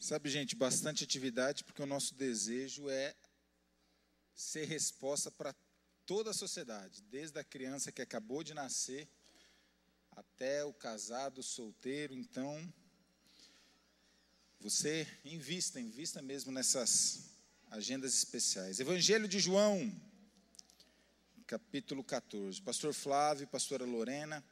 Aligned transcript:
Sabe, 0.00 0.30
gente, 0.30 0.54
bastante 0.54 1.02
atividade, 1.02 1.64
porque 1.64 1.82
o 1.82 1.86
nosso 1.86 2.14
desejo 2.14 2.88
é 2.88 3.16
ser 4.32 4.64
resposta 4.64 5.28
para 5.28 5.52
toda 6.06 6.30
a 6.30 6.34
sociedade, 6.34 7.02
desde 7.10 7.36
a 7.40 7.42
criança 7.42 7.90
que 7.90 8.00
acabou 8.00 8.44
de 8.44 8.54
nascer 8.54 9.08
até 10.12 10.64
o 10.64 10.72
casado, 10.72 11.42
solteiro. 11.42 12.14
Então, 12.14 12.72
você 14.60 15.04
invista, 15.24 15.80
invista 15.80 16.22
mesmo 16.22 16.52
nessas 16.52 17.30
agendas 17.68 18.14
especiais. 18.14 18.78
Evangelho 18.78 19.26
de 19.26 19.40
João, 19.40 19.92
capítulo 21.44 22.04
14. 22.04 22.62
Pastor 22.62 22.94
Flávio, 22.94 23.48
pastora 23.48 23.84
Lorena, 23.84 24.44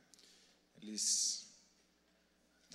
eles 0.83 1.46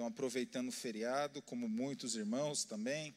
estão 0.02 0.08
aproveitando 0.08 0.70
o 0.70 0.72
feriado, 0.72 1.44
como 1.44 1.70
muitos 1.70 2.16
irmãos 2.16 2.64
também. 2.64 3.14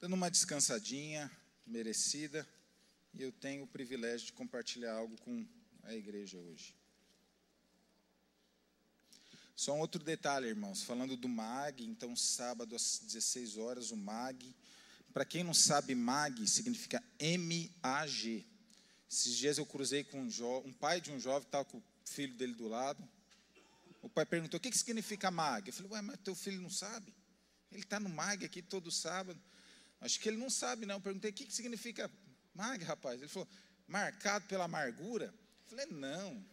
Dando 0.00 0.12
uma 0.12 0.30
descansadinha 0.30 1.28
merecida. 1.66 2.46
E 3.12 3.22
eu 3.22 3.32
tenho 3.32 3.64
o 3.64 3.66
privilégio 3.66 4.26
de 4.26 4.32
compartilhar 4.32 4.94
algo 4.94 5.20
com 5.22 5.44
a 5.82 5.92
igreja 5.92 6.38
hoje. 6.38 6.72
Só 9.56 9.72
um 9.74 9.80
outro 9.80 10.04
detalhe, 10.04 10.46
irmãos, 10.46 10.84
falando 10.84 11.16
do 11.16 11.28
MAG, 11.28 11.84
então 11.84 12.14
sábado 12.14 12.76
às 12.76 13.00
16 13.00 13.56
horas, 13.56 13.90
o 13.90 13.96
MAG. 13.96 14.54
Para 15.12 15.24
quem 15.24 15.42
não 15.42 15.54
sabe, 15.54 15.96
MAG 15.96 16.46
significa 16.46 17.02
M-A-G. 17.18 18.44
Esses 19.10 19.36
dias 19.36 19.58
eu 19.58 19.66
cruzei 19.66 20.04
com 20.04 20.20
um, 20.22 20.28
um 20.64 20.72
pai 20.72 21.00
de 21.00 21.10
um 21.10 21.18
jovem 21.18 21.42
estava 21.42 21.64
com 21.64 21.78
o 21.78 21.82
filho 22.04 22.34
dele 22.34 22.54
do 22.54 22.68
lado. 22.68 23.02
O 24.04 24.08
pai 24.10 24.26
perguntou: 24.26 24.58
o 24.58 24.60
que, 24.60 24.70
que 24.70 24.76
significa 24.76 25.30
MAG? 25.30 25.68
Eu 25.68 25.72
falei: 25.72 25.92
Ué, 25.92 26.02
mas 26.02 26.18
teu 26.22 26.34
filho 26.34 26.60
não 26.60 26.68
sabe? 26.68 27.12
Ele 27.72 27.82
está 27.82 27.98
no 27.98 28.10
MAG 28.10 28.44
aqui 28.44 28.60
todo 28.60 28.90
sábado. 28.90 29.40
Acho 29.98 30.20
que 30.20 30.28
ele 30.28 30.36
não 30.36 30.50
sabe, 30.50 30.84
não. 30.84 30.96
Eu 30.96 31.00
perguntei: 31.00 31.30
o 31.30 31.34
que, 31.34 31.46
que 31.46 31.54
significa 31.54 32.10
MAG, 32.54 32.84
rapaz? 32.84 33.18
Ele 33.18 33.30
falou: 33.30 33.48
marcado 33.88 34.46
pela 34.46 34.64
amargura. 34.64 35.34
Eu 35.64 35.68
falei: 35.70 35.86
não. 35.86 36.46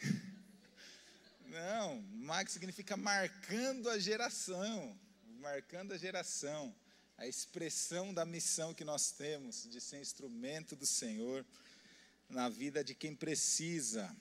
não, 1.46 2.02
MAG 2.02 2.52
significa 2.52 2.96
marcando 2.96 3.90
a 3.90 3.98
geração. 3.98 4.96
Marcando 5.40 5.92
a 5.92 5.98
geração. 5.98 6.72
A 7.18 7.26
expressão 7.26 8.14
da 8.14 8.24
missão 8.24 8.72
que 8.72 8.84
nós 8.84 9.10
temos 9.10 9.68
de 9.68 9.80
ser 9.80 10.00
instrumento 10.00 10.76
do 10.76 10.86
Senhor 10.86 11.44
na 12.28 12.48
vida 12.48 12.84
de 12.84 12.94
quem 12.94 13.12
precisa. 13.12 14.16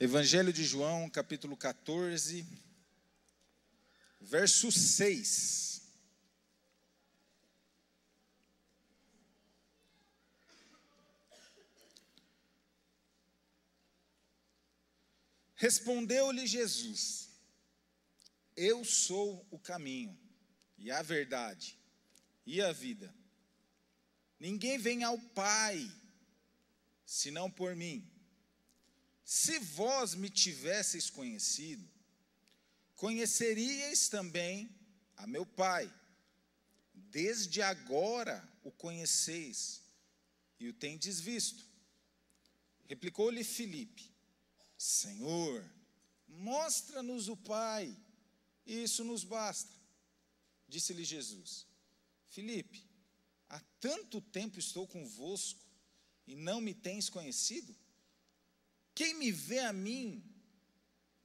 Evangelho 0.00 0.52
de 0.52 0.64
João, 0.64 1.08
capítulo 1.08 1.56
14, 1.56 2.44
verso 4.20 4.72
6. 4.72 5.82
Respondeu-lhe 15.54 16.44
Jesus: 16.44 17.30
Eu 18.56 18.84
sou 18.84 19.46
o 19.48 19.60
caminho, 19.60 20.18
e 20.76 20.90
a 20.90 21.02
verdade, 21.02 21.78
e 22.44 22.60
a 22.60 22.72
vida. 22.72 23.14
Ninguém 24.40 24.76
vem 24.76 25.04
ao 25.04 25.16
Pai 25.16 25.88
senão 27.06 27.48
por 27.48 27.76
mim. 27.76 28.13
Se 29.24 29.58
vós 29.58 30.14
me 30.14 30.28
tivesseis 30.28 31.08
conhecido, 31.08 31.88
conheceríeis 32.94 34.08
também 34.08 34.68
a 35.16 35.26
meu 35.26 35.46
Pai. 35.46 35.92
Desde 36.92 37.62
agora 37.62 38.46
o 38.62 38.70
conheceis 38.70 39.82
e 40.60 40.68
o 40.68 40.74
tendes 40.74 41.20
visto. 41.20 41.64
Replicou-lhe 42.86 43.42
Filipe: 43.42 44.10
Senhor, 44.76 45.64
mostra-nos 46.28 47.28
o 47.28 47.36
Pai, 47.36 47.96
e 48.66 48.82
isso 48.82 49.04
nos 49.04 49.24
basta. 49.24 49.72
Disse-lhe 50.68 51.04
Jesus: 51.04 51.66
Filipe, 52.26 52.86
há 53.48 53.60
tanto 53.80 54.20
tempo 54.20 54.58
estou 54.58 54.86
convosco 54.86 55.60
e 56.26 56.34
não 56.34 56.60
me 56.60 56.74
tens 56.74 57.08
conhecido? 57.08 57.74
Quem 58.94 59.14
me 59.14 59.32
vê 59.32 59.58
a 59.60 59.72
mim, 59.72 60.22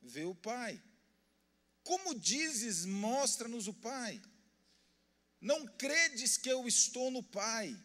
vê 0.02 0.25
o 0.25 0.34
Pai. 0.34 0.81
Como 1.84 2.16
dizes, 2.16 2.85
mostra-nos 2.85 3.68
o 3.68 3.74
Pai. 3.74 4.22
Não 5.40 5.66
credes 5.66 6.35
que 6.35 6.50
eu 6.50 6.68
estou 6.68 7.12
no 7.12 7.22
Pai 7.22 7.78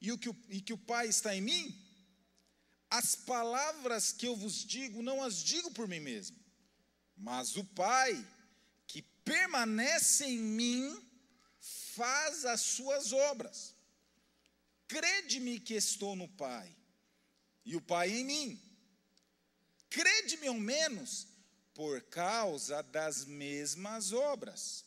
e, 0.00 0.10
o 0.10 0.18
que 0.18 0.28
o, 0.28 0.36
e 0.48 0.60
que 0.60 0.72
o 0.72 0.78
Pai 0.78 1.08
está 1.08 1.36
em 1.36 1.40
mim? 1.40 1.86
As 2.88 3.14
palavras 3.14 4.12
que 4.12 4.26
eu 4.26 4.34
vos 4.34 4.64
digo, 4.64 5.02
não 5.02 5.22
as 5.22 5.36
digo 5.36 5.70
por 5.70 5.86
mim 5.86 6.00
mesmo, 6.00 6.36
mas 7.16 7.56
o 7.56 7.64
Pai, 7.64 8.26
que 8.86 9.02
permanece 9.02 10.24
em 10.24 10.38
mim, 10.38 11.08
faz 11.60 12.44
as 12.44 12.62
suas 12.62 13.12
obras. 13.12 13.76
Crede-me 14.88 15.60
que 15.60 15.74
estou 15.74 16.16
no 16.16 16.26
Pai, 16.26 16.74
e 17.64 17.76
o 17.76 17.80
Pai 17.80 18.10
em 18.10 18.24
mim 18.24 18.69
crede-me 19.90 20.46
ao 20.46 20.54
menos 20.54 21.26
por 21.74 22.00
causa 22.02 22.80
das 22.82 23.24
mesmas 23.24 24.12
obras. 24.12 24.84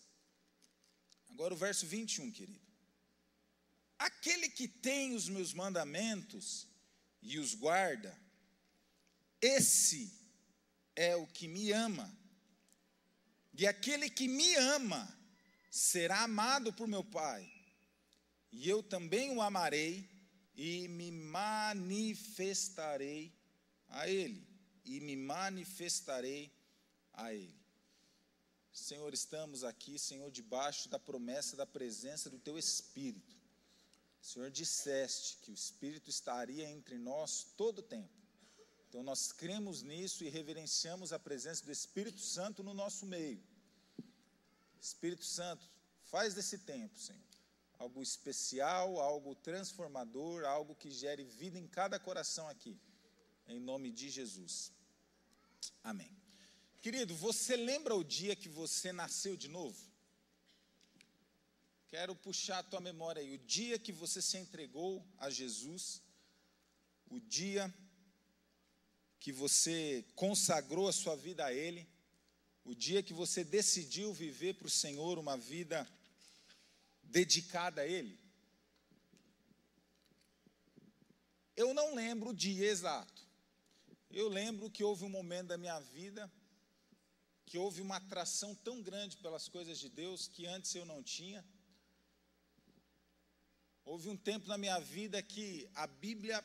Agora 1.29 1.53
o 1.53 1.57
verso 1.57 1.85
21, 1.85 2.31
querido. 2.31 2.63
Aquele 3.99 4.49
que 4.49 4.67
tem 4.67 5.13
os 5.13 5.29
meus 5.29 5.53
mandamentos 5.53 6.67
e 7.21 7.37
os 7.37 7.53
guarda, 7.53 8.17
esse 9.41 10.11
é 10.95 11.15
o 11.15 11.27
que 11.27 11.47
me 11.47 11.71
ama. 11.71 12.11
E 13.53 13.67
aquele 13.67 14.09
que 14.09 14.27
me 14.27 14.55
ama 14.55 15.15
será 15.69 16.23
amado 16.23 16.73
por 16.73 16.87
meu 16.87 17.03
Pai. 17.03 17.47
E 18.51 18.67
eu 18.69 18.81
também 18.81 19.29
o 19.31 19.41
amarei 19.41 20.09
e 20.55 20.87
me 20.87 21.11
manifestarei 21.11 23.33
a 23.89 24.07
ele 24.07 24.52
e 24.85 24.99
me 24.99 25.15
manifestarei 25.15 26.51
a 27.13 27.33
Ele. 27.33 27.63
Senhor, 28.71 29.13
estamos 29.13 29.63
aqui, 29.63 29.99
Senhor, 29.99 30.31
debaixo 30.31 30.89
da 30.89 30.97
promessa 30.99 31.55
da 31.55 31.65
presença 31.65 32.29
do 32.29 32.39
Teu 32.39 32.57
Espírito. 32.57 33.35
Senhor, 34.21 34.49
disseste 34.49 35.37
que 35.37 35.51
o 35.51 35.53
Espírito 35.53 36.09
estaria 36.09 36.67
entre 36.69 36.97
nós 36.97 37.45
todo 37.55 37.79
o 37.79 37.83
tempo. 37.83 38.09
Então, 38.89 39.03
nós 39.03 39.31
cremos 39.31 39.81
nisso 39.81 40.23
e 40.23 40.29
reverenciamos 40.29 41.13
a 41.13 41.19
presença 41.19 41.63
do 41.65 41.71
Espírito 41.71 42.19
Santo 42.19 42.63
no 42.63 42.73
nosso 42.73 43.05
meio. 43.05 43.41
Espírito 44.81 45.25
Santo, 45.25 45.67
faz 46.05 46.33
desse 46.33 46.57
tempo, 46.59 46.99
Senhor, 46.99 47.21
algo 47.79 48.01
especial, 48.01 48.99
algo 48.99 49.35
transformador, 49.35 50.45
algo 50.45 50.75
que 50.75 50.91
gere 50.91 51.23
vida 51.23 51.57
em 51.57 51.67
cada 51.67 51.99
coração 51.99 52.47
aqui 52.49 52.79
em 53.47 53.59
nome 53.59 53.91
de 53.91 54.09
Jesus. 54.09 54.71
Amém. 55.83 56.11
Querido, 56.81 57.15
você 57.15 57.55
lembra 57.55 57.95
o 57.95 58.03
dia 58.03 58.35
que 58.35 58.49
você 58.49 58.91
nasceu 58.91 59.35
de 59.37 59.47
novo? 59.47 59.77
Quero 61.87 62.15
puxar 62.15 62.59
a 62.59 62.63
tua 62.63 62.81
memória 62.81 63.21
aí, 63.21 63.35
o 63.35 63.37
dia 63.37 63.77
que 63.77 63.91
você 63.91 64.21
se 64.21 64.37
entregou 64.37 65.05
a 65.17 65.29
Jesus, 65.29 66.01
o 67.09 67.19
dia 67.19 67.73
que 69.19 69.31
você 69.31 70.03
consagrou 70.15 70.87
a 70.87 70.91
sua 70.91 71.15
vida 71.15 71.45
a 71.45 71.53
Ele, 71.53 71.87
o 72.65 72.73
dia 72.73 73.03
que 73.03 73.13
você 73.13 73.43
decidiu 73.43 74.13
viver 74.13 74.55
para 74.55 74.67
o 74.67 74.71
Senhor 74.71 75.17
uma 75.17 75.37
vida 75.37 75.87
dedicada 77.03 77.81
a 77.81 77.87
Ele. 77.87 78.19
Eu 81.55 81.73
não 81.73 81.93
lembro 81.93 82.31
o 82.31 82.33
dia 82.33 82.65
exato, 82.65 83.22
eu 84.13 84.29
lembro 84.29 84.69
que 84.69 84.83
houve 84.83 85.03
um 85.03 85.09
momento 85.09 85.47
da 85.47 85.57
minha 85.57 85.79
vida 85.79 86.31
que 87.47 87.57
houve 87.57 87.81
uma 87.81 87.97
atração 87.97 88.53
tão 88.53 88.79
grande 88.79 89.17
pelas 89.17 89.47
coisas 89.47 89.79
de 89.79 89.89
Deus 89.89 90.27
que 90.27 90.45
antes 90.45 90.73
eu 90.75 90.85
não 90.85 91.01
tinha. 91.01 91.43
Houve 93.83 94.09
um 94.09 94.15
tempo 94.15 94.47
na 94.47 94.57
minha 94.57 94.79
vida 94.79 95.21
que 95.21 95.67
a 95.73 95.87
Bíblia 95.87 96.43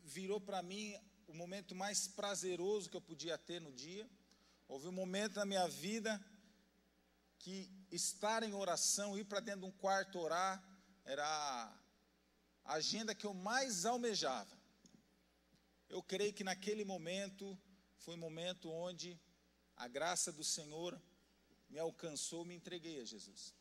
virou 0.00 0.40
para 0.40 0.62
mim 0.62 0.94
o 1.28 1.34
momento 1.34 1.76
mais 1.76 2.08
prazeroso 2.08 2.90
que 2.90 2.96
eu 2.96 3.00
podia 3.00 3.38
ter 3.38 3.60
no 3.60 3.72
dia. 3.72 4.10
Houve 4.66 4.88
um 4.88 4.92
momento 4.92 5.36
na 5.36 5.44
minha 5.44 5.68
vida 5.68 6.20
que 7.38 7.70
estar 7.90 8.42
em 8.42 8.52
oração, 8.52 9.16
ir 9.16 9.24
para 9.24 9.38
dentro 9.38 9.60
de 9.60 9.66
um 9.66 9.78
quarto 9.78 10.18
orar, 10.18 10.62
era 11.04 11.24
a 12.64 12.74
agenda 12.74 13.14
que 13.14 13.26
eu 13.26 13.32
mais 13.32 13.86
almejava 13.86 14.63
eu 15.94 16.02
creio 16.02 16.32
que 16.32 16.42
naquele 16.42 16.84
momento 16.84 17.56
foi 17.98 18.16
o 18.16 18.18
momento 18.18 18.68
onde 18.68 19.16
a 19.76 19.86
graça 19.86 20.32
do 20.32 20.42
Senhor 20.42 21.00
me 21.70 21.78
alcançou, 21.78 22.44
me 22.44 22.56
entreguei 22.56 23.00
a 23.00 23.04
Jesus. 23.04 23.54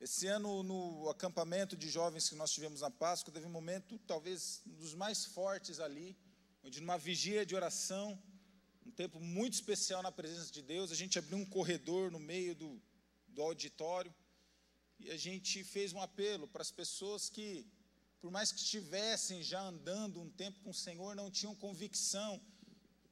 Esse 0.00 0.26
ano, 0.26 0.64
no 0.64 1.08
acampamento 1.08 1.76
de 1.76 1.88
jovens 1.88 2.28
que 2.28 2.34
nós 2.34 2.50
tivemos 2.50 2.80
na 2.80 2.90
Páscoa, 2.90 3.32
teve 3.32 3.46
um 3.46 3.56
momento, 3.60 4.00
talvez, 4.00 4.62
um 4.66 4.74
dos 4.74 4.94
mais 4.94 5.24
fortes 5.24 5.78
ali, 5.78 6.18
onde, 6.64 6.80
numa 6.80 6.98
vigília 6.98 7.46
de 7.46 7.54
oração, 7.54 8.20
um 8.84 8.90
tempo 8.90 9.20
muito 9.20 9.54
especial 9.54 10.02
na 10.02 10.10
presença 10.10 10.50
de 10.50 10.60
Deus, 10.60 10.90
a 10.90 10.96
gente 10.96 11.20
abriu 11.20 11.38
um 11.38 11.46
corredor 11.46 12.10
no 12.10 12.18
meio 12.18 12.52
do, 12.56 12.82
do 13.28 13.42
auditório 13.42 14.12
e 14.98 15.08
a 15.08 15.16
gente 15.16 15.62
fez 15.62 15.92
um 15.92 16.02
apelo 16.02 16.48
para 16.48 16.62
as 16.62 16.72
pessoas 16.72 17.30
que, 17.30 17.64
por 18.22 18.30
mais 18.30 18.52
que 18.52 18.60
estivessem 18.60 19.42
já 19.42 19.60
andando 19.60 20.20
um 20.20 20.30
tempo 20.30 20.60
com 20.60 20.70
o 20.70 20.74
Senhor, 20.74 21.16
não 21.16 21.28
tinham 21.28 21.56
convicção 21.56 22.40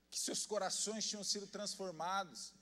que 0.08 0.16
seus 0.16 0.46
corações 0.46 1.04
tinham 1.04 1.24
sido 1.24 1.48
transformados. 1.48 2.54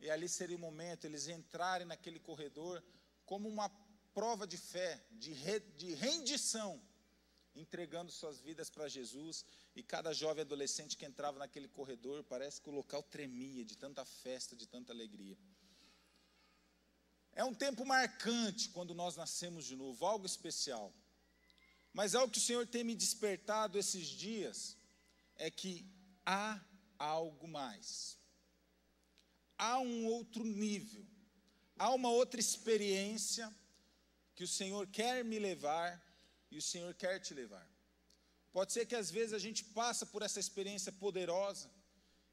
E 0.00 0.08
ali 0.10 0.26
seria 0.26 0.56
o 0.56 0.58
momento 0.58 1.04
eles 1.04 1.28
entrarem 1.28 1.86
naquele 1.86 2.18
corredor 2.18 2.82
como 3.26 3.50
uma 3.50 3.68
prova 4.14 4.46
de 4.46 4.56
fé, 4.56 5.04
de, 5.12 5.34
re, 5.34 5.60
de 5.60 5.92
rendição, 5.92 6.82
entregando 7.54 8.10
suas 8.10 8.40
vidas 8.40 8.70
para 8.70 8.88
Jesus. 8.88 9.44
E 9.76 9.82
cada 9.82 10.14
jovem 10.14 10.40
adolescente 10.40 10.96
que 10.96 11.04
entrava 11.04 11.38
naquele 11.38 11.68
corredor, 11.68 12.24
parece 12.24 12.62
que 12.62 12.70
o 12.70 12.72
local 12.72 13.02
tremia 13.02 13.62
de 13.62 13.76
tanta 13.76 14.06
festa, 14.06 14.56
de 14.56 14.66
tanta 14.66 14.90
alegria. 14.90 15.36
É 17.34 17.44
um 17.44 17.52
tempo 17.52 17.84
marcante 17.84 18.70
quando 18.70 18.94
nós 18.94 19.16
nascemos 19.16 19.66
de 19.66 19.76
novo, 19.76 20.06
algo 20.06 20.24
especial. 20.24 20.94
Mas 21.92 22.14
algo 22.14 22.32
que 22.32 22.38
o 22.38 22.42
Senhor 22.42 22.66
tem 22.66 22.84
me 22.84 22.94
despertado 22.94 23.78
esses 23.78 24.06
dias 24.06 24.76
é 25.36 25.50
que 25.50 25.84
há 26.24 26.60
algo 26.98 27.48
mais. 27.48 28.18
Há 29.58 29.78
um 29.78 30.06
outro 30.06 30.44
nível 30.44 31.04
há 31.80 31.88
uma 31.94 32.10
outra 32.10 32.38
experiência 32.38 33.50
que 34.34 34.44
o 34.44 34.52
Senhor 34.58 34.86
quer 34.98 35.24
me 35.24 35.38
levar 35.38 35.90
e 36.50 36.58
o 36.58 36.62
Senhor 36.70 36.92
quer 37.02 37.18
te 37.20 37.32
levar. 37.32 37.66
Pode 38.52 38.70
ser 38.74 38.84
que 38.84 38.94
às 38.94 39.10
vezes 39.10 39.32
a 39.32 39.38
gente 39.38 39.64
passa 39.64 40.04
por 40.04 40.20
essa 40.20 40.38
experiência 40.38 40.92
poderosa 40.92 41.70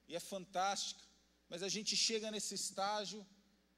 e 0.05 0.15
é 0.17 0.19
fantástica, 0.19 1.01
mas 1.47 1.63
a 1.63 1.69
gente 1.69 1.95
chega 1.95 2.29
nesse 2.29 2.55
estágio 2.55 3.25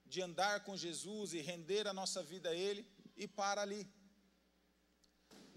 de 0.08 0.24
andar 0.24 0.64
com 0.64 0.76
Jesus 0.76 1.34
e 1.34 1.40
render 1.40 1.86
a 1.86 1.94
nossa 1.94 2.24
vida 2.24 2.50
a 2.50 2.56
Ele 2.56 2.84
e 3.16 3.28
para 3.28 3.62
ali. 3.62 3.88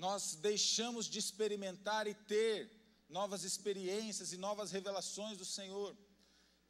Nós 0.02 0.34
deixamos 0.34 1.06
de 1.06 1.20
experimentar 1.20 2.08
e 2.08 2.14
ter 2.14 2.68
novas 3.08 3.44
experiências 3.44 4.32
e 4.32 4.36
novas 4.36 4.72
revelações 4.72 5.38
do 5.38 5.44
Senhor. 5.44 5.96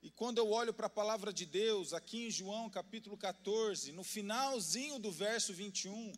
E 0.03 0.11
quando 0.11 0.37
eu 0.37 0.51
olho 0.51 0.75
para 0.75 0.89
a 0.89 0.91
palavra 1.01 1.33
de 1.33 1.47
Deus, 1.47 1.95
aqui 1.95 2.27
em 2.27 2.31
João 2.31 2.69
capítulo 2.69 3.17
14, 3.17 3.91
no 3.93 4.05
finalzinho 4.05 4.99
do 4.99 5.11
verso 5.11 5.55
21, 5.55 6.13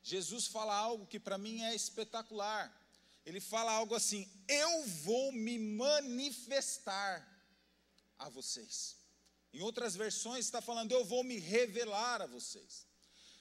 Jesus 0.00 0.46
fala 0.46 0.72
algo 0.72 1.08
que 1.08 1.18
para 1.18 1.36
mim 1.36 1.60
é 1.60 1.74
espetacular. 1.74 2.64
Ele 3.26 3.40
fala 3.40 3.72
algo 3.72 3.96
assim: 3.96 4.30
Eu 4.46 4.86
vou 4.86 5.32
me 5.32 5.58
manifestar 5.58 7.26
a 8.16 8.28
vocês. 8.28 8.96
Em 9.52 9.60
outras 9.60 9.96
versões 9.96 10.44
está 10.44 10.60
falando: 10.60 10.92
Eu 10.92 11.04
vou 11.04 11.24
me 11.24 11.40
revelar 11.40 12.22
a 12.22 12.26
vocês. 12.26 12.86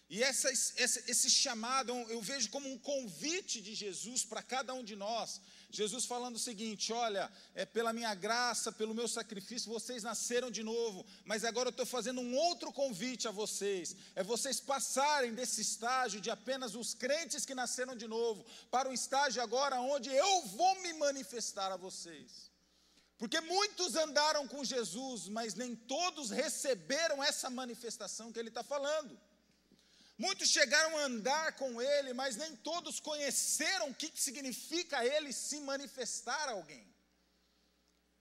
E 0.10 0.24
essa, 0.24 0.52
esse, 0.52 1.04
esse 1.08 1.30
chamado 1.30 1.92
eu 2.10 2.20
vejo 2.20 2.50
como 2.50 2.68
um 2.68 2.80
convite 2.80 3.62
de 3.62 3.76
Jesus 3.76 4.26
para 4.26 4.42
cada 4.42 4.74
um 4.74 4.84
de 4.84 4.96
nós. 4.96 5.40
Jesus 5.70 6.06
falando 6.06 6.36
o 6.36 6.40
seguinte: 6.40 6.92
olha, 6.92 7.32
é 7.54 7.64
pela 7.64 7.94
minha 7.94 8.16
graça, 8.16 8.72
pelo 8.72 8.96
meu 8.96 9.08
sacrifício, 9.08 9.72
vocês 9.72 10.02
nasceram 10.02 10.50
de 10.50 10.64
novo, 10.64 11.06
mas 11.24 11.46
agora 11.46 11.68
eu 11.68 11.72
estou 11.72 11.86
fazendo 11.86 12.22
um 12.22 12.36
outro 12.36 12.74
convite 12.74 13.28
a 13.28 13.32
vocês: 13.32 13.96
é 14.16 14.24
vocês 14.24 14.60
passarem 14.60 15.36
desse 15.36 15.62
estágio 15.62 16.20
de 16.20 16.32
apenas 16.32 16.74
os 16.74 16.96
crentes 16.96 17.46
que 17.46 17.54
nasceram 17.54 17.96
de 17.96 18.08
novo, 18.08 18.44
para 18.72 18.90
o 18.90 18.94
estágio 18.94 19.44
agora 19.44 19.80
onde 19.80 20.10
eu 20.10 20.42
vou 20.48 20.82
me 20.82 20.92
manifestar 20.94 21.72
a 21.72 21.78
vocês. 21.78 22.50
Porque 23.20 23.40
muitos 23.42 23.96
andaram 23.96 24.48
com 24.48 24.64
Jesus, 24.64 25.28
mas 25.28 25.54
nem 25.54 25.76
todos 25.76 26.32
receberam 26.32 27.24
essa 27.24 27.48
manifestação 27.50 28.32
que 28.32 28.40
ele 28.40 28.48
está 28.50 28.64
falando. 28.64 29.20
Muitos 30.20 30.50
chegaram 30.50 30.98
a 30.98 31.06
andar 31.06 31.54
com 31.56 31.82
ele, 31.82 32.12
mas 32.14 32.36
nem 32.36 32.54
todos 32.58 33.00
conheceram 33.00 33.90
o 33.90 33.96
que 33.96 34.12
significa 34.14 35.06
ele 35.06 35.32
se 35.32 35.62
manifestar 35.62 36.50
a 36.50 36.52
alguém. 36.52 36.86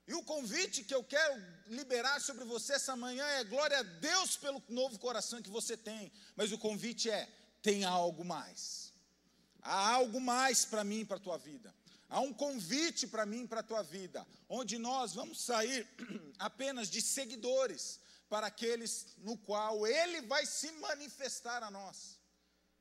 E 0.06 0.14
o 0.14 0.22
convite 0.22 0.84
que 0.84 0.94
eu 0.94 1.02
quero 1.02 1.34
liberar 1.66 2.20
sobre 2.20 2.44
você 2.44 2.74
essa 2.74 2.94
manhã 2.94 3.26
é 3.26 3.42
glória 3.42 3.80
a 3.80 3.82
Deus 3.82 4.36
pelo 4.36 4.62
novo 4.68 4.96
coração 5.00 5.42
que 5.42 5.50
você 5.50 5.76
tem, 5.76 6.12
mas 6.36 6.52
o 6.52 6.56
convite 6.56 7.10
é: 7.10 7.28
tem 7.60 7.84
algo 7.84 8.24
mais. 8.24 8.92
Há 9.60 9.94
algo 9.94 10.20
mais 10.20 10.64
para 10.64 10.84
mim, 10.84 11.04
para 11.04 11.16
a 11.16 11.20
tua 11.20 11.36
vida. 11.36 11.74
Há 12.08 12.20
um 12.20 12.32
convite 12.32 13.08
para 13.08 13.26
mim, 13.26 13.44
para 13.44 13.58
a 13.58 13.62
tua 13.62 13.82
vida, 13.82 14.24
onde 14.48 14.78
nós 14.78 15.14
vamos 15.14 15.40
sair 15.40 15.84
apenas 16.38 16.88
de 16.88 17.02
seguidores, 17.02 17.98
para 18.28 18.46
aqueles 18.48 18.92
no 19.18 19.36
qual 19.38 19.86
Ele 19.86 20.20
vai 20.22 20.44
se 20.46 20.70
manifestar 20.72 21.62
a 21.62 21.70
nós. 21.70 22.18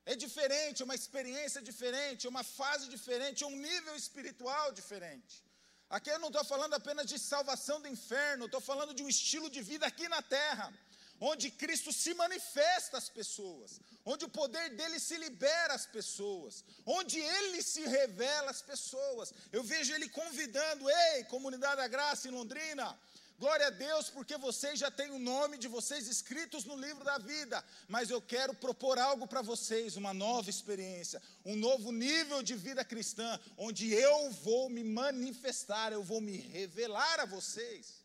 É 0.05 0.15
diferente, 0.15 0.83
uma 0.83 0.95
experiência 0.95 1.61
diferente, 1.61 2.27
uma 2.27 2.43
fase 2.43 2.87
diferente, 2.87 3.43
um 3.43 3.57
nível 3.69 3.95
espiritual 3.95 4.71
diferente. 4.71 5.43
Aqui 5.89 6.09
eu 6.09 6.19
não 6.19 6.27
estou 6.27 6.43
falando 6.43 6.73
apenas 6.73 7.05
de 7.05 7.17
salvação 7.17 7.81
do 7.81 7.87
inferno, 7.87 8.45
estou 8.45 8.61
falando 8.61 8.93
de 8.93 9.03
um 9.03 9.09
estilo 9.09 9.49
de 9.49 9.61
vida 9.61 9.85
aqui 9.85 10.07
na 10.09 10.21
terra, 10.21 10.73
onde 11.19 11.49
Cristo 11.49 11.91
se 11.91 12.13
manifesta 12.13 12.97
às 12.97 13.09
pessoas, 13.09 13.79
onde 14.05 14.25
o 14.25 14.29
poder 14.29 14.69
dele 14.75 14.99
se 14.99 15.17
libera 15.17 15.73
às 15.73 15.85
pessoas, 15.85 16.63
onde 16.85 17.19
ele 17.19 17.61
se 17.61 17.81
revela 17.81 18.51
às 18.51 18.61
pessoas. 18.61 19.33
Eu 19.51 19.63
vejo 19.63 19.93
ele 19.93 20.09
convidando, 20.09 20.89
ei, 20.89 21.23
comunidade 21.25 21.77
da 21.77 21.87
graça 21.87 22.27
em 22.27 22.31
Londrina, 22.31 22.97
Glória 23.39 23.67
a 23.67 23.69
Deus, 23.69 24.09
porque 24.09 24.35
vocês 24.35 24.79
já 24.79 24.89
têm 24.89 25.11
o 25.11 25.19
nome 25.19 25.59
de 25.59 25.67
vocês 25.67 26.07
escritos 26.07 26.65
no 26.65 26.75
livro 26.75 27.03
da 27.03 27.19
vida. 27.19 27.63
Mas 27.87 28.09
eu 28.09 28.19
quero 28.19 28.51
propor 28.55 28.97
algo 28.97 29.27
para 29.27 29.43
vocês, 29.43 29.95
uma 29.95 30.11
nova 30.11 30.49
experiência, 30.49 31.21
um 31.45 31.55
novo 31.55 31.91
nível 31.91 32.41
de 32.41 32.55
vida 32.55 32.83
cristã, 32.83 33.39
onde 33.55 33.93
eu 33.93 34.31
vou 34.31 34.71
me 34.71 34.83
manifestar, 34.83 35.93
eu 35.93 36.01
vou 36.03 36.19
me 36.19 36.35
revelar 36.35 37.19
a 37.19 37.25
vocês. 37.25 38.03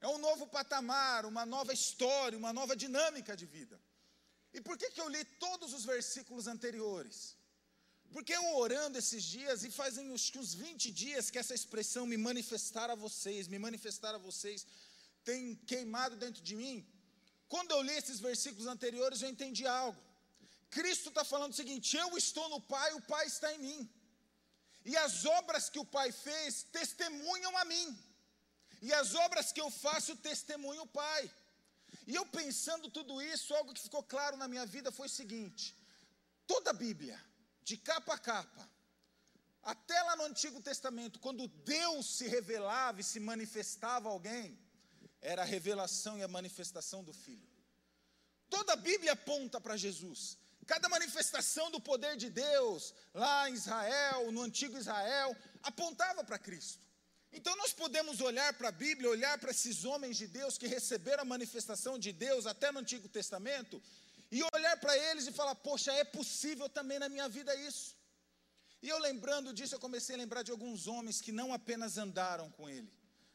É 0.00 0.08
um 0.08 0.18
novo 0.18 0.48
patamar, 0.48 1.24
uma 1.24 1.46
nova 1.46 1.72
história, 1.72 2.36
uma 2.36 2.52
nova 2.52 2.74
dinâmica 2.74 3.36
de 3.36 3.46
vida. 3.46 3.80
E 4.52 4.60
por 4.60 4.76
que, 4.76 4.90
que 4.90 5.00
eu 5.00 5.08
li 5.08 5.24
todos 5.24 5.72
os 5.72 5.84
versículos 5.84 6.48
anteriores? 6.48 7.37
Porque 8.12 8.34
eu 8.34 8.56
orando 8.56 8.96
esses 8.98 9.22
dias, 9.22 9.64
e 9.64 9.70
fazem 9.70 10.10
uns, 10.10 10.32
uns 10.34 10.54
20 10.54 10.90
dias 10.90 11.30
que 11.30 11.38
essa 11.38 11.54
expressão 11.54 12.06
me 12.06 12.16
manifestar 12.16 12.90
a 12.90 12.94
vocês, 12.94 13.46
me 13.46 13.58
manifestar 13.58 14.14
a 14.14 14.18
vocês, 14.18 14.66
tem 15.24 15.54
queimado 15.54 16.16
dentro 16.16 16.42
de 16.42 16.54
mim. 16.56 16.86
Quando 17.48 17.70
eu 17.72 17.82
li 17.82 17.92
esses 17.92 18.20
versículos 18.20 18.66
anteriores, 18.66 19.22
eu 19.22 19.28
entendi 19.28 19.66
algo. 19.66 20.00
Cristo 20.70 21.08
está 21.10 21.24
falando 21.24 21.52
o 21.52 21.56
seguinte: 21.56 21.96
eu 21.96 22.16
estou 22.16 22.48
no 22.48 22.60
Pai, 22.60 22.92
o 22.94 23.02
Pai 23.02 23.26
está 23.26 23.52
em 23.54 23.58
mim. 23.58 23.90
E 24.84 24.96
as 24.96 25.24
obras 25.38 25.68
que 25.68 25.78
o 25.78 25.84
Pai 25.84 26.10
fez 26.12 26.62
testemunham 26.78 27.56
a 27.58 27.64
mim. 27.64 27.98
E 28.80 28.92
as 28.92 29.14
obras 29.14 29.50
que 29.52 29.60
eu 29.60 29.70
faço 29.70 30.16
testemunham 30.16 30.84
o 30.84 30.92
Pai. 31.02 31.30
E 32.06 32.14
eu 32.14 32.24
pensando 32.26 32.90
tudo 32.90 33.20
isso, 33.20 33.54
algo 33.54 33.74
que 33.74 33.80
ficou 33.80 34.02
claro 34.02 34.36
na 34.36 34.48
minha 34.48 34.66
vida 34.66 34.92
foi 34.92 35.06
o 35.06 35.16
seguinte: 35.20 35.74
toda 36.46 36.70
a 36.70 36.80
Bíblia, 36.86 37.18
de 37.68 37.76
capa 37.76 38.14
a 38.14 38.18
capa, 38.18 38.70
até 39.62 40.02
lá 40.02 40.16
no 40.16 40.24
Antigo 40.24 40.58
Testamento, 40.62 41.20
quando 41.20 41.46
Deus 41.46 42.16
se 42.16 42.26
revelava 42.26 43.02
e 43.02 43.04
se 43.04 43.20
manifestava 43.20 44.08
a 44.08 44.12
alguém, 44.12 44.58
era 45.20 45.42
a 45.42 45.44
revelação 45.44 46.16
e 46.16 46.22
a 46.22 46.28
manifestação 46.28 47.04
do 47.04 47.12
Filho. 47.12 47.46
Toda 48.48 48.72
a 48.72 48.76
Bíblia 48.76 49.12
aponta 49.12 49.60
para 49.60 49.76
Jesus. 49.76 50.38
Cada 50.66 50.88
manifestação 50.88 51.70
do 51.70 51.78
poder 51.78 52.16
de 52.16 52.30
Deus, 52.30 52.94
lá 53.12 53.50
em 53.50 53.52
Israel, 53.52 54.32
no 54.32 54.42
antigo 54.42 54.78
Israel, 54.78 55.36
apontava 55.62 56.24
para 56.24 56.38
Cristo. 56.38 56.86
Então 57.30 57.54
nós 57.56 57.74
podemos 57.74 58.22
olhar 58.22 58.54
para 58.54 58.68
a 58.68 58.72
Bíblia, 58.72 59.10
olhar 59.10 59.36
para 59.38 59.50
esses 59.50 59.84
homens 59.84 60.16
de 60.16 60.26
Deus 60.26 60.56
que 60.56 60.66
receberam 60.66 61.22
a 61.22 61.32
manifestação 61.34 61.98
de 61.98 62.12
Deus 62.12 62.46
até 62.46 62.72
no 62.72 62.78
Antigo 62.78 63.08
Testamento 63.08 63.82
e 64.30 64.42
olhar 64.54 64.76
para 64.78 64.96
eles 64.96 65.26
e 65.26 65.32
falar: 65.32 65.54
Poxa, 65.54 65.92
é 65.92 66.04
possível 66.04 66.68
também 66.68 66.98
na 66.98 67.08
minha 67.08 67.28
vida 67.28 67.54
isso. 67.54 67.96
E 68.80 68.88
eu 68.88 68.98
lembrando 68.98 69.52
disso, 69.52 69.74
eu 69.74 69.80
comecei 69.80 70.14
a 70.14 70.18
lembrar 70.18 70.42
de 70.42 70.52
alguns 70.52 70.86
homens 70.86 71.20
que 71.20 71.32
não 71.32 71.52
apenas 71.52 71.98
andaram 71.98 72.50
com 72.50 72.68
ele, 72.68 72.92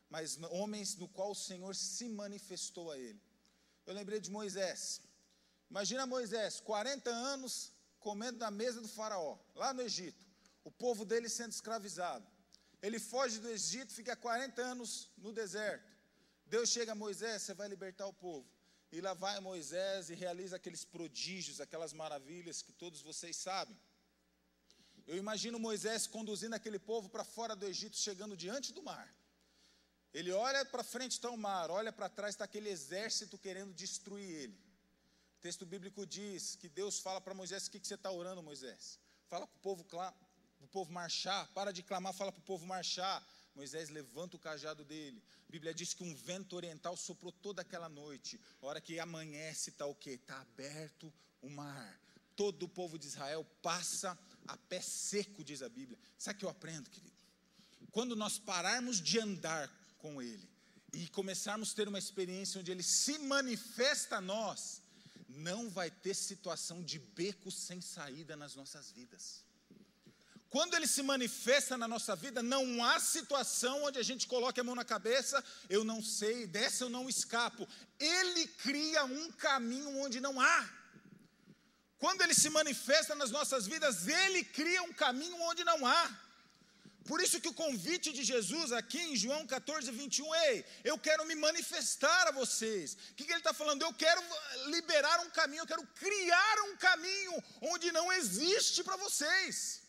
mas 0.10 0.38
homens 0.62 0.96
no 0.96 1.08
qual 1.08 1.32
o 1.32 1.36
Senhor 1.36 1.76
se 1.76 2.08
manifestou 2.08 2.92
a 2.92 2.98
ele. 2.98 3.22
Eu 3.86 3.94
lembrei 3.94 4.20
de 4.20 4.32
Moisés. 4.32 5.02
Imagina 5.70 6.06
Moisés, 6.06 6.60
40 6.60 7.10
anos 7.10 7.74
comendo 8.00 8.38
na 8.38 8.52
mesa 8.52 8.80
do 8.80 8.88
faraó, 8.88 9.38
lá 9.56 9.74
no 9.74 9.82
Egito, 9.82 10.26
o 10.64 10.72
povo 10.72 11.04
dele 11.04 11.28
sendo 11.28 11.52
escravizado. 11.52 12.26
Ele 12.82 13.00
foge 13.00 13.40
do 13.40 13.50
Egito, 13.50 13.94
fica 13.94 14.16
40 14.16 14.62
anos 14.62 15.10
no 15.18 15.32
deserto. 15.32 15.92
Deus 16.46 16.70
chega 16.70 16.92
a 16.92 16.96
Moisés, 16.96 17.42
você 17.42 17.54
vai 17.54 17.68
libertar 17.68 18.06
o 18.06 18.14
povo. 18.14 18.48
E 18.96 19.02
lá 19.02 19.14
vai 19.16 19.40
Moisés 19.40 20.12
e 20.12 20.14
realiza 20.14 20.56
aqueles 20.58 20.84
prodígios, 20.86 21.60
aquelas 21.60 21.94
maravilhas 21.94 22.62
que 22.62 22.72
todos 22.72 23.02
vocês 23.02 23.36
sabem. 23.36 23.76
Eu 25.08 25.18
imagino 25.18 25.58
Moisés 25.68 26.06
conduzindo 26.06 26.54
aquele 26.54 26.78
povo 26.78 27.10
para 27.10 27.24
fora 27.24 27.56
do 27.56 27.66
Egito, 27.66 27.98
chegando 27.98 28.38
diante 28.38 28.72
do 28.72 28.84
mar. 28.84 29.08
Ele 30.14 30.32
olha 30.32 30.64
para 30.64 30.84
frente 30.84 31.14
está 31.14 31.32
o 31.32 31.36
mar, 31.36 31.72
olha 31.72 31.92
para 31.92 32.08
trás 32.08 32.36
está 32.36 32.46
aquele 32.46 32.70
exército 32.70 33.36
querendo 33.36 33.74
destruir 33.74 34.30
ele. 34.30 34.60
O 35.38 35.42
texto 35.42 35.66
bíblico 35.66 36.06
diz 36.06 36.56
que 36.56 36.70
Deus 36.70 37.00
fala 37.00 37.20
para 37.20 37.34
Moisés: 37.34 37.66
o 37.66 37.72
que, 37.72 37.80
que 37.80 37.88
você 37.88 37.96
está 37.96 38.12
orando, 38.12 38.44
Moisés? 38.44 39.00
Fala 39.28 39.48
para 39.48 39.58
o 39.58 39.60
povo, 39.60 39.84
o 40.62 40.68
povo 40.68 40.92
marchar, 40.92 41.48
para 41.48 41.74
de 41.74 41.82
clamar, 41.82 42.14
fala 42.14 42.32
para 42.32 42.42
o 42.42 42.46
povo 42.46 42.64
marchar. 42.68 43.26
Moisés 43.56 43.90
levanta 43.90 44.36
o 44.36 44.40
cajado 44.40 44.84
dele. 44.84 45.22
A 45.48 45.52
Bíblia 45.52 45.74
diz 45.74 45.94
que 45.94 46.04
um 46.04 46.16
vento 46.16 46.56
oriental 46.56 46.98
soprou 46.98 47.32
toda 47.32 47.62
aquela 47.62 47.88
noite. 47.88 48.40
A 48.62 48.66
hora 48.66 48.82
que 48.82 49.00
amanhece, 49.00 49.70
está 49.70 49.86
o 49.86 49.96
quê? 49.96 50.12
Está 50.12 50.42
aberto 50.42 51.14
o 51.42 51.50
mar. 51.50 52.00
Todo 52.36 52.64
o 52.64 52.70
povo 52.70 52.98
de 52.98 53.08
Israel 53.08 53.46
passa 53.62 54.18
a 54.48 54.58
pé 54.58 54.82
seco, 54.82 55.44
diz 55.44 55.62
a 55.62 55.70
Bíblia. 55.70 56.00
Sabe 56.18 56.38
o 56.38 56.40
que 56.40 56.46
eu 56.46 56.50
aprendo, 56.50 56.90
querido? 56.90 57.14
Quando 57.92 58.16
nós 58.16 58.40
pararmos 58.40 59.00
de 59.00 59.20
andar 59.20 59.72
com 60.00 60.20
Ele 60.20 60.50
e 60.92 61.08
começarmos 61.10 61.72
a 61.72 61.76
ter 61.76 61.88
uma 61.88 62.00
experiência 62.00 62.60
onde 62.60 62.72
Ele 62.72 62.82
se 62.82 63.20
manifesta 63.20 64.18
a 64.18 64.22
nós, 64.22 64.82
não 65.30 65.70
vai 65.70 65.92
ter 65.92 66.16
situação 66.16 66.84
de 66.84 66.98
beco 66.98 67.52
sem 67.52 67.82
saída 67.82 68.36
nas 68.36 68.56
nossas 68.56 68.92
vidas. 68.92 69.43
Quando 70.54 70.76
ele 70.76 70.86
se 70.86 71.02
manifesta 71.02 71.76
na 71.76 71.88
nossa 71.88 72.16
vida, 72.16 72.44
não 72.44 72.86
há 72.86 73.00
situação 73.00 73.86
onde 73.86 73.98
a 73.98 74.04
gente 74.04 74.28
coloque 74.28 74.60
a 74.60 74.64
mão 74.64 74.76
na 74.76 74.86
cabeça, 74.86 75.44
eu 75.68 75.84
não 75.84 76.00
sei, 76.04 76.46
dessa 76.46 76.84
eu 76.84 76.90
não 76.90 77.10
escapo. 77.10 77.68
Ele 78.00 78.46
cria 78.66 79.04
um 79.04 79.32
caminho 79.32 79.98
onde 80.04 80.20
não 80.20 80.40
há. 80.40 80.70
Quando 81.98 82.22
ele 82.22 82.36
se 82.36 82.52
manifesta 82.52 83.16
nas 83.16 83.32
nossas 83.32 83.66
vidas, 83.66 84.08
ele 84.08 84.44
cria 84.44 84.84
um 84.84 84.94
caminho 84.94 85.42
onde 85.42 85.64
não 85.64 85.88
há. 85.88 86.04
Por 87.04 87.20
isso 87.20 87.42
que 87.42 87.50
o 87.50 87.60
convite 87.66 88.14
de 88.14 88.24
Jesus 88.24 88.72
aqui 88.72 89.02
em 89.02 89.16
João 89.16 89.48
14, 89.48 89.90
21, 89.90 90.36
ei, 90.36 90.64
eu 90.84 91.00
quero 91.00 91.26
me 91.26 91.34
manifestar 91.34 92.28
a 92.28 92.32
vocês. 92.32 92.94
O 92.94 93.16
que, 93.16 93.26
que 93.26 93.32
ele 93.32 93.40
está 93.40 93.56
falando? 93.56 93.82
Eu 93.82 93.94
quero 93.94 94.22
liberar 94.68 95.20
um 95.22 95.32
caminho, 95.32 95.64
eu 95.64 95.72
quero 95.74 95.88
criar 95.96 96.58
um 96.70 96.78
caminho 96.78 97.44
onde 97.60 97.92
não 97.92 98.14
existe 98.14 98.84
para 98.84 98.98
vocês. 98.98 99.82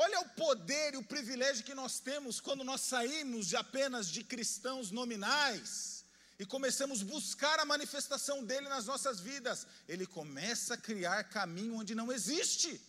Olha 0.00 0.20
o 0.20 0.28
poder 0.28 0.94
e 0.94 0.96
o 0.96 1.02
privilégio 1.02 1.64
que 1.64 1.74
nós 1.74 1.98
temos 1.98 2.40
quando 2.40 2.62
nós 2.62 2.82
saímos 2.82 3.48
de 3.48 3.56
apenas 3.56 4.08
de 4.08 4.22
cristãos 4.22 4.92
nominais 4.92 6.04
e 6.38 6.46
começamos 6.46 7.00
a 7.02 7.04
buscar 7.04 7.58
a 7.58 7.64
manifestação 7.64 8.44
dele 8.44 8.68
nas 8.68 8.86
nossas 8.86 9.18
vidas. 9.18 9.66
Ele 9.88 10.06
começa 10.06 10.74
a 10.74 10.76
criar 10.76 11.24
caminho 11.24 11.74
onde 11.74 11.96
não 11.96 12.12
existe. 12.12 12.80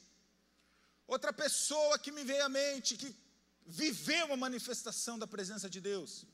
Outra 1.08 1.34
pessoa 1.34 1.98
que 1.98 2.12
me 2.12 2.24
veio 2.24 2.46
à 2.46 2.50
mente, 2.50 2.96
que 2.96 3.16
viveu 3.66 4.28
uma 4.28 4.38
manifestação 4.38 5.18
da 5.18 5.26
presença 5.26 5.68
de 5.68 5.82
Deus, 5.82 6.28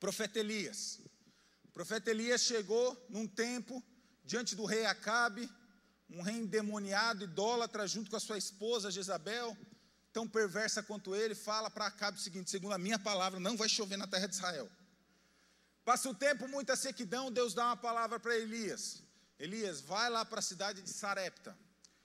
profeta 0.00 0.40
Elias. 0.40 0.98
O 1.62 1.68
profeta 1.68 2.10
Elias 2.10 2.42
chegou 2.42 3.06
num 3.08 3.28
tempo 3.28 3.80
diante 4.24 4.56
do 4.56 4.64
rei 4.64 4.84
Acabe, 4.84 5.48
um 6.10 6.22
rei 6.22 6.36
endemoniado, 6.36 7.24
idólatra, 7.24 7.86
junto 7.86 8.10
com 8.10 8.16
a 8.16 8.20
sua 8.20 8.38
esposa 8.38 8.90
Jezabel, 8.90 9.56
tão 10.12 10.28
perversa 10.28 10.82
quanto 10.82 11.14
ele, 11.14 11.34
fala 11.34 11.70
para 11.70 11.86
Acabe 11.86 12.18
o 12.18 12.20
seguinte: 12.20 12.50
segundo 12.50 12.72
a 12.72 12.78
minha 12.78 12.98
palavra, 12.98 13.40
não 13.40 13.56
vai 13.56 13.68
chover 13.68 13.96
na 13.96 14.06
terra 14.06 14.26
de 14.26 14.34
Israel. 14.34 14.70
Passa 15.84 16.08
o 16.08 16.14
tempo, 16.14 16.48
muita 16.48 16.76
sequidão, 16.76 17.30
Deus 17.30 17.52
dá 17.52 17.66
uma 17.66 17.76
palavra 17.76 18.18
para 18.18 18.36
Elias. 18.36 19.02
Elias, 19.38 19.80
vai 19.80 20.08
lá 20.08 20.24
para 20.24 20.38
a 20.38 20.42
cidade 20.42 20.80
de 20.80 20.90
Sarepta 20.90 21.56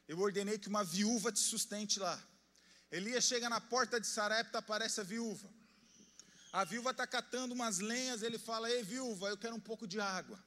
eu 0.10 0.20
ordenei 0.20 0.58
que 0.58 0.68
uma 0.68 0.84
viúva 0.84 1.32
te 1.32 1.40
sustente 1.40 2.00
lá. 2.00 2.20
Elias 2.92 3.26
chega 3.26 3.48
na 3.48 3.62
porta 3.62 4.02
de 4.02 4.08
Sarepta, 4.08 4.58
aparece 4.58 5.00
a 5.00 5.04
viúva. 5.04 5.48
A 6.52 6.64
viúva 6.64 6.90
está 6.90 7.06
catando 7.06 7.54
umas 7.54 7.78
lenhas, 7.78 8.24
ele 8.24 8.40
fala: 8.40 8.72
Ei, 8.72 8.82
viúva, 8.82 9.30
eu 9.30 9.38
quero 9.38 9.56
um 9.56 9.60
pouco 9.60 9.88
de 9.88 10.00
água. 10.00 10.44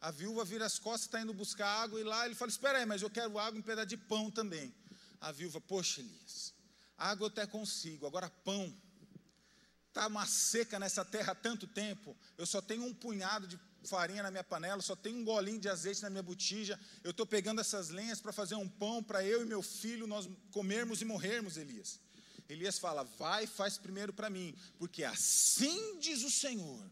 A 0.00 0.10
viúva 0.10 0.44
vira 0.44 0.66
as 0.66 0.78
costas, 0.78 1.02
está 1.02 1.20
indo 1.20 1.32
buscar 1.32 1.66
água, 1.66 1.98
e 2.00 2.04
lá 2.04 2.26
ele 2.26 2.34
fala: 2.34 2.50
Espera 2.50 2.78
aí, 2.78 2.86
mas 2.86 3.02
eu 3.02 3.10
quero 3.10 3.38
água 3.38 3.56
e 3.56 3.60
um 3.60 3.62
pedaço 3.62 3.88
de 3.88 3.96
pão 3.96 4.30
também. 4.30 4.74
A 5.20 5.32
viúva, 5.32 5.60
poxa, 5.60 6.00
Elias, 6.00 6.54
água 6.96 7.24
eu 7.24 7.28
até 7.28 7.46
consigo, 7.46 8.06
agora 8.06 8.28
pão. 8.28 8.72
Está 9.88 10.06
uma 10.08 10.26
seca 10.26 10.78
nessa 10.78 11.04
terra 11.04 11.32
há 11.32 11.34
tanto 11.34 11.66
tempo, 11.66 12.14
eu 12.36 12.44
só 12.44 12.60
tenho 12.60 12.84
um 12.84 12.92
punhado 12.92 13.46
de 13.46 13.58
farinha 13.86 14.22
na 14.22 14.30
minha 14.30 14.44
panela, 14.44 14.82
só 14.82 14.94
tem 14.94 15.14
um 15.14 15.24
golinho 15.24 15.58
de 15.58 15.68
azeite 15.68 16.02
na 16.02 16.10
minha 16.10 16.22
botija. 16.22 16.78
Eu 17.02 17.12
estou 17.12 17.24
pegando 17.24 17.60
essas 17.60 17.88
lenhas 17.88 18.20
para 18.20 18.32
fazer 18.32 18.56
um 18.56 18.68
pão 18.68 19.02
para 19.02 19.24
eu 19.24 19.42
e 19.42 19.46
meu 19.46 19.62
filho 19.62 20.06
nós 20.06 20.28
comermos 20.50 21.00
e 21.00 21.04
morrermos, 21.04 21.56
Elias. 21.56 21.98
Elias 22.48 22.78
fala: 22.78 23.04
Vai, 23.18 23.46
faz 23.46 23.78
primeiro 23.78 24.12
para 24.12 24.28
mim, 24.28 24.54
porque 24.78 25.02
assim 25.04 25.98
diz 25.98 26.22
o 26.22 26.30
Senhor: 26.30 26.84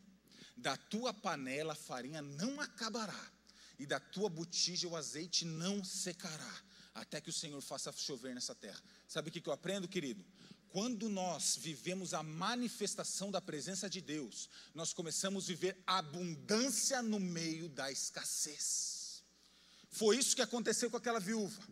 da 0.57 0.77
tua 0.77 1.13
panela 1.13 1.73
a 1.73 1.77
farinha 1.77 2.23
não 2.23 2.61
acabará, 2.61 3.33
e 3.79 3.87
da 3.87 3.99
tua 3.99 4.29
botija 4.29 4.89
o 4.89 4.97
azeite 4.97 5.45
não 5.45 5.83
secará, 5.85 6.63
até 6.95 7.21
que 7.21 7.31
o 7.31 7.33
Senhor 7.33 7.61
faça 7.61 7.93
chover 7.93 8.35
nessa 8.35 8.55
terra. 8.55 8.81
Sabe 9.09 9.29
o 9.29 9.33
que 9.33 9.47
eu 9.47 9.53
aprendo, 9.53 9.89
querido? 9.89 10.25
Quando 10.69 11.09
nós 11.09 11.57
vivemos 11.57 12.13
a 12.15 12.23
manifestação 12.23 13.31
da 13.31 13.41
presença 13.41 13.89
de 13.89 14.01
Deus, 14.01 14.49
nós 14.75 14.93
começamos 14.93 15.45
a 15.45 15.47
viver 15.47 15.81
abundância 15.87 17.01
no 17.01 17.21
meio 17.21 17.69
da 17.69 17.93
escassez. 17.93 19.23
Foi 19.89 20.19
isso 20.19 20.35
que 20.35 20.43
aconteceu 20.43 20.91
com 20.91 20.97
aquela 20.97 21.21
viúva. 21.21 21.63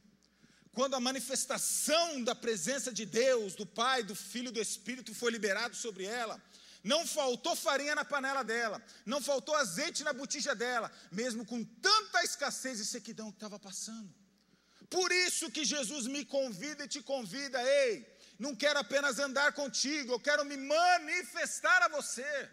Quando 0.73 0.95
a 0.95 1.01
manifestação 1.01 2.23
da 2.23 2.35
presença 2.35 2.93
de 2.93 3.05
Deus, 3.05 3.57
do 3.57 3.67
Pai, 3.67 4.05
do 4.05 4.15
Filho 4.15 4.49
e 4.49 4.53
do 4.53 4.61
Espírito 4.61 5.13
foi 5.13 5.33
liberado 5.33 5.75
sobre 5.75 6.05
ela, 6.05 6.41
não 6.83 7.07
faltou 7.07 7.55
farinha 7.55 7.95
na 7.95 8.05
panela 8.05 8.43
dela, 8.43 8.83
não 9.07 9.21
faltou 9.21 9.55
azeite 9.55 10.03
na 10.03 10.13
botija 10.13 10.55
dela, 10.55 10.91
mesmo 11.11 11.45
com 11.45 11.65
tanta 11.65 12.25
escassez 12.25 12.81
e 12.81 12.87
sequidão 12.87 13.31
que 13.31 13.37
estava 13.37 13.59
passando. 13.59 14.13
Por 14.91 15.11
isso 15.13 15.51
que 15.51 15.65
Jesus 15.65 16.07
me 16.07 16.25
convida 16.25 16.85
e 16.85 16.89
te 16.89 17.01
convida, 17.01 17.63
ei, 17.63 18.07
não 18.39 18.55
quero 18.55 18.79
apenas 18.79 19.19
andar 19.19 19.53
contigo, 19.53 20.13
eu 20.13 20.21
quero 20.21 20.45
me 20.45 20.57
manifestar 20.57 21.83
a 21.83 21.89
você. 21.89 22.51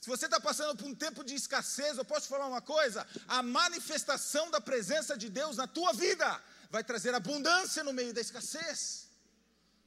Se 0.00 0.08
você 0.08 0.24
está 0.26 0.40
passando 0.40 0.76
por 0.76 0.86
um 0.86 0.94
tempo 0.94 1.22
de 1.24 1.34
escassez, 1.34 1.96
eu 1.96 2.04
posso 2.04 2.28
falar 2.28 2.46
uma 2.46 2.60
coisa: 2.60 3.06
a 3.26 3.42
manifestação 3.42 4.50
da 4.50 4.60
presença 4.60 5.16
de 5.16 5.30
Deus 5.30 5.56
na 5.56 5.66
tua 5.66 5.92
vida 5.92 6.42
vai 6.70 6.82
trazer 6.84 7.14
abundância 7.14 7.84
no 7.84 7.92
meio 7.92 8.12
da 8.12 8.20
escassez. 8.20 9.08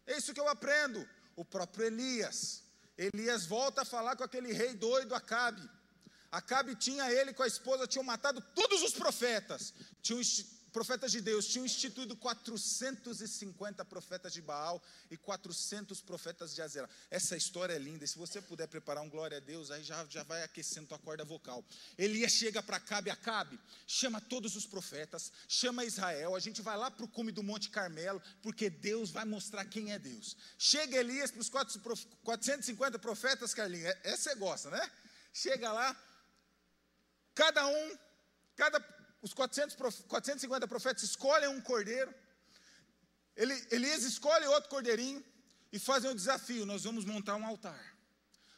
É 0.08 0.18
isso 0.18 0.34
que 0.34 0.40
eu 0.40 0.48
aprendo. 0.48 1.08
O 1.36 1.46
próprio 1.46 1.86
Elias. 1.86 2.64
Elias 2.98 3.46
volta 3.46 3.84
a 3.84 3.86
falar 3.86 4.16
com 4.16 4.24
aquele 4.24 4.52
rei 4.52 4.74
doido 4.74 5.14
Acabe. 5.14 5.62
Acabe 6.32 6.76
tinha 6.76 7.12
ele 7.12 7.34
com 7.34 7.44
a 7.44 7.48
esposa, 7.48 7.88
tinham 7.88 8.04
matado 8.04 8.42
todos 8.54 8.82
os 8.82 8.94
profetas. 8.94 9.74
Tinham 10.02 10.20
profetas 10.72 11.12
de 11.12 11.20
Deus 11.20 11.48
tinham 11.48 11.66
instituído 11.66 12.16
450 12.16 13.84
profetas 13.86 14.32
de 14.32 14.42
Baal 14.42 14.82
e 15.10 15.18
400 15.18 16.00
profetas 16.02 16.54
de 16.54 16.62
Azera. 16.62 16.90
Essa 17.10 17.36
história 17.36 17.74
é 17.74 17.80
linda, 17.80 18.06
e 18.06 18.08
se 18.08 18.18
você 18.18 18.40
puder 18.42 18.68
preparar 18.68 19.04
um 19.04 19.10
glória 19.10 19.38
a 19.38 19.42
Deus, 19.42 19.72
aí 19.72 19.84
já, 19.84 20.06
já 20.06 20.22
vai 20.22 20.44
aquecendo 20.44 20.88
tua 20.88 21.00
corda 21.00 21.26
vocal. 21.26 21.66
Elias 21.98 22.34
chega 22.34 22.62
para 22.62 22.78
Acabe, 22.78 23.10
Acabe, 23.10 23.60
chama 23.88 24.22
todos 24.22 24.56
os 24.56 24.66
profetas, 24.68 25.32
chama 25.48 25.84
Israel, 25.84 26.36
a 26.36 26.40
gente 26.40 26.62
vai 26.62 26.78
lá 26.78 26.92
para 26.92 27.06
o 27.06 27.08
cume 27.08 27.32
do 27.32 27.42
Monte 27.42 27.72
Carmelo, 27.72 28.22
porque 28.44 28.70
Deus 28.70 29.10
vai 29.10 29.26
mostrar 29.26 29.66
quem 29.66 29.94
é 29.94 29.98
Deus. 29.98 30.38
Chega 30.60 30.98
Elias 30.98 31.32
para 31.32 31.42
os 31.42 31.50
450 31.50 33.00
profetas, 33.00 33.54
Carlinhos, 33.54 33.88
é, 33.88 34.00
essa 34.04 34.28
você 34.28 34.36
gosta, 34.36 34.70
né? 34.70 34.92
Chega 35.32 35.72
lá, 35.72 35.96
cada 37.34 37.66
um, 37.66 37.98
cada 38.56 38.80
os 39.22 39.34
400, 39.34 39.76
450 39.76 40.68
profetas 40.68 41.04
escolhem 41.04 41.50
um 41.50 41.62
cordeiro, 41.62 42.14
Elias 43.36 44.04
escolhe 44.04 44.46
outro 44.48 44.70
cordeirinho 44.70 45.24
e 45.72 45.78
fazem 45.78 46.10
o 46.10 46.16
desafio: 46.16 46.66
nós 46.66 46.84
vamos 46.84 47.06
montar 47.06 47.36
um 47.36 47.46
altar, 47.46 47.96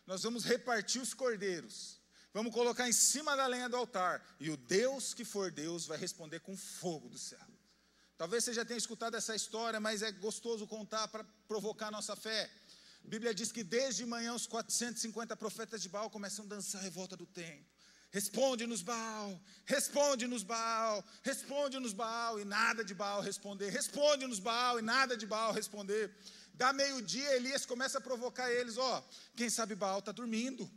nós 0.05 0.23
vamos 0.23 0.45
repartir 0.45 1.01
os 1.01 1.13
cordeiros, 1.13 1.99
vamos 2.33 2.53
colocar 2.53 2.87
em 2.87 2.93
cima 2.93 3.35
da 3.35 3.45
lenha 3.45 3.67
do 3.67 3.75
altar, 3.75 4.23
e 4.39 4.49
o 4.49 4.57
Deus 4.57 5.13
que 5.13 5.25
for 5.25 5.51
Deus 5.51 5.85
vai 5.85 5.97
responder 5.97 6.39
com 6.39 6.55
fogo 6.55 7.09
do 7.09 7.17
céu. 7.17 7.39
Talvez 8.17 8.43
você 8.43 8.53
já 8.53 8.65
tenha 8.65 8.77
escutado 8.77 9.15
essa 9.15 9.33
história, 9.33 9.79
mas 9.79 10.01
é 10.01 10.11
gostoso 10.11 10.67
contar 10.67 11.07
para 11.07 11.23
provocar 11.47 11.87
a 11.87 11.91
nossa 11.91 12.17
fé. 12.17 12.49
A 13.03 13.07
Bíblia 13.07 13.33
diz 13.33 13.49
que 13.49 13.63
desde 13.63 14.05
manhã 14.05 14.33
os 14.33 14.45
450 14.45 15.37
profetas 15.37 15.81
de 15.81 15.87
Baal 15.87 16.09
começam 16.09 16.43
a 16.43 16.47
dançar 16.49 16.81
a 16.81 16.83
revolta 16.83 17.15
do 17.15 17.25
templo. 17.25 17.78
Responde-nos, 18.11 18.81
Baal, 18.81 19.39
responde-nos, 19.65 20.41
Baal, 20.41 21.05
responde-nos, 21.21 21.93
Baal, 21.93 22.39
e 22.39 22.45
nada 22.45 22.83
de 22.83 22.95
Baal 22.95 23.21
responder, 23.21 23.69
responde-nos, 23.69 24.39
Baal, 24.39 24.79
e 24.79 24.81
nada 24.81 25.15
de 25.15 25.27
Baal 25.27 25.53
responder. 25.53 26.11
Dá 26.55 26.73
meio-dia, 26.73 27.35
Elias 27.35 27.67
começa 27.67 27.99
a 27.99 28.01
provocar 28.01 28.51
eles: 28.51 28.77
ó, 28.77 29.07
quem 29.35 29.49
sabe 29.49 29.75
Baal 29.75 29.99
está 29.99 30.11
dormindo. 30.11 30.69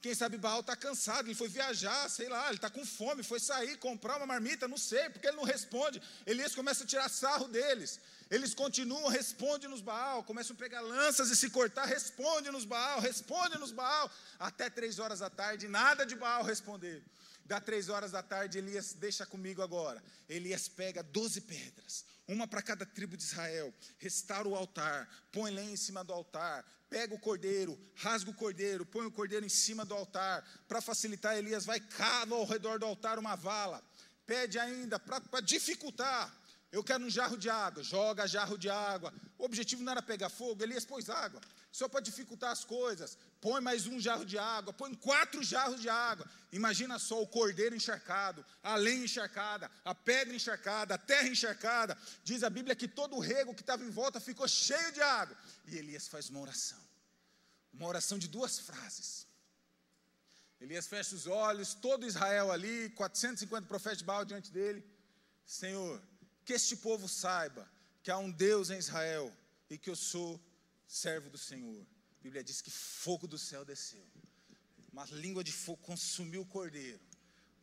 Quem 0.00 0.14
sabe 0.14 0.38
Baal 0.38 0.60
está 0.60 0.74
cansado, 0.74 1.26
ele 1.26 1.34
foi 1.34 1.48
viajar, 1.48 2.08
sei 2.08 2.28
lá, 2.28 2.46
ele 2.46 2.56
está 2.56 2.70
com 2.70 2.86
fome, 2.86 3.22
foi 3.22 3.38
sair, 3.38 3.76
comprar 3.76 4.16
uma 4.16 4.26
marmita, 4.26 4.66
não 4.66 4.78
sei, 4.78 5.10
porque 5.10 5.26
ele 5.26 5.36
não 5.36 5.44
responde. 5.44 6.00
Elias 6.26 6.54
começa 6.54 6.84
a 6.84 6.86
tirar 6.86 7.08
sarro 7.10 7.48
deles. 7.48 8.00
Eles 8.30 8.54
continuam, 8.54 9.08
responde 9.08 9.68
nos 9.68 9.82
Baal, 9.82 10.24
começam 10.24 10.54
a 10.54 10.58
pegar 10.58 10.80
lanças 10.80 11.30
e 11.30 11.36
se 11.36 11.50
cortar, 11.50 11.84
responde 11.84 12.50
nos 12.50 12.64
Baal, 12.64 13.00
responde 13.00 13.58
nos 13.58 13.72
Baal, 13.72 14.10
até 14.38 14.70
três 14.70 14.98
horas 14.98 15.18
da 15.18 15.28
tarde, 15.28 15.68
nada 15.68 16.06
de 16.06 16.14
Baal 16.14 16.44
responder. 16.44 17.02
Dá 17.44 17.60
três 17.60 17.88
horas 17.88 18.12
da 18.12 18.22
tarde, 18.22 18.58
Elias, 18.58 18.92
deixa 18.94 19.26
comigo 19.26 19.60
agora. 19.60 20.00
Elias 20.28 20.68
pega 20.68 21.02
doze 21.02 21.40
pedras, 21.40 22.04
uma 22.30 22.46
para 22.46 22.62
cada 22.62 22.86
tribo 22.86 23.16
de 23.16 23.24
Israel, 23.24 23.74
restaura 23.98 24.48
o 24.48 24.54
altar, 24.54 25.08
põe 25.32 25.50
lenha 25.50 25.72
em 25.72 25.76
cima 25.76 26.04
do 26.04 26.12
altar, 26.12 26.64
pega 26.88 27.12
o 27.12 27.18
cordeiro, 27.18 27.78
rasga 27.96 28.30
o 28.30 28.34
cordeiro, 28.34 28.86
põe 28.86 29.04
o 29.04 29.10
cordeiro 29.10 29.44
em 29.44 29.48
cima 29.48 29.84
do 29.84 29.94
altar. 29.94 30.44
Para 30.68 30.80
facilitar, 30.80 31.36
Elias 31.36 31.64
vai 31.66 31.80
cava 31.80 32.36
ao 32.36 32.44
redor 32.44 32.78
do 32.78 32.86
altar 32.86 33.18
uma 33.18 33.34
vala. 33.34 33.82
Pede 34.24 34.60
ainda, 34.60 34.98
para 34.98 35.40
dificultar, 35.40 36.32
eu 36.72 36.84
quero 36.84 37.04
um 37.04 37.10
jarro 37.10 37.36
de 37.36 37.50
água, 37.50 37.82
joga 37.82 38.28
jarro 38.28 38.56
de 38.56 38.70
água. 38.70 39.12
O 39.36 39.44
objetivo 39.44 39.82
não 39.82 39.90
era 39.90 40.00
pegar 40.00 40.28
fogo, 40.28 40.62
Elias 40.62 40.84
pôs 40.84 41.10
água, 41.10 41.40
só 41.72 41.88
para 41.88 42.00
dificultar 42.00 42.52
as 42.52 42.64
coisas. 42.64 43.18
Põe 43.40 43.60
mais 43.60 43.88
um 43.88 43.98
jarro 43.98 44.24
de 44.24 44.38
água, 44.38 44.72
põe 44.72 44.94
quatro 44.94 45.42
jarros 45.42 45.80
de 45.80 45.88
água. 45.88 46.24
Imagina 46.52 46.96
só 46.98 47.20
o 47.20 47.26
cordeiro 47.26 47.74
encharcado, 47.74 48.44
a 48.62 48.76
lenha 48.76 49.04
encharcada, 49.04 49.68
a 49.84 49.92
pedra 49.94 50.32
encharcada, 50.32 50.94
a 50.94 50.98
terra 50.98 51.28
encharcada. 51.28 51.98
Diz 52.22 52.44
a 52.44 52.50
Bíblia 52.50 52.76
que 52.76 52.86
todo 52.86 53.16
o 53.16 53.20
rego 53.20 53.52
que 53.52 53.62
estava 53.62 53.84
em 53.84 53.90
volta 53.90 54.20
ficou 54.20 54.46
cheio 54.46 54.92
de 54.92 55.02
água. 55.02 55.36
E 55.66 55.76
Elias 55.76 56.06
faz 56.06 56.30
uma 56.30 56.38
oração, 56.38 56.78
uma 57.72 57.88
oração 57.88 58.16
de 58.16 58.28
duas 58.28 58.60
frases. 58.60 59.26
Elias 60.60 60.86
fecha 60.86 61.16
os 61.16 61.26
olhos, 61.26 61.74
todo 61.74 62.06
Israel 62.06 62.52
ali, 62.52 62.90
450 62.90 63.66
profetas 63.66 63.98
de 63.98 64.04
Baal 64.04 64.24
diante 64.24 64.52
dele. 64.52 64.84
Senhor, 65.44 66.00
que 66.50 66.54
este 66.54 66.74
povo 66.74 67.08
saiba 67.08 67.64
que 68.02 68.10
há 68.10 68.18
um 68.18 68.28
Deus 68.28 68.70
em 68.70 68.78
Israel 68.78 69.32
e 69.70 69.78
que 69.78 69.88
eu 69.88 69.94
sou 69.94 70.40
servo 70.84 71.30
do 71.30 71.38
Senhor. 71.38 71.80
A 72.18 72.22
Bíblia 72.24 72.42
diz 72.42 72.60
que 72.60 72.72
fogo 72.72 73.28
do 73.28 73.38
céu 73.38 73.64
desceu. 73.64 74.04
Uma 74.92 75.04
língua 75.12 75.44
de 75.44 75.52
fogo 75.52 75.80
consumiu 75.80 76.40
o 76.42 76.46
cordeiro. 76.46 76.98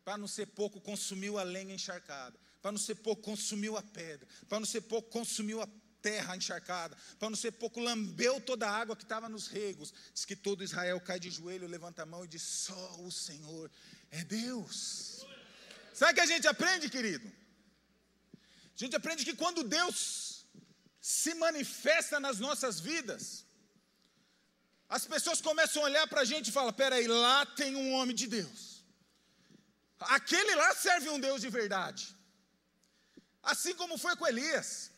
Para 0.05 0.17
não 0.17 0.25
ser 0.25 0.45
pouco, 0.45 0.79
consumiu 0.79 1.37
a 1.37 1.43
lenha 1.43 1.75
encharcada. 1.75 2.39
Para 2.61 2.71
não 2.71 2.79
ser 2.79 2.95
pouco, 2.95 3.21
consumiu 3.23 3.75
a 3.75 3.83
pedra. 3.83 4.25
Para 4.47 4.61
não 4.61 4.65
ser 4.65 4.79
pouco, 4.79 5.09
consumiu 5.09 5.61
a 5.61 5.67
terra 6.01 6.37
encharcada. 6.37 6.95
Para 7.19 7.29
não 7.29 7.35
ser 7.35 7.51
pouco, 7.51 7.81
lambeu 7.81 8.39
toda 8.39 8.69
a 8.69 8.71
água 8.71 8.95
que 8.95 9.03
estava 9.03 9.27
nos 9.27 9.47
regos. 9.47 9.93
Diz 10.13 10.23
que 10.23 10.33
todo 10.33 10.63
Israel 10.63 11.01
cai 11.01 11.19
de 11.19 11.29
joelho, 11.29 11.67
levanta 11.67 12.03
a 12.03 12.05
mão 12.05 12.23
e 12.23 12.27
diz: 12.29 12.41
Só 12.41 13.01
o 13.01 13.11
Senhor 13.11 13.69
é 14.11 14.23
Deus. 14.23 15.25
Sabe 15.93 16.13
o 16.13 16.15
que 16.15 16.21
a 16.21 16.25
gente 16.25 16.47
aprende, 16.47 16.89
querido? 16.89 17.29
A 18.77 18.83
gente 18.83 18.95
aprende 18.95 19.25
que 19.25 19.35
quando 19.35 19.63
Deus 19.63 20.45
se 21.01 21.33
manifesta 21.33 22.19
nas 22.19 22.37
nossas 22.37 22.79
vidas, 22.79 23.43
as 24.87 25.05
pessoas 25.05 25.41
começam 25.41 25.81
a 25.81 25.85
olhar 25.85 26.07
para 26.07 26.21
a 26.21 26.25
gente 26.25 26.49
e 26.49 26.51
falam: 26.51 26.71
peraí, 26.71 27.07
lá 27.07 27.45
tem 27.45 27.75
um 27.75 27.93
homem 27.93 28.15
de 28.15 28.27
Deus. 28.27 28.83
Aquele 29.99 30.53
lá 30.55 30.75
serve 30.75 31.09
um 31.09 31.19
Deus 31.19 31.41
de 31.41 31.49
verdade. 31.49 32.15
Assim 33.41 33.73
como 33.73 33.97
foi 33.97 34.15
com 34.15 34.27
Elias. 34.27 34.91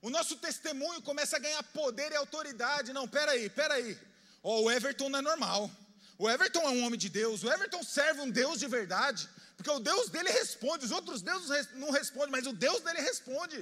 O 0.00 0.08
nosso 0.08 0.36
testemunho 0.36 1.02
começa 1.02 1.36
a 1.36 1.40
ganhar 1.40 1.62
poder 1.64 2.12
e 2.12 2.16
autoridade. 2.16 2.92
Não, 2.92 3.08
peraí, 3.08 3.50
peraí. 3.50 3.98
Oh, 4.42 4.62
o 4.62 4.70
Everton 4.70 5.08
não 5.08 5.18
é 5.18 5.22
normal. 5.22 5.70
O 6.16 6.30
Everton 6.30 6.60
é 6.60 6.68
um 6.68 6.84
homem 6.84 6.98
de 6.98 7.08
Deus. 7.08 7.42
O 7.42 7.52
Everton 7.52 7.82
serve 7.82 8.20
um 8.20 8.30
Deus 8.30 8.60
de 8.60 8.68
verdade. 8.68 9.28
Porque 9.60 9.76
o 9.78 9.84
Deus 9.90 10.08
dele 10.14 10.30
responde. 10.40 10.86
Os 10.88 10.94
outros 10.98 11.22
deuses 11.28 11.68
não 11.82 11.90
respondem, 12.00 12.32
mas 12.36 12.46
o 12.46 12.54
Deus 12.66 12.80
dele 12.86 13.02
responde. 13.10 13.58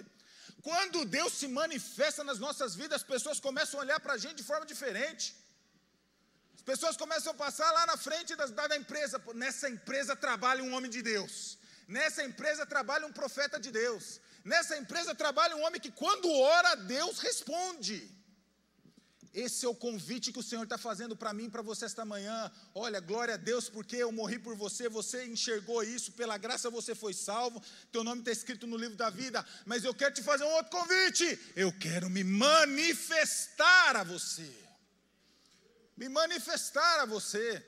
Quando 0.68 1.04
Deus 1.18 1.32
se 1.40 1.48
manifesta 1.60 2.22
nas 2.28 2.38
nossas 2.46 2.74
vidas, 2.80 2.96
as 3.00 3.08
pessoas 3.14 3.40
começam 3.48 3.78
a 3.78 3.82
olhar 3.84 4.00
para 4.04 4.14
a 4.14 4.22
gente 4.24 4.38
de 4.42 4.48
forma 4.50 4.66
diferente 4.74 5.26
pessoas 6.70 6.98
começam 7.02 7.30
a 7.32 7.40
passar 7.44 7.68
lá 7.76 7.82
na 7.90 7.96
frente 8.06 8.36
da, 8.36 8.46
da 8.72 8.76
empresa. 8.82 9.16
Nessa 9.42 9.66
empresa 9.74 10.14
trabalha 10.26 10.62
um 10.62 10.74
homem 10.74 10.90
de 10.96 11.02
Deus. 11.12 11.34
Nessa 11.96 12.22
empresa 12.30 12.66
trabalha 12.74 13.06
um 13.06 13.14
profeta 13.20 13.58
de 13.64 13.70
Deus. 13.82 14.04
Nessa 14.52 14.74
empresa 14.82 15.14
trabalha 15.22 15.56
um 15.56 15.64
homem 15.66 15.80
que, 15.84 15.92
quando 16.02 16.30
ora, 16.56 16.74
Deus 16.96 17.20
responde. 17.28 17.96
Esse 19.34 19.66
é 19.66 19.68
o 19.68 19.74
convite 19.74 20.32
que 20.32 20.38
o 20.38 20.42
Senhor 20.42 20.64
está 20.64 20.78
fazendo 20.78 21.16
para 21.16 21.32
mim 21.32 21.44
e 21.44 21.50
para 21.50 21.62
você 21.62 21.84
esta 21.84 22.04
manhã. 22.04 22.50
Olha, 22.74 23.00
glória 23.00 23.34
a 23.34 23.36
Deus, 23.36 23.68
porque 23.68 23.96
eu 23.96 24.10
morri 24.10 24.38
por 24.38 24.56
você, 24.56 24.88
você 24.88 25.26
enxergou 25.26 25.82
isso, 25.82 26.12
pela 26.12 26.38
graça 26.38 26.70
você 26.70 26.94
foi 26.94 27.12
salvo, 27.12 27.62
teu 27.92 28.02
nome 28.02 28.20
está 28.20 28.32
escrito 28.32 28.66
no 28.66 28.76
livro 28.76 28.96
da 28.96 29.10
vida. 29.10 29.44
Mas 29.66 29.84
eu 29.84 29.94
quero 29.94 30.14
te 30.14 30.22
fazer 30.22 30.44
um 30.44 30.54
outro 30.54 30.70
convite. 30.70 31.38
Eu 31.54 31.72
quero 31.72 32.08
me 32.08 32.24
manifestar 32.24 33.96
a 33.96 34.04
você 34.04 34.68
me 35.98 36.08
manifestar 36.08 37.00
a 37.00 37.06
você. 37.06 37.64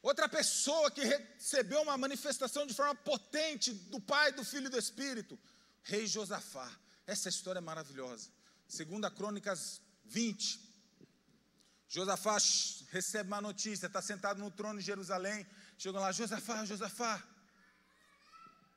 Outra 0.00 0.26
pessoa 0.26 0.90
que 0.90 1.04
recebeu 1.04 1.82
uma 1.82 1.98
manifestação 1.98 2.66
de 2.66 2.74
forma 2.74 2.94
potente 2.94 3.72
do 3.92 4.00
Pai, 4.00 4.32
do 4.32 4.42
Filho 4.42 4.66
e 4.66 4.70
do 4.70 4.78
Espírito, 4.78 5.38
rei 5.82 6.06
Josafá. 6.06 6.68
Essa 7.06 7.28
história 7.28 7.58
é 7.58 7.60
maravilhosa. 7.60 8.30
Segunda 8.66 9.10
Crônicas 9.10 9.82
20. 10.12 10.60
Josafá 11.88 12.36
recebe 12.90 13.28
uma 13.28 13.40
notícia, 13.40 13.86
está 13.86 14.02
sentado 14.02 14.38
no 14.44 14.50
trono 14.50 14.78
de 14.78 14.86
Jerusalém. 14.92 15.46
Chegam 15.78 16.00
lá, 16.00 16.12
Josafá, 16.12 16.64
Josafá, 16.64 17.14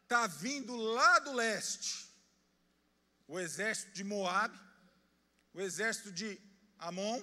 está 0.03 0.27
vindo 0.27 0.75
lá 0.75 1.19
do 1.19 1.33
leste 1.33 2.05
o 3.27 3.39
exército 3.39 3.91
de 3.93 4.03
Moab, 4.03 4.53
o 5.53 5.59
exército 5.61 6.11
de 6.11 6.39
Amon 6.77 7.21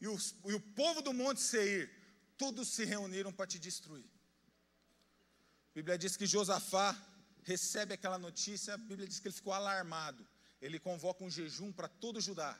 e, 0.00 0.04
e 0.04 0.54
o 0.54 0.60
povo 0.60 1.00
do 1.00 1.12
Monte 1.12 1.40
Seir, 1.40 1.90
todos 2.36 2.68
se 2.68 2.84
reuniram 2.84 3.32
para 3.32 3.46
te 3.46 3.58
destruir. 3.58 4.10
A 5.70 5.74
Bíblia 5.74 5.98
diz 5.98 6.16
que 6.16 6.26
Josafá 6.26 6.96
recebe 7.44 7.94
aquela 7.94 8.18
notícia, 8.18 8.74
a 8.74 8.78
Bíblia 8.78 9.06
diz 9.06 9.20
que 9.20 9.28
ele 9.28 9.34
ficou 9.34 9.52
alarmado. 9.52 10.26
Ele 10.60 10.78
convoca 10.78 11.22
um 11.22 11.30
jejum 11.30 11.70
para 11.70 11.88
todo 11.88 12.20
Judá, 12.20 12.58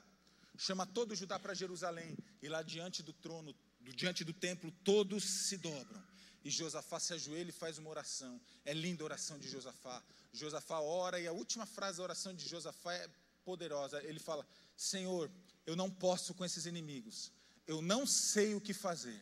chama 0.56 0.86
todo 0.86 1.14
Judá 1.14 1.38
para 1.38 1.54
Jerusalém, 1.54 2.16
e 2.42 2.48
lá 2.48 2.62
diante 2.62 3.02
do 3.02 3.12
trono, 3.12 3.54
diante 3.80 4.24
do 4.24 4.32
templo, 4.32 4.70
todos 4.84 5.24
se 5.24 5.56
dobram. 5.56 6.02
E 6.44 6.50
Josafá 6.50 7.00
se 7.00 7.12
ajoelha 7.12 7.48
e 7.48 7.52
faz 7.52 7.76
uma 7.76 7.90
oração. 7.90 8.40
É 8.64 8.72
linda 8.72 9.02
a 9.02 9.06
oração 9.06 9.36
de 9.38 9.48
Josafá. 9.48 10.02
Josafá 10.32 10.78
ora, 10.80 11.18
e 11.18 11.26
a 11.26 11.32
última 11.32 11.66
frase 11.66 11.98
da 11.98 12.04
oração 12.04 12.32
de 12.32 12.46
Josafá 12.48 12.94
é 12.94 13.10
poderosa. 13.44 14.02
Ele 14.04 14.20
fala: 14.20 14.46
Senhor, 14.76 15.30
eu 15.66 15.74
não 15.74 15.90
posso 15.90 16.34
com 16.34 16.44
esses 16.44 16.66
inimigos, 16.66 17.32
eu 17.66 17.82
não 17.82 18.06
sei 18.06 18.54
o 18.54 18.60
que 18.60 18.72
fazer, 18.72 19.20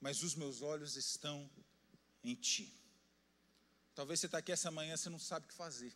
mas 0.00 0.22
os 0.22 0.34
meus 0.34 0.62
olhos 0.62 0.96
estão 0.96 1.50
em 2.22 2.34
Ti. 2.34 2.72
Talvez 3.94 4.20
você 4.20 4.26
está 4.26 4.38
aqui 4.38 4.52
essa 4.52 4.70
manhã, 4.70 4.96
você 4.96 5.10
não 5.10 5.18
sabe 5.18 5.46
o 5.46 5.48
que 5.48 5.54
fazer. 5.54 5.92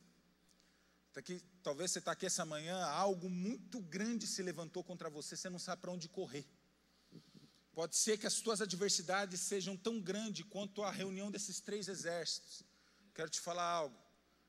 Tá 1.14 1.22
talvez 1.62 1.92
você 1.92 2.00
está 2.00 2.10
aqui 2.10 2.26
essa 2.26 2.44
manhã, 2.44 2.76
algo 2.86 3.30
muito 3.30 3.80
grande 3.80 4.26
se 4.26 4.42
levantou 4.42 4.82
contra 4.82 5.08
você, 5.08 5.36
você 5.36 5.48
não 5.48 5.60
sabe 5.60 5.80
para 5.80 5.92
onde 5.92 6.08
correr. 6.08 6.44
Pode 7.72 7.94
ser 7.94 8.18
que 8.18 8.26
as 8.26 8.40
tuas 8.40 8.60
adversidades 8.60 9.40
sejam 9.40 9.76
tão 9.76 10.00
grandes 10.00 10.44
quanto 10.50 10.82
a 10.82 10.90
reunião 10.90 11.30
desses 11.30 11.60
três 11.60 11.86
exércitos. 11.86 12.64
Quero 13.14 13.30
te 13.30 13.40
falar 13.40 13.62
algo. 13.62 13.96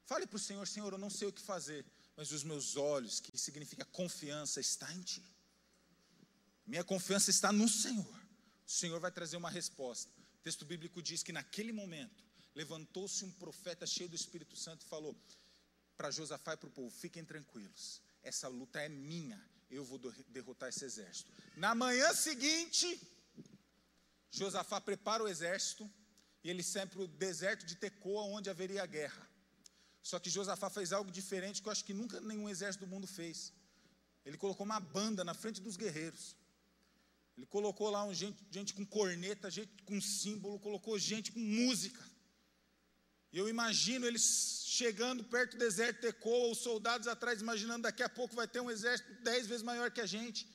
Fale 0.05 0.25
para 0.25 0.37
o 0.37 0.39
Senhor, 0.39 0.67
Senhor, 0.67 0.91
eu 0.91 0.97
não 0.97 1.09
sei 1.09 1.27
o 1.27 1.33
que 1.33 1.41
fazer, 1.41 1.85
mas 2.17 2.31
os 2.31 2.43
meus 2.43 2.75
olhos, 2.75 3.19
que 3.19 3.37
significa 3.37 3.85
confiança, 3.85 4.59
está 4.59 4.91
em 4.91 5.01
Ti. 5.01 5.23
Minha 6.65 6.83
confiança 6.83 7.29
está 7.29 7.51
no 7.51 7.69
Senhor. 7.69 8.19
O 8.65 8.71
Senhor 8.71 8.99
vai 8.99 9.11
trazer 9.11 9.37
uma 9.37 9.51
resposta. 9.51 10.11
O 10.39 10.43
texto 10.43 10.65
bíblico 10.65 10.99
diz 10.99 11.21
que 11.21 11.31
naquele 11.31 11.71
momento 11.71 12.23
levantou-se 12.55 13.23
um 13.23 13.31
profeta 13.31 13.85
cheio 13.85 14.09
do 14.09 14.15
Espírito 14.15 14.55
Santo 14.55 14.83
e 14.83 14.89
falou 14.89 15.15
para 15.97 16.11
Josafá 16.11 16.53
e 16.53 16.57
para 16.57 16.67
o 16.67 16.71
povo: 16.71 16.89
fiquem 16.89 17.23
tranquilos, 17.23 18.01
essa 18.21 18.47
luta 18.47 18.79
é 18.81 18.89
minha, 18.89 19.41
eu 19.69 19.83
vou 19.83 19.99
derrotar 20.29 20.69
esse 20.69 20.85
exército. 20.85 21.31
Na 21.55 21.73
manhã 21.73 22.13
seguinte, 22.13 22.87
Josafá 24.31 24.79
prepara 24.81 25.23
o 25.23 25.27
exército 25.27 25.89
e 26.43 26.49
ele 26.49 26.63
sai 26.63 26.85
para 26.85 27.01
o 27.01 27.07
deserto 27.07 27.65
de 27.65 27.75
Tecoa, 27.75 28.23
onde 28.23 28.49
haveria 28.49 28.85
guerra. 28.85 29.27
Só 30.01 30.19
que 30.19 30.29
Josafá 30.29 30.69
fez 30.69 30.93
algo 30.93 31.11
diferente 31.11 31.61
que 31.61 31.67
eu 31.67 31.71
acho 31.71 31.83
que 31.83 31.93
nunca 31.93 32.21
nenhum 32.21 32.47
exército 32.47 32.85
do 32.85 32.89
mundo 32.89 33.07
fez. 33.07 33.51
Ele 34.23 34.37
colocou 34.37 34.65
uma 34.65 34.79
banda 34.79 35.23
na 35.23 35.33
frente 35.33 35.59
dos 35.61 35.75
guerreiros. 35.75 36.35
Ele 37.35 37.45
colocou 37.47 37.89
lá 37.89 38.03
um 38.03 38.13
gente, 38.13 38.45
gente 38.51 38.73
com 38.73 38.85
corneta, 38.85 39.49
gente 39.49 39.71
com 39.83 39.99
símbolo, 39.99 40.59
colocou 40.59 40.97
gente 40.97 41.31
com 41.31 41.39
música. 41.39 42.03
E 43.31 43.37
eu 43.37 43.49
imagino 43.49 44.05
eles 44.05 44.63
chegando 44.65 45.23
perto 45.23 45.51
do 45.51 45.59
deserto 45.59 45.95
de 45.95 46.01
Tecoa, 46.07 46.51
os 46.51 46.57
soldados 46.57 47.07
atrás, 47.07 47.41
imaginando 47.41 47.83
daqui 47.83 48.03
a 48.03 48.09
pouco 48.09 48.35
vai 48.35 48.47
ter 48.47 48.59
um 48.59 48.69
exército 48.69 49.13
dez 49.23 49.47
vezes 49.47 49.63
maior 49.63 49.89
que 49.91 50.01
a 50.01 50.05
gente. 50.05 50.47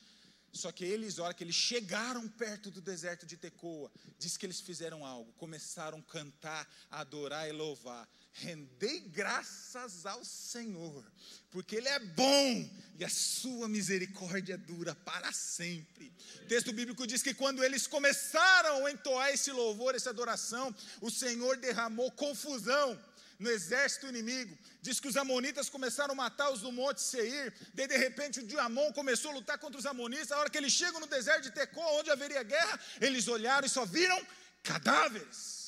Só 0.53 0.73
que 0.73 0.85
eles, 0.85 1.19
a 1.19 1.25
hora 1.25 1.35
que 1.35 1.45
eles 1.45 1.55
chegaram 1.55 2.29
perto 2.29 2.71
do 2.71 2.81
deserto 2.81 3.25
de 3.25 3.37
Tecoa, 3.37 3.91
diz 4.19 4.37
que 4.37 4.45
eles 4.45 4.61
fizeram 4.61 5.07
algo, 5.07 5.33
começaram 5.35 5.99
a 5.99 6.03
cantar, 6.03 6.69
a 6.91 7.01
adorar 7.01 7.49
e 7.49 7.53
louvar. 7.53 8.09
Rendei 8.33 9.01
graças 9.01 10.07
ao 10.07 10.25
Senhor, 10.25 11.05
porque 11.51 11.77
Ele 11.77 11.89
é 11.89 11.99
bom 11.99 12.71
e 12.99 13.05
a 13.05 13.09
sua 13.09 13.69
misericórdia 13.69 14.57
dura 14.57 14.95
para 14.95 15.33
sempre. 15.33 16.13
O 16.43 16.47
texto 16.47 16.73
bíblico 16.73 17.07
diz 17.07 17.23
que 17.23 17.35
quando 17.35 17.65
eles 17.65 17.87
começaram 17.87 18.87
a 18.87 18.93
entoar 18.93 19.31
esse 19.31 19.51
louvor, 19.51 19.95
essa 19.95 20.11
adoração, 20.11 20.75
o 21.01 21.11
Senhor 21.11 21.57
derramou 21.57 22.11
confusão 22.13 22.99
no 23.39 23.51
exército 23.51 24.07
inimigo. 24.07 24.57
Diz 24.81 25.01
que 25.01 25.09
os 25.09 25.17
amonitas 25.17 25.69
começaram 25.69 26.13
a 26.13 26.15
matar 26.15 26.51
os 26.51 26.61
do 26.61 26.71
monte 26.71 27.01
Seir. 27.01 27.53
Daí, 27.75 27.89
de 27.89 27.97
repente, 27.97 28.41
o 28.41 28.47
Diamon 28.47 28.93
começou 28.93 29.33
a 29.33 29.35
lutar 29.35 29.59
contra 29.59 29.79
os 29.79 29.87
amonitas. 29.87 30.31
A 30.31 30.39
hora 30.39 30.51
que 30.51 30.59
eles 30.59 30.73
chegam 30.73 31.01
no 31.01 31.07
deserto 31.07 31.45
de 31.45 31.51
Tecoa, 31.51 31.99
onde 31.99 32.11
haveria 32.11 32.43
guerra, 32.43 32.79
eles 33.01 33.27
olharam 33.29 33.67
e 33.67 33.71
só 33.71 33.85
viram 33.85 34.25
cadáveres. 34.63 35.60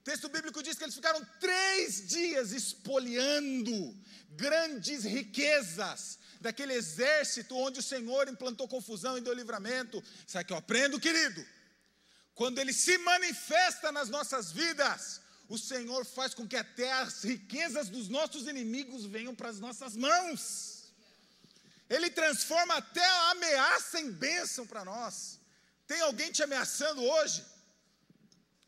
O 0.00 0.02
texto 0.02 0.30
bíblico 0.30 0.62
diz 0.62 0.78
que 0.78 0.84
eles 0.84 0.94
ficaram 0.94 1.22
três 1.38 2.08
dias 2.08 2.52
espoliando 2.52 3.94
grandes 4.30 5.04
riquezas 5.04 6.18
daquele 6.40 6.72
exército 6.72 7.54
onde 7.54 7.80
o 7.80 7.82
Senhor 7.82 8.26
implantou 8.26 8.66
confusão 8.66 9.18
e 9.18 9.20
deu 9.20 9.34
livramento. 9.34 10.02
Sabe 10.26 10.44
o 10.44 10.46
que 10.46 10.52
eu 10.54 10.56
aprendo, 10.56 10.98
querido? 10.98 11.46
Quando 12.34 12.58
ele 12.58 12.72
se 12.72 12.96
manifesta 12.96 13.92
nas 13.92 14.08
nossas 14.08 14.50
vidas, 14.50 15.20
o 15.50 15.58
Senhor 15.58 16.06
faz 16.06 16.32
com 16.32 16.48
que 16.48 16.56
até 16.56 16.90
as 16.92 17.22
riquezas 17.22 17.90
dos 17.90 18.08
nossos 18.08 18.48
inimigos 18.48 19.04
venham 19.04 19.34
para 19.34 19.50
as 19.50 19.60
nossas 19.60 19.94
mãos. 19.94 20.84
Ele 21.90 22.08
transforma 22.08 22.74
até 22.76 23.04
a 23.04 23.30
ameaça 23.32 24.00
em 24.00 24.10
bênção 24.10 24.66
para 24.66 24.82
nós. 24.82 25.38
Tem 25.86 26.00
alguém 26.00 26.32
te 26.32 26.42
ameaçando 26.42 27.02
hoje? 27.02 27.44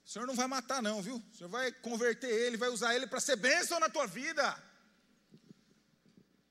O 0.05 0.09
Senhor 0.09 0.27
não 0.27 0.35
vai 0.35 0.47
matar, 0.47 0.83
não, 0.83 1.01
viu? 1.01 1.17
O 1.17 1.37
Senhor 1.37 1.49
vai 1.49 1.73
converter 1.73 2.29
ele, 2.29 2.57
vai 2.57 2.69
usar 2.69 2.95
ele 2.95 3.07
para 3.07 3.21
ser 3.21 3.37
bênção 3.37 3.79
na 3.79 3.89
tua 3.89 4.07
vida. 4.07 4.61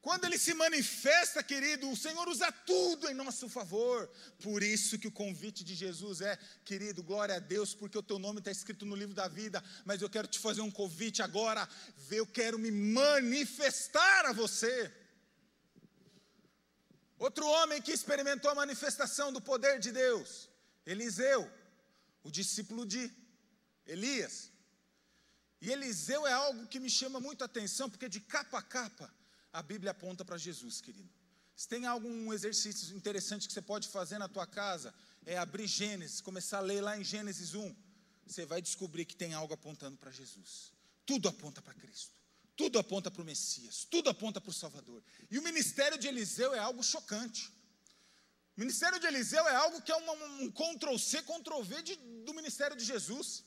Quando 0.02 0.26
ele 0.26 0.38
se 0.38 0.56
manifesta, 0.56 1.44
querido, 1.44 1.88
o 1.88 1.96
Senhor 1.96 2.28
usa 2.28 2.52
tudo 2.52 3.08
em 3.08 3.14
nosso 3.14 3.48
favor. 3.48 4.10
Por 4.42 4.64
isso 4.64 4.98
que 4.98 5.08
o 5.08 5.12
convite 5.12 5.64
de 5.64 5.76
Jesus 5.76 6.22
é, 6.22 6.40
querido, 6.66 7.04
glória 7.04 7.36
a 7.36 7.40
Deus, 7.40 7.76
porque 7.76 8.00
o 8.00 8.02
teu 8.02 8.18
nome 8.18 8.40
está 8.40 8.50
escrito 8.50 8.84
no 8.84 8.96
livro 8.96 9.14
da 9.14 9.28
vida. 9.28 9.64
Mas 9.86 10.02
eu 10.02 10.10
quero 10.10 10.28
te 10.28 10.40
fazer 10.40 10.62
um 10.62 10.72
convite 10.72 11.22
agora. 11.22 11.70
Eu 12.10 12.26
quero 12.26 12.58
me 12.58 12.72
manifestar 12.72 14.26
a 14.26 14.34
você. 14.34 14.92
Outro 17.20 17.46
homem 17.46 17.80
que 17.80 17.92
experimentou 17.92 18.50
a 18.50 18.56
manifestação 18.56 19.32
do 19.32 19.40
poder 19.40 19.80
de 19.80 19.92
Deus, 19.92 20.50
Eliseu, 20.84 21.48
o 22.24 22.32
discípulo 22.32 22.88
de 22.88 23.21
Elias. 23.86 24.52
E 25.62 25.72
Eliseu 25.72 26.26
é 26.26 26.34
algo 26.34 26.68
que 26.68 26.80
me 26.80 26.90
chama 26.90 27.20
muito 27.20 27.44
a 27.44 27.46
atenção, 27.46 27.90
porque 27.90 28.10
de 28.10 28.20
capa 28.20 28.58
a 28.60 28.62
capa, 28.62 29.14
a 29.54 29.62
Bíblia 29.62 29.92
aponta 29.92 30.26
para 30.26 30.38
Jesus, 30.38 30.82
querido. 30.82 31.10
Se 31.56 31.68
tem 31.68 31.86
algum 31.86 32.34
exercício 32.34 32.96
interessante 32.96 33.48
que 33.48 33.54
você 33.54 33.62
pode 33.62 33.88
fazer 33.88 34.18
na 34.18 34.28
tua 34.28 34.48
casa, 34.48 34.94
é 35.26 35.38
abrir 35.38 35.68
Gênesis, 35.68 36.20
começar 36.20 36.58
a 36.58 36.62
ler 36.62 36.82
lá 36.82 36.98
em 36.98 37.04
Gênesis 37.04 37.54
1. 37.54 37.76
Você 38.26 38.46
vai 38.46 38.62
descobrir 38.62 39.06
que 39.06 39.16
tem 39.16 39.34
algo 39.34 39.54
apontando 39.54 39.98
para 39.98 40.10
Jesus. 40.10 40.72
Tudo 41.06 41.30
aponta 41.30 41.62
para 41.62 41.74
Cristo. 41.76 42.20
Tudo 42.56 42.80
aponta 42.80 43.12
para 43.12 43.22
o 43.22 43.26
Messias. 43.26 43.86
Tudo 43.90 44.10
aponta 44.10 44.42
para 44.42 44.50
o 44.50 44.54
Salvador. 44.54 45.04
E 45.30 45.38
o 45.38 45.44
ministério 45.44 45.98
de 45.98 46.08
Eliseu 46.08 46.54
é 46.54 46.60
algo 46.60 46.84
chocante. 46.84 47.52
O 48.58 48.60
ministério 48.60 49.00
de 49.00 49.06
Eliseu 49.06 49.48
é 49.48 49.56
algo 49.56 49.82
que 49.82 49.92
é 49.92 49.96
um, 49.96 50.44
um 50.44 50.52
Ctrl-C, 50.52 51.22
Ctrl-V 51.24 51.96
do 52.26 52.34
ministério 52.34 52.76
de 52.76 52.86
Jesus. 52.86 53.44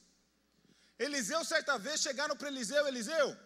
Eliseu, 0.99 1.45
certa 1.45 1.79
vez, 1.79 2.01
chegaram 2.01 2.37
para 2.37 2.49
Eliseu: 2.49 2.87
Eliseu, 2.87 3.37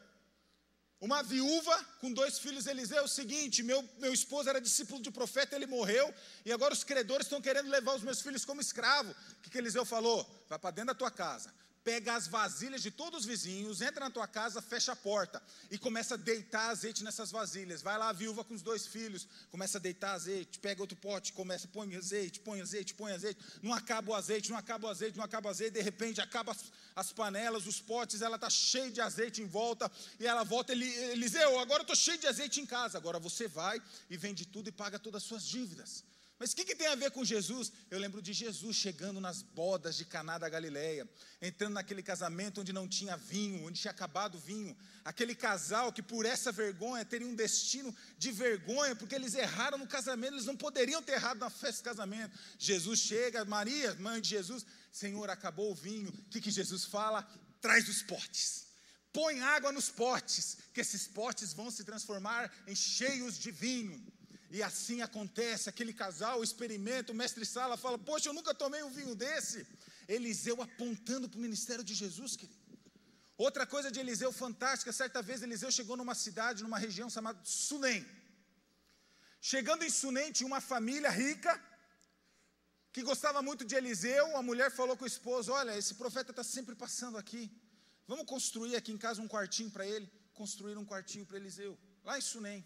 uma 1.00 1.22
viúva 1.22 1.84
com 2.00 2.12
dois 2.12 2.38
filhos, 2.38 2.66
Eliseu, 2.66 2.98
é 2.98 3.02
o 3.02 3.08
seguinte: 3.08 3.62
meu, 3.62 3.82
meu 3.98 4.12
esposo 4.12 4.48
era 4.48 4.60
discípulo 4.60 5.00
de 5.00 5.10
profeta, 5.10 5.54
ele 5.54 5.66
morreu, 5.66 6.12
e 6.44 6.52
agora 6.52 6.74
os 6.74 6.84
credores 6.84 7.26
estão 7.26 7.40
querendo 7.40 7.70
levar 7.70 7.94
os 7.94 8.02
meus 8.02 8.20
filhos 8.20 8.44
como 8.44 8.60
escravo. 8.60 9.10
O 9.10 9.42
que, 9.42 9.50
que 9.50 9.58
Eliseu 9.58 9.84
falou? 9.84 10.28
Vai 10.48 10.58
para 10.58 10.72
dentro 10.72 10.88
da 10.88 10.98
tua 10.98 11.10
casa, 11.10 11.54
pega 11.84 12.14
as 12.14 12.26
vasilhas 12.26 12.82
de 12.82 12.90
todos 12.90 13.20
os 13.20 13.26
vizinhos, 13.26 13.80
entra 13.80 14.04
na 14.04 14.10
tua 14.10 14.26
casa, 14.26 14.60
fecha 14.60 14.92
a 14.92 14.96
porta 14.96 15.42
e 15.70 15.78
começa 15.78 16.14
a 16.14 16.16
deitar 16.16 16.70
azeite 16.70 17.02
nessas 17.02 17.30
vasilhas. 17.30 17.82
Vai 17.82 17.96
lá 17.96 18.08
a 18.08 18.12
viúva 18.12 18.44
com 18.44 18.54
os 18.54 18.62
dois 18.62 18.86
filhos, 18.86 19.26
começa 19.50 19.78
a 19.78 19.80
deitar 19.80 20.12
azeite, 20.12 20.58
pega 20.58 20.82
outro 20.82 20.96
pote, 20.96 21.32
começa, 21.32 21.66
põe 21.68 21.94
azeite, 21.96 22.40
põe 22.40 22.60
azeite, 22.60 22.94
põe 22.94 23.12
azeite. 23.12 23.40
Não 23.62 23.72
acaba 23.72 24.12
o 24.12 24.14
azeite, 24.14 24.50
não 24.50 24.58
acaba 24.58 24.86
o 24.86 24.90
azeite, 24.90 25.16
não 25.16 25.24
acaba 25.24 25.48
o 25.48 25.50
azeite. 25.50 25.74
De 25.74 25.82
repente 25.82 26.20
acaba 26.20 26.52
as, 26.52 26.64
as 26.94 27.12
panelas, 27.12 27.66
os 27.66 27.80
potes, 27.80 28.22
ela 28.22 28.36
está 28.36 28.50
cheia 28.50 28.90
de 28.90 29.00
azeite 29.00 29.40
em 29.40 29.46
volta 29.46 29.90
e 30.18 30.26
ela 30.26 30.44
volta. 30.44 30.72
Ele, 30.72 30.86
Eliseu, 31.12 31.58
agora 31.58 31.80
eu 31.80 31.82
estou 31.82 31.96
cheio 31.96 32.18
de 32.18 32.26
azeite 32.26 32.60
em 32.60 32.66
casa. 32.66 32.98
Agora 32.98 33.18
você 33.18 33.48
vai 33.48 33.80
e 34.10 34.16
vende 34.16 34.46
tudo 34.46 34.68
e 34.68 34.72
paga 34.72 34.98
todas 34.98 35.22
as 35.22 35.28
suas 35.28 35.46
dívidas. 35.46 36.04
Mas 36.38 36.52
o 36.52 36.56
que, 36.56 36.64
que, 36.64 36.76
tem 36.76 36.86
a 36.86 36.94
ver 36.94 37.10
com 37.10 37.24
Jesus? 37.24 37.72
Eu 37.90 37.98
lembro 37.98 38.22
de 38.22 38.32
Jesus 38.32 38.76
chegando 38.76 39.20
nas 39.20 39.42
bodas 39.42 39.96
de 39.96 40.04
Caná 40.04 40.38
da 40.38 40.48
Galileia, 40.48 41.08
entrando 41.42 41.74
naquele 41.74 42.00
casamento 42.00 42.60
onde 42.60 42.72
não 42.72 42.86
tinha 42.86 43.16
vinho, 43.16 43.66
onde 43.66 43.80
tinha 43.80 43.90
acabado 43.90 44.36
o 44.36 44.40
vinho. 44.40 44.76
Aquele 45.04 45.34
casal 45.34 45.92
que 45.92 46.00
por 46.00 46.24
essa 46.24 46.52
vergonha 46.52 47.04
teria 47.04 47.26
um 47.26 47.34
destino 47.34 47.92
de 48.16 48.30
vergonha, 48.30 48.94
porque 48.94 49.16
eles 49.16 49.34
erraram 49.34 49.78
no 49.78 49.86
casamento, 49.86 50.34
eles 50.34 50.46
não 50.46 50.56
poderiam 50.56 51.02
ter 51.02 51.14
errado 51.14 51.38
na 51.38 51.50
festa 51.50 51.78
de 51.78 51.82
casamento. 51.82 52.38
Jesus 52.56 53.00
chega, 53.00 53.44
Maria, 53.44 53.94
mãe 53.94 54.20
de 54.20 54.28
Jesus, 54.28 54.64
Senhor, 54.92 55.28
acabou 55.30 55.72
o 55.72 55.74
vinho. 55.74 56.10
O 56.10 56.30
que, 56.30 56.40
que 56.40 56.52
Jesus 56.52 56.84
fala? 56.84 57.28
Traz 57.60 57.88
os 57.88 58.00
potes. 58.02 58.68
Põe 59.12 59.40
água 59.40 59.72
nos 59.72 59.90
potes, 59.90 60.58
que 60.72 60.80
esses 60.80 61.08
potes 61.08 61.52
vão 61.52 61.68
se 61.68 61.82
transformar 61.82 62.52
em 62.68 62.76
cheios 62.76 63.36
de 63.36 63.50
vinho. 63.50 64.06
E 64.50 64.62
assim 64.62 65.02
acontece, 65.02 65.68
aquele 65.68 65.92
casal 65.92 66.42
experimenta, 66.42 67.12
o 67.12 67.14
mestre 67.14 67.44
Sala 67.44 67.76
fala: 67.76 67.98
Poxa, 67.98 68.28
eu 68.28 68.32
nunca 68.32 68.54
tomei 68.54 68.82
um 68.82 68.90
vinho 68.90 69.14
desse. 69.14 69.66
Eliseu 70.08 70.62
apontando 70.62 71.28
para 71.28 71.38
o 71.38 71.42
ministério 71.42 71.84
de 71.84 71.94
Jesus, 71.94 72.34
querido. 72.34 72.58
Outra 73.36 73.64
coisa 73.66 73.90
de 73.90 74.00
Eliseu 74.00 74.32
fantástica: 74.32 74.92
certa 74.92 75.20
vez 75.20 75.42
Eliseu 75.42 75.70
chegou 75.70 75.96
numa 75.96 76.14
cidade, 76.14 76.62
numa 76.62 76.78
região 76.78 77.10
chamada 77.10 77.38
Sunem. 77.44 78.06
Chegando 79.40 79.84
em 79.84 79.90
Sunem, 79.90 80.32
tinha 80.32 80.46
uma 80.46 80.60
família 80.60 81.10
rica, 81.10 81.52
que 82.92 83.02
gostava 83.02 83.42
muito 83.42 83.64
de 83.64 83.74
Eliseu. 83.76 84.36
A 84.36 84.42
mulher 84.42 84.70
falou 84.70 84.96
com 84.96 85.04
o 85.04 85.12
esposo: 85.14 85.52
Olha, 85.52 85.76
esse 85.76 85.94
profeta 85.94 86.32
está 86.32 86.42
sempre 86.42 86.74
passando 86.74 87.18
aqui. 87.18 87.44
Vamos 88.06 88.26
construir 88.26 88.74
aqui 88.74 88.90
em 88.92 88.98
casa 88.98 89.20
um 89.20 89.28
quartinho 89.28 89.70
para 89.70 89.86
ele. 89.86 90.10
Construíram 90.32 90.80
um 90.80 90.86
quartinho 90.86 91.26
para 91.26 91.36
Eliseu, 91.36 91.78
lá 92.02 92.16
em 92.18 92.22
Sunem. 92.22 92.64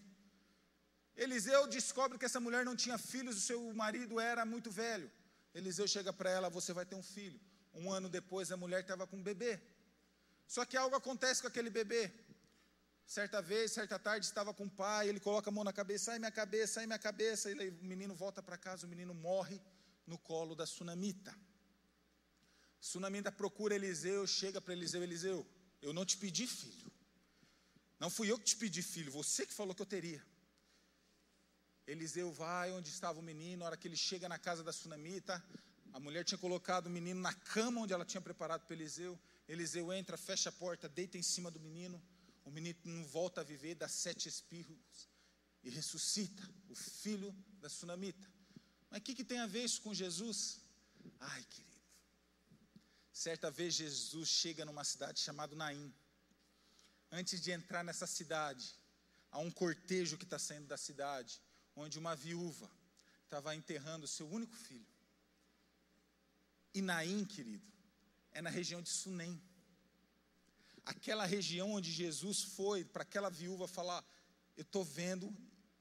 Eliseu 1.16 1.66
descobre 1.66 2.18
que 2.18 2.24
essa 2.24 2.40
mulher 2.40 2.64
não 2.64 2.74
tinha 2.74 2.96
filhos, 2.96 3.36
o 3.36 3.40
seu 3.40 3.72
marido 3.74 4.18
era 4.18 4.44
muito 4.44 4.70
velho. 4.70 5.10
Eliseu 5.54 5.86
chega 5.86 6.12
para 6.12 6.30
ela: 6.30 6.48
Você 6.48 6.72
vai 6.72 6.86
ter 6.86 6.94
um 6.94 7.02
filho. 7.02 7.40
Um 7.74 7.90
ano 7.90 8.08
depois, 8.08 8.50
a 8.52 8.56
mulher 8.56 8.80
estava 8.80 9.06
com 9.06 9.16
um 9.16 9.22
bebê. 9.22 9.60
Só 10.46 10.64
que 10.64 10.76
algo 10.76 10.96
acontece 10.96 11.40
com 11.40 11.48
aquele 11.48 11.70
bebê. 11.70 12.12
Certa 13.06 13.42
vez, 13.42 13.72
certa 13.72 13.98
tarde, 13.98 14.24
estava 14.26 14.54
com 14.54 14.64
o 14.64 14.70
pai, 14.70 15.08
ele 15.08 15.20
coloca 15.20 15.50
a 15.50 15.52
mão 15.52 15.64
na 15.64 15.72
cabeça, 15.72 16.06
sai 16.06 16.18
minha 16.18 16.30
cabeça, 16.30 16.74
sai 16.74 16.86
minha 16.86 16.98
cabeça. 16.98 17.50
E 17.50 17.68
o 17.68 17.84
menino 17.84 18.14
volta 18.14 18.42
para 18.42 18.56
casa, 18.56 18.86
o 18.86 18.88
menino 18.88 19.12
morre 19.14 19.60
no 20.06 20.18
colo 20.18 20.54
da 20.54 20.66
sunamita. 20.66 21.34
Sunamita 22.80 23.30
procura 23.30 23.74
Eliseu, 23.74 24.26
chega 24.26 24.60
para 24.60 24.72
Eliseu: 24.72 25.02
Eliseu, 25.02 25.46
eu 25.80 25.92
não 25.92 26.04
te 26.04 26.16
pedi 26.16 26.46
filho. 26.46 26.90
Não 27.98 28.10
fui 28.10 28.30
eu 28.30 28.38
que 28.38 28.44
te 28.44 28.56
pedi 28.56 28.82
filho, 28.82 29.12
você 29.12 29.46
que 29.46 29.52
falou 29.52 29.74
que 29.74 29.82
eu 29.82 29.86
teria. 29.86 30.22
Eliseu 31.86 32.32
vai 32.32 32.70
onde 32.72 32.88
estava 32.88 33.18
o 33.18 33.22
menino, 33.22 33.60
na 33.60 33.66
hora 33.66 33.76
que 33.76 33.88
ele 33.88 33.96
chega 33.96 34.28
na 34.28 34.38
casa 34.38 34.62
da 34.62 34.72
sunamita, 34.72 35.42
a 35.92 36.00
mulher 36.00 36.24
tinha 36.24 36.38
colocado 36.38 36.86
o 36.86 36.90
menino 36.90 37.20
na 37.20 37.34
cama 37.34 37.82
onde 37.82 37.92
ela 37.92 38.04
tinha 38.04 38.20
preparado 38.20 38.64
para 38.64 38.74
Eliseu. 38.74 39.18
Eliseu 39.46 39.92
entra, 39.92 40.16
fecha 40.16 40.48
a 40.48 40.52
porta, 40.52 40.88
deita 40.88 41.18
em 41.18 41.22
cima 41.22 41.50
do 41.50 41.60
menino. 41.60 42.02
O 42.44 42.50
menino 42.50 43.04
volta 43.06 43.42
a 43.42 43.44
viver, 43.44 43.74
dá 43.74 43.88
sete 43.88 44.28
espirros 44.28 45.08
e 45.62 45.70
ressuscita 45.70 46.42
o 46.68 46.74
filho 46.74 47.34
da 47.60 47.68
sunamita. 47.68 48.26
Mas 48.90 49.00
o 49.00 49.02
que, 49.02 49.14
que 49.14 49.24
tem 49.24 49.38
a 49.38 49.46
ver 49.46 49.64
isso 49.64 49.82
com 49.82 49.92
Jesus? 49.92 50.60
Ai, 51.20 51.44
querido. 51.44 51.72
Certa 53.12 53.50
vez 53.50 53.74
Jesus 53.74 54.28
chega 54.28 54.64
numa 54.64 54.84
cidade 54.84 55.20
chamada 55.20 55.54
Naim. 55.54 55.92
Antes 57.10 57.40
de 57.40 57.50
entrar 57.50 57.84
nessa 57.84 58.06
cidade, 58.06 58.74
há 59.30 59.38
um 59.38 59.50
cortejo 59.50 60.16
que 60.16 60.24
está 60.24 60.38
saindo 60.38 60.66
da 60.66 60.78
cidade 60.78 61.40
onde 61.76 61.98
uma 61.98 62.14
viúva 62.14 62.70
estava 63.24 63.54
enterrando 63.54 64.06
seu 64.06 64.28
único 64.28 64.54
filho. 64.54 64.86
E 66.74 66.80
Naim, 66.80 67.24
querido, 67.24 67.66
é 68.32 68.40
na 68.40 68.50
região 68.50 68.82
de 68.82 68.90
Sunem. 68.90 69.40
aquela 70.84 71.24
região 71.24 71.72
onde 71.72 71.90
Jesus 71.92 72.42
foi, 72.42 72.84
para 72.84 73.02
aquela 73.02 73.30
viúva 73.30 73.68
falar: 73.68 74.04
Eu 74.56 74.62
estou 74.62 74.84
vendo. 74.84 75.34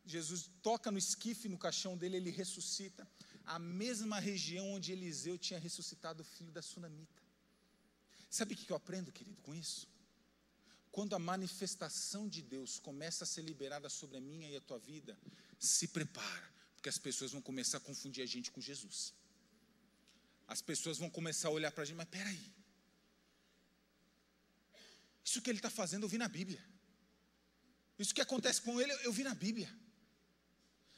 Jesus 0.03 0.49
toca 0.61 0.89
no 0.91 0.97
esquife, 0.97 1.47
no 1.47 1.57
caixão 1.57 1.97
dele, 1.97 2.17
ele 2.17 2.31
ressuscita. 2.31 3.07
A 3.45 3.59
mesma 3.59 4.19
região 4.19 4.73
onde 4.73 4.91
Eliseu 4.91 5.37
tinha 5.37 5.59
ressuscitado 5.59 6.21
o 6.21 6.25
filho 6.25 6.51
da 6.51 6.61
sunamita. 6.61 7.21
Sabe 8.29 8.53
o 8.53 8.57
que 8.57 8.71
eu 8.71 8.75
aprendo, 8.75 9.11
querido, 9.11 9.41
com 9.41 9.53
isso? 9.53 9.90
Quando 10.91 11.15
a 11.15 11.19
manifestação 11.19 12.27
de 12.27 12.41
Deus 12.41 12.79
começa 12.79 13.23
a 13.23 13.27
ser 13.27 13.43
liberada 13.43 13.89
sobre 13.89 14.17
a 14.17 14.21
minha 14.21 14.49
e 14.49 14.57
a 14.57 14.61
tua 14.61 14.77
vida, 14.77 15.17
se 15.57 15.87
prepara, 15.87 16.51
porque 16.75 16.89
as 16.89 16.97
pessoas 16.97 17.31
vão 17.31 17.41
começar 17.41 17.77
a 17.77 17.81
confundir 17.81 18.23
a 18.23 18.27
gente 18.27 18.51
com 18.51 18.59
Jesus. 18.59 19.13
As 20.47 20.61
pessoas 20.61 20.97
vão 20.97 21.09
começar 21.09 21.47
a 21.47 21.51
olhar 21.51 21.71
para 21.71 21.83
a 21.83 21.85
gente, 21.85 21.95
mas 21.95 22.09
peraí, 22.09 22.53
isso 25.23 25.41
que 25.41 25.49
ele 25.49 25.59
está 25.59 25.69
fazendo 25.69 26.03
eu 26.03 26.09
vi 26.09 26.17
na 26.17 26.27
Bíblia. 26.27 26.61
Isso 27.97 28.13
que 28.13 28.21
acontece 28.21 28.61
com 28.61 28.81
ele 28.81 28.91
eu 29.03 29.13
vi 29.13 29.23
na 29.23 29.33
Bíblia. 29.33 29.69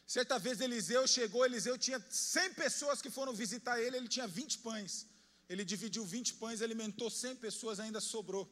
Certa 0.08 0.38
vez 0.40 0.60
Eliseu 0.60 1.08
chegou, 1.08 1.46
Eliseu 1.46 1.78
tinha 1.78 2.00
100 2.10 2.54
pessoas 2.54 3.02
que 3.02 3.10
foram 3.10 3.34
visitar 3.34 3.80
ele, 3.80 3.98
ele 3.98 4.08
tinha 4.08 4.28
20 4.28 4.60
pães. 4.60 5.06
Ele 5.48 5.64
dividiu 5.64 6.04
20 6.06 6.36
pães, 6.36 6.62
alimentou 6.62 7.10
100 7.10 7.36
pessoas, 7.36 7.80
ainda 7.80 8.00
sobrou. 8.00 8.46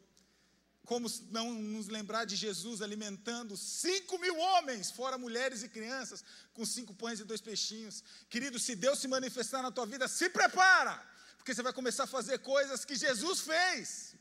Como 0.85 1.07
não 1.29 1.53
nos 1.53 1.87
lembrar 1.87 2.25
de 2.25 2.35
Jesus 2.35 2.81
alimentando 2.81 3.55
5 3.55 4.17
mil 4.19 4.37
homens, 4.37 4.91
fora 4.91 5.17
mulheres 5.17 5.63
e 5.63 5.69
crianças, 5.69 6.23
com 6.53 6.65
cinco 6.65 6.93
pães 6.93 7.19
e 7.19 7.23
dois 7.23 7.39
peixinhos. 7.39 8.03
Querido, 8.29 8.59
se 8.59 8.75
Deus 8.75 8.99
se 8.99 9.07
manifestar 9.07 9.61
na 9.61 9.71
tua 9.71 9.85
vida, 9.85 10.07
se 10.07 10.29
prepara, 10.29 11.01
porque 11.37 11.53
você 11.53 11.61
vai 11.61 11.71
começar 11.71 12.05
a 12.05 12.07
fazer 12.07 12.39
coisas 12.39 12.83
que 12.83 12.95
Jesus 12.95 13.41
fez. 13.41 14.15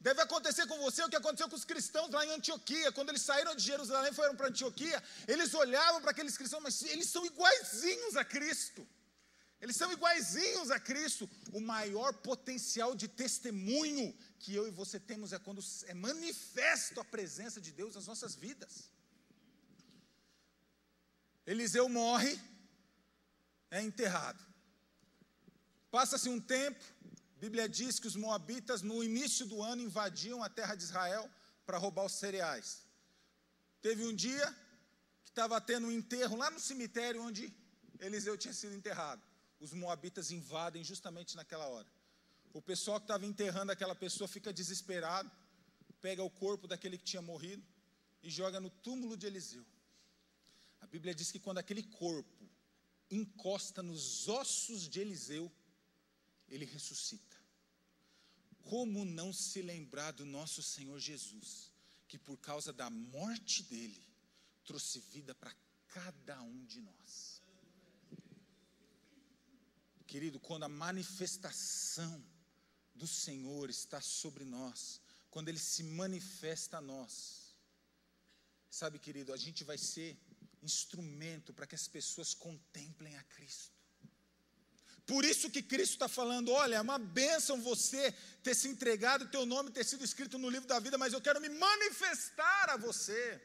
Deve 0.00 0.20
acontecer 0.22 0.66
com 0.66 0.78
você 0.78 1.02
o 1.02 1.08
que 1.08 1.16
aconteceu 1.16 1.48
com 1.48 1.56
os 1.56 1.64
cristãos 1.64 2.10
lá 2.10 2.24
em 2.24 2.30
Antioquia. 2.30 2.92
Quando 2.92 3.08
eles 3.08 3.22
saíram 3.22 3.54
de 3.54 3.62
Jerusalém 3.62 4.12
e 4.12 4.14
foram 4.14 4.36
para 4.36 4.48
Antioquia, 4.48 5.02
eles 5.26 5.52
olhavam 5.54 6.00
para 6.00 6.12
aqueles 6.12 6.36
cristãos, 6.36 6.62
mas 6.62 6.82
eles 6.82 7.08
são 7.08 7.26
iguaizinhos 7.26 8.16
a 8.16 8.24
Cristo. 8.24 8.86
Eles 9.60 9.76
são 9.76 9.92
iguaizinhos 9.92 10.70
a 10.70 10.78
Cristo. 10.78 11.28
O 11.52 11.60
maior 11.60 12.12
potencial 12.14 12.94
de 12.94 13.08
testemunho 13.08 14.16
que 14.38 14.54
eu 14.54 14.66
e 14.68 14.70
você 14.70 15.00
temos 15.00 15.32
é 15.32 15.38
quando 15.38 15.62
é 15.86 15.94
manifesto 15.94 17.00
a 17.00 17.04
presença 17.04 17.60
de 17.60 17.72
Deus 17.72 17.94
nas 17.94 18.06
nossas 18.06 18.34
vidas. 18.34 18.90
Eliseu 21.46 21.88
morre, 21.88 22.38
é 23.70 23.82
enterrado. 23.82 24.44
Passa-se 25.90 26.28
um 26.28 26.38
tempo, 26.38 26.84
a 27.36 27.40
Bíblia 27.40 27.68
diz 27.68 27.98
que 27.98 28.06
os 28.06 28.14
moabitas, 28.14 28.82
no 28.82 29.02
início 29.02 29.46
do 29.46 29.62
ano, 29.62 29.82
invadiam 29.82 30.42
a 30.42 30.48
terra 30.50 30.74
de 30.74 30.84
Israel 30.84 31.28
para 31.64 31.78
roubar 31.78 32.04
os 32.04 32.12
cereais. 32.12 32.82
Teve 33.80 34.04
um 34.04 34.14
dia 34.14 34.46
que 35.24 35.30
estava 35.30 35.60
tendo 35.60 35.86
um 35.86 35.92
enterro 35.92 36.36
lá 36.36 36.50
no 36.50 36.60
cemitério 36.60 37.22
onde 37.22 37.52
Eliseu 37.98 38.36
tinha 38.36 38.52
sido 38.52 38.74
enterrado. 38.74 39.22
Os 39.60 39.72
moabitas 39.72 40.30
invadem 40.30 40.84
justamente 40.84 41.36
naquela 41.36 41.66
hora. 41.66 41.90
O 42.52 42.62
pessoal 42.62 42.98
que 42.98 43.04
estava 43.04 43.26
enterrando 43.26 43.72
aquela 43.72 43.94
pessoa 43.94 44.28
fica 44.28 44.52
desesperado, 44.52 45.30
pega 46.00 46.22
o 46.22 46.30
corpo 46.30 46.66
daquele 46.66 46.96
que 46.96 47.04
tinha 47.04 47.22
morrido 47.22 47.64
e 48.22 48.30
joga 48.30 48.60
no 48.60 48.70
túmulo 48.70 49.16
de 49.16 49.26
Eliseu. 49.26 49.64
A 50.80 50.86
Bíblia 50.86 51.14
diz 51.14 51.30
que 51.30 51.40
quando 51.40 51.58
aquele 51.58 51.82
corpo 51.82 52.48
encosta 53.10 53.82
nos 53.82 54.28
ossos 54.28 54.88
de 54.88 55.00
Eliseu, 55.00 55.50
ele 56.48 56.64
ressuscita. 56.64 57.36
Como 58.62 59.04
não 59.04 59.32
se 59.32 59.62
lembrar 59.62 60.12
do 60.12 60.24
nosso 60.24 60.62
Senhor 60.62 60.98
Jesus, 60.98 61.72
que 62.06 62.18
por 62.18 62.38
causa 62.38 62.72
da 62.72 62.90
morte 62.90 63.62
dele, 63.64 64.02
trouxe 64.64 65.00
vida 65.00 65.34
para 65.34 65.54
cada 65.88 66.40
um 66.42 66.64
de 66.64 66.80
nós. 66.80 67.37
Querido, 70.08 70.40
quando 70.40 70.64
a 70.64 70.70
manifestação 70.70 72.24
do 72.94 73.06
Senhor 73.06 73.68
está 73.68 74.00
sobre 74.00 74.42
nós, 74.42 75.02
quando 75.30 75.50
ele 75.50 75.58
se 75.58 75.82
manifesta 75.82 76.78
a 76.78 76.80
nós, 76.80 77.54
sabe, 78.70 78.98
querido, 78.98 79.34
a 79.34 79.36
gente 79.36 79.64
vai 79.64 79.76
ser 79.76 80.18
instrumento 80.62 81.52
para 81.52 81.66
que 81.66 81.74
as 81.74 81.86
pessoas 81.86 82.32
contemplem 82.32 83.16
a 83.16 83.22
Cristo. 83.24 83.76
Por 85.04 85.26
isso 85.26 85.50
que 85.50 85.62
Cristo 85.62 85.92
está 85.92 86.08
falando: 86.08 86.52
olha, 86.52 86.76
é 86.76 86.80
uma 86.80 86.98
bênção 86.98 87.60
você 87.60 88.10
ter 88.42 88.54
se 88.54 88.66
entregado, 88.66 89.28
teu 89.28 89.44
nome 89.44 89.70
ter 89.70 89.84
sido 89.84 90.04
escrito 90.04 90.38
no 90.38 90.48
livro 90.48 90.66
da 90.66 90.80
vida, 90.80 90.96
mas 90.96 91.12
eu 91.12 91.20
quero 91.20 91.40
me 91.40 91.50
manifestar 91.50 92.70
a 92.70 92.78
você. 92.78 93.40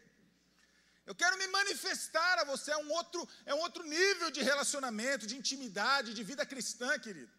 Eu 1.05 1.13
quero 1.13 1.37
me 1.37 1.47
manifestar 1.47 2.39
a 2.39 2.45
você. 2.45 2.71
É 2.71 2.77
um 2.77 2.91
outro, 2.91 3.27
é 3.45 3.53
um 3.53 3.59
outro 3.59 3.83
nível 3.83 4.31
de 4.31 4.41
relacionamento, 4.41 5.27
de 5.27 5.35
intimidade, 5.35 6.13
de 6.13 6.23
vida 6.23 6.45
cristã, 6.45 6.97
querido. 6.97 7.31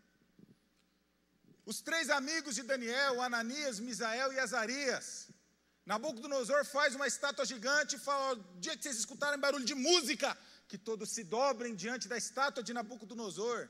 Os 1.64 1.80
três 1.80 2.10
amigos 2.10 2.54
de 2.54 2.62
Daniel, 2.62 3.22
Ananias, 3.22 3.80
Misael 3.80 4.32
e 4.32 4.38
Azarias. 4.38 5.28
Nabucodonosor 5.86 6.64
faz 6.64 6.94
uma 6.94 7.06
estátua 7.06 7.46
gigante 7.46 7.96
e 7.96 7.98
fala: 7.98 8.34
o 8.34 8.60
dia 8.60 8.76
que 8.76 8.82
vocês 8.82 8.98
escutarem 8.98 9.38
barulho 9.38 9.64
de 9.64 9.74
música, 9.74 10.36
que 10.68 10.76
todos 10.76 11.10
se 11.10 11.24
dobrem 11.24 11.74
diante 11.74 12.08
da 12.08 12.18
estátua 12.18 12.62
de 12.62 12.74
Nabucodonosor. 12.74 13.68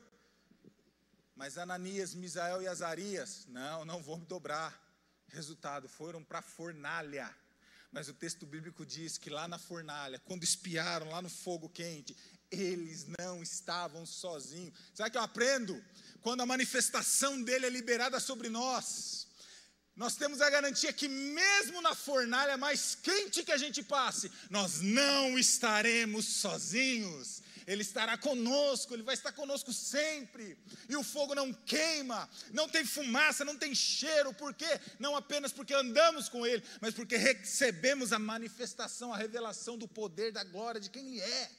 Mas 1.35 1.57
Ananias, 1.57 2.13
Misael 2.13 2.61
e 2.61 2.67
Azarias, 2.67 3.45
não, 3.47 3.83
não 3.85 4.01
vou 4.01 4.17
me 4.17 4.25
dobrar. 4.25 4.81
Resultado, 5.27 5.89
foram 5.89 6.23
para 6.23 6.39
a 6.39 6.41
fornalha. 6.41 7.33
Mas 7.95 8.09
o 8.09 8.13
texto 8.13 8.45
bíblico 8.45 8.85
diz 8.85 9.17
que 9.17 9.29
lá 9.29 9.47
na 9.47 9.57
fornalha, 9.57 10.19
quando 10.19 10.43
espiaram 10.43 11.11
lá 11.11 11.21
no 11.21 11.29
fogo 11.29 11.69
quente, 11.69 12.13
eles 12.51 13.05
não 13.17 13.41
estavam 13.41 14.05
sozinhos. 14.05 14.73
Sabe 14.93 15.07
o 15.07 15.11
que 15.13 15.17
eu 15.17 15.21
aprendo? 15.21 15.81
Quando 16.19 16.41
a 16.41 16.45
manifestação 16.45 17.41
dele 17.41 17.67
é 17.67 17.69
liberada 17.69 18.19
sobre 18.19 18.49
nós, 18.49 19.27
nós 19.95 20.17
temos 20.17 20.41
a 20.41 20.49
garantia 20.49 20.91
que, 20.91 21.07
mesmo 21.07 21.81
na 21.81 21.95
fornalha 21.95 22.57
mais 22.57 22.95
quente 22.95 23.45
que 23.45 23.51
a 23.53 23.57
gente 23.57 23.81
passe, 23.81 24.29
nós 24.49 24.81
não 24.81 25.39
estaremos 25.39 26.25
sozinhos. 26.25 27.41
Ele 27.67 27.81
estará 27.81 28.17
conosco, 28.17 28.93
Ele 28.93 29.01
vai 29.01 29.15
estar 29.15 29.31
conosco 29.31 29.73
sempre. 29.73 30.57
E 30.87 30.95
o 30.95 31.03
fogo 31.03 31.33
não 31.33 31.51
queima, 31.51 32.29
não 32.51 32.69
tem 32.69 32.85
fumaça, 32.85 33.43
não 33.43 33.57
tem 33.57 33.73
cheiro, 33.73 34.33
por 34.33 34.53
quê? 34.53 34.79
Não 34.99 35.15
apenas 35.15 35.51
porque 35.51 35.73
andamos 35.73 36.29
com 36.29 36.45
Ele, 36.45 36.63
mas 36.79 36.93
porque 36.93 37.17
recebemos 37.17 38.13
a 38.13 38.19
manifestação, 38.19 39.11
a 39.11 39.17
revelação 39.17 39.77
do 39.77 39.87
poder, 39.87 40.31
da 40.31 40.43
glória 40.43 40.79
de 40.79 40.89
quem 40.89 41.07
Ele 41.07 41.21
é. 41.21 41.51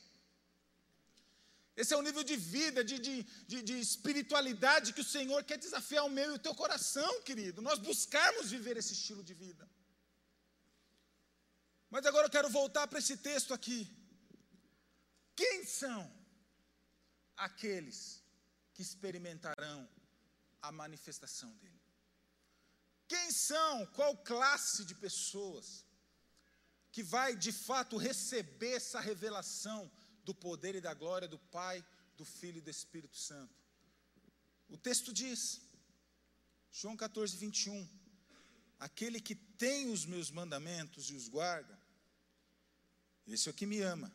Esse 1.76 1.92
é 1.92 1.96
o 1.96 2.02
nível 2.02 2.24
de 2.24 2.36
vida, 2.36 2.82
de, 2.82 2.98
de, 2.98 3.22
de, 3.46 3.62
de, 3.62 3.78
espiritualidade 3.78 4.94
que 4.94 5.02
o 5.02 5.04
Senhor 5.04 5.44
quer 5.44 5.58
desafiar 5.58 6.06
o 6.06 6.10
meu 6.10 6.32
e 6.32 6.34
o 6.36 6.38
teu 6.38 6.54
coração, 6.54 7.20
querido. 7.20 7.60
Nós 7.60 7.78
buscarmos 7.78 8.50
viver 8.50 8.78
esse 8.78 8.94
estilo 8.94 9.22
de 9.22 9.34
vida. 9.34 9.68
Mas 11.90 12.06
agora 12.06 12.26
eu 12.26 12.30
quero 12.30 12.48
voltar 12.48 12.86
para 12.86 12.98
esse 12.98 13.18
texto 13.18 13.52
aqui. 13.52 13.86
Quem 15.36 15.64
são 15.64 16.10
aqueles 17.36 18.22
que 18.72 18.80
experimentarão 18.80 19.86
a 20.62 20.72
manifestação 20.72 21.54
dele? 21.56 21.82
Quem 23.06 23.30
são, 23.30 23.86
qual 23.88 24.16
classe 24.16 24.84
de 24.84 24.94
pessoas 24.94 25.84
que 26.90 27.02
vai 27.02 27.36
de 27.36 27.52
fato 27.52 27.98
receber 27.98 28.76
essa 28.76 28.98
revelação 28.98 29.90
do 30.24 30.34
poder 30.34 30.74
e 30.74 30.80
da 30.80 30.94
glória 30.94 31.28
do 31.28 31.38
Pai, 31.38 31.84
do 32.16 32.24
Filho 32.24 32.58
e 32.58 32.62
do 32.62 32.70
Espírito 32.70 33.16
Santo? 33.16 33.54
O 34.70 34.78
texto 34.78 35.12
diz, 35.12 35.60
João 36.72 36.96
14, 36.96 37.36
21, 37.36 37.88
aquele 38.80 39.20
que 39.20 39.34
tem 39.34 39.90
os 39.90 40.06
meus 40.06 40.30
mandamentos 40.30 41.10
e 41.10 41.14
os 41.14 41.28
guarda, 41.28 41.78
esse 43.26 43.48
é 43.48 43.52
o 43.52 43.54
que 43.54 43.66
me 43.66 43.80
ama 43.82 44.10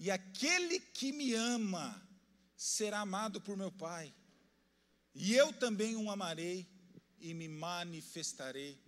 e 0.00 0.10
aquele 0.10 0.80
que 0.80 1.12
me 1.12 1.34
ama 1.34 2.02
será 2.56 3.00
amado 3.00 3.38
por 3.38 3.54
meu 3.54 3.70
Pai. 3.70 4.14
E 5.14 5.34
eu 5.34 5.52
também 5.52 5.94
o 5.94 6.10
amarei 6.10 6.66
e 7.18 7.34
me 7.34 7.46
manifestarei 7.46 8.80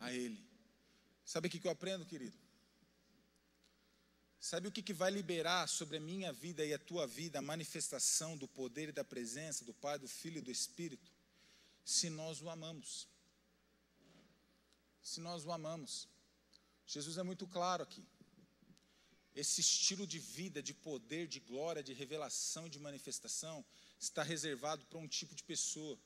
a 0.00 0.10
Ele. 0.10 0.42
Sabe 1.26 1.48
o 1.48 1.50
que 1.50 1.62
eu 1.62 1.70
aprendo, 1.70 2.06
querido? 2.06 2.34
Sabe 4.40 4.66
o 4.66 4.72
que 4.72 4.94
vai 4.94 5.10
liberar 5.10 5.68
sobre 5.68 5.98
a 5.98 6.00
minha 6.00 6.32
vida 6.32 6.64
e 6.64 6.72
a 6.72 6.78
tua 6.78 7.06
vida 7.06 7.38
a 7.38 7.42
manifestação 7.42 8.34
do 8.34 8.48
poder 8.48 8.88
e 8.88 8.92
da 8.92 9.04
presença 9.04 9.62
do 9.62 9.74
Pai, 9.74 9.98
do 9.98 10.08
Filho 10.08 10.38
e 10.38 10.42
do 10.42 10.50
Espírito? 10.50 11.12
Se 11.84 12.08
nós 12.08 12.40
o 12.40 12.48
amamos. 12.48 13.06
Se 15.02 15.20
nós 15.20 15.44
o 15.44 15.52
amamos. 15.52 16.08
Jesus 16.86 17.18
é 17.18 17.22
muito 17.22 17.46
claro 17.46 17.82
aqui 17.82 18.02
esse 19.40 19.60
estilo 19.60 20.04
de 20.04 20.18
vida, 20.18 20.60
de 20.60 20.74
poder, 20.74 21.28
de 21.28 21.38
glória, 21.38 21.80
de 21.88 21.92
revelação 21.92 22.66
e 22.66 22.70
de 22.70 22.80
manifestação 22.80 23.64
está 23.96 24.22
reservado 24.22 24.84
para 24.86 24.98
um 24.98 25.06
tipo 25.06 25.32
de 25.32 25.44
pessoa, 25.44 25.96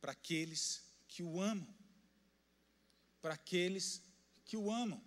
para 0.00 0.12
aqueles 0.12 0.82
que 1.06 1.22
o 1.22 1.40
amam. 1.40 1.68
para 3.20 3.34
aqueles 3.34 4.00
que 4.46 4.56
o 4.56 4.70
amam. 4.70 5.00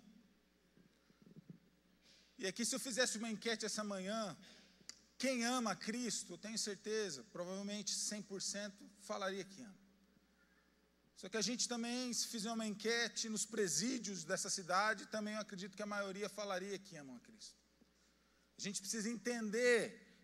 E 2.38 2.46
aqui, 2.46 2.64
se 2.64 2.72
eu 2.76 2.78
fizesse 2.78 3.18
uma 3.18 3.28
enquete 3.28 3.66
essa 3.66 3.82
manhã, 3.82 4.36
quem 5.18 5.44
ama 5.44 5.74
Cristo, 5.74 6.38
tenho 6.38 6.56
certeza, 6.56 7.24
provavelmente 7.32 7.92
100% 7.92 8.72
falaria 9.00 9.44
que 9.44 9.62
ama. 9.62 9.84
Só 11.16 11.28
que 11.28 11.36
a 11.36 11.42
gente 11.42 11.68
também, 11.68 12.12
se 12.12 12.28
fizer 12.28 12.52
uma 12.52 12.66
enquete 12.66 13.28
nos 13.28 13.44
presídios 13.44 14.22
dessa 14.22 14.48
cidade, 14.48 15.06
também 15.06 15.34
eu 15.34 15.40
acredito 15.40 15.76
que 15.76 15.82
a 15.82 15.86
maioria 15.86 16.28
falaria 16.28 16.78
que 16.78 16.96
amam 16.96 17.16
a 17.16 17.20
Cristo. 17.20 17.63
A 18.58 18.60
gente 18.60 18.80
precisa 18.80 19.08
entender 19.08 19.78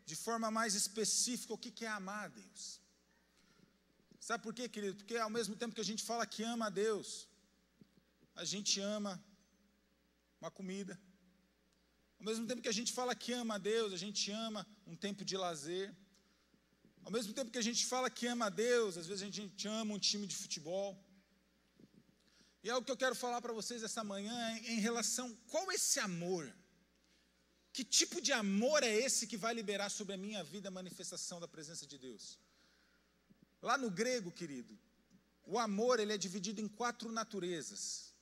de 0.05 0.17
forma 0.17 0.51
mais 0.51 0.75
específica 0.75 1.55
o 1.55 1.59
que 1.59 1.85
é 1.85 1.89
amar 1.89 2.25
a 2.27 2.29
Deus. 2.29 2.81
Sabe 4.29 4.43
por 4.45 4.55
quê, 4.55 4.69
querido? 4.69 4.97
Porque 4.97 5.17
ao 5.17 5.31
mesmo 5.31 5.57
tempo 5.57 5.75
que 5.75 5.81
a 5.81 5.91
gente 5.91 6.03
fala 6.05 6.27
que 6.27 6.43
ama 6.43 6.67
a 6.67 6.71
Deus, 6.71 7.29
a 8.35 8.45
gente 8.45 8.79
ama 8.81 9.13
uma 10.41 10.51
comida. 10.51 10.95
Ao 12.19 12.25
mesmo 12.25 12.47
tempo 12.47 12.63
que 12.63 12.69
a 12.69 12.79
gente 12.79 12.93
fala 12.93 13.15
que 13.15 13.33
ama 13.33 13.55
a 13.55 13.59
Deus, 13.59 13.93
a 13.93 13.97
gente 14.05 14.31
ama 14.31 14.67
um 14.87 14.95
tempo 14.95 15.25
de 15.25 15.37
lazer. 15.37 15.87
Ao 17.03 17.11
mesmo 17.11 17.33
tempo 17.33 17.51
que 17.51 17.59
a 17.59 17.67
gente 17.69 17.87
fala 17.87 18.11
que 18.11 18.27
ama 18.27 18.47
a 18.47 18.51
Deus, 18.51 18.99
às 18.99 19.07
vezes 19.07 19.23
a 19.23 19.27
gente 19.27 19.67
ama 19.67 19.95
um 19.95 19.99
time 19.99 20.27
de 20.27 20.37
futebol. 20.37 20.91
E 22.63 22.69
é 22.69 22.77
o 22.77 22.83
que 22.83 22.93
eu 22.93 22.97
quero 22.97 23.15
falar 23.15 23.41
para 23.41 23.55
vocês 23.55 23.83
essa 23.83 24.05
manhã 24.05 24.59
em 24.59 24.81
relação 24.81 25.35
qual 25.49 25.73
esse 25.73 25.99
amor? 25.99 26.45
Que 27.81 27.85
tipo 27.85 28.21
de 28.21 28.31
amor 28.31 28.83
é 28.83 28.95
esse 28.95 29.27
que 29.27 29.39
vai 29.39 29.55
liberar 29.55 29.89
sobre 29.89 30.13
a 30.13 30.19
minha 30.19 30.45
vida 30.45 30.69
a 30.69 30.71
manifestação 30.71 31.41
da 31.41 31.49
presença 31.49 31.87
de 31.87 31.97
Deus? 31.97 32.39
Lá 33.63 33.79
no 33.79 33.91
grego, 33.91 34.31
querido, 34.31 34.79
o 35.47 35.59
amor 35.59 35.99
ele 35.99 36.13
é 36.13 36.19
dividido 36.19 36.61
em 36.61 36.69
quatro 36.69 37.11
naturezas. 37.11 38.13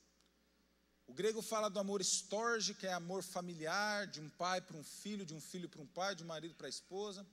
O 1.05 1.13
grego 1.13 1.41
fala 1.41 1.69
do 1.69 1.77
amor 1.77 1.99
storge, 1.99 2.73
que 2.73 2.87
é 2.87 2.93
amor 2.93 3.21
familiar, 3.21 4.07
de 4.07 4.21
um 4.21 4.29
pai 4.29 4.61
para 4.61 4.77
um 4.77 4.83
filho, 5.01 5.25
de 5.25 5.33
um 5.33 5.41
filho 5.41 5.67
para 5.67 5.81
um 5.81 5.87
pai, 5.87 6.15
de 6.15 6.23
um 6.23 6.27
marido 6.27 6.55
para 6.55 6.67
a 6.67 6.75
esposa. 6.77 7.27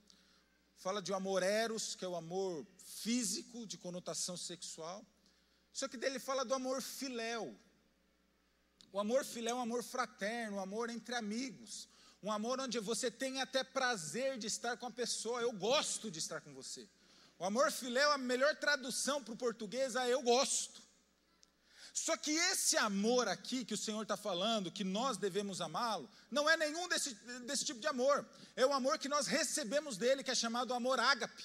Fala 0.74 1.00
de 1.00 1.12
um 1.12 1.14
amor 1.14 1.44
eros, 1.44 1.94
que 1.94 2.04
é 2.04 2.08
o 2.08 2.16
amor 2.16 2.66
físico, 3.04 3.64
de 3.64 3.78
conotação 3.78 4.36
sexual. 4.36 5.06
Só 5.72 5.86
que 5.86 5.96
dele 5.96 6.18
fala 6.18 6.44
do 6.44 6.54
amor 6.54 6.82
filéu. 6.82 7.56
O 8.90 8.98
amor 8.98 9.24
filéu 9.24 9.58
é 9.58 9.60
um 9.60 9.62
amor 9.62 9.84
fraterno, 9.84 10.56
um 10.56 10.60
amor 10.60 10.90
entre 10.90 11.14
amigos. 11.14 11.88
Um 12.26 12.32
amor 12.32 12.60
onde 12.60 12.80
você 12.80 13.08
tem 13.08 13.40
até 13.40 13.62
prazer 13.62 14.36
de 14.36 14.48
estar 14.48 14.76
com 14.76 14.86
a 14.86 14.90
pessoa. 14.90 15.40
Eu 15.40 15.52
gosto 15.52 16.10
de 16.10 16.18
estar 16.18 16.40
com 16.40 16.52
você. 16.52 16.88
O 17.38 17.44
amor 17.44 17.70
filéu, 17.70 18.10
a 18.10 18.18
melhor 18.18 18.56
tradução 18.56 19.22
para 19.22 19.32
o 19.32 19.36
português 19.36 19.94
é 19.94 20.12
eu 20.12 20.20
gosto. 20.22 20.82
Só 21.94 22.16
que 22.16 22.32
esse 22.32 22.76
amor 22.76 23.28
aqui 23.28 23.64
que 23.64 23.74
o 23.74 23.78
Senhor 23.78 24.02
está 24.02 24.16
falando, 24.16 24.72
que 24.72 24.82
nós 24.82 25.16
devemos 25.16 25.60
amá-lo, 25.60 26.10
não 26.28 26.50
é 26.50 26.56
nenhum 26.56 26.88
desse, 26.88 27.14
desse 27.46 27.64
tipo 27.64 27.78
de 27.78 27.86
amor. 27.86 28.28
É 28.56 28.66
o 28.66 28.72
amor 28.72 28.98
que 28.98 29.08
nós 29.08 29.28
recebemos 29.28 29.96
dele, 29.96 30.24
que 30.24 30.30
é 30.32 30.34
chamado 30.34 30.74
amor 30.74 30.98
ágape. 30.98 31.44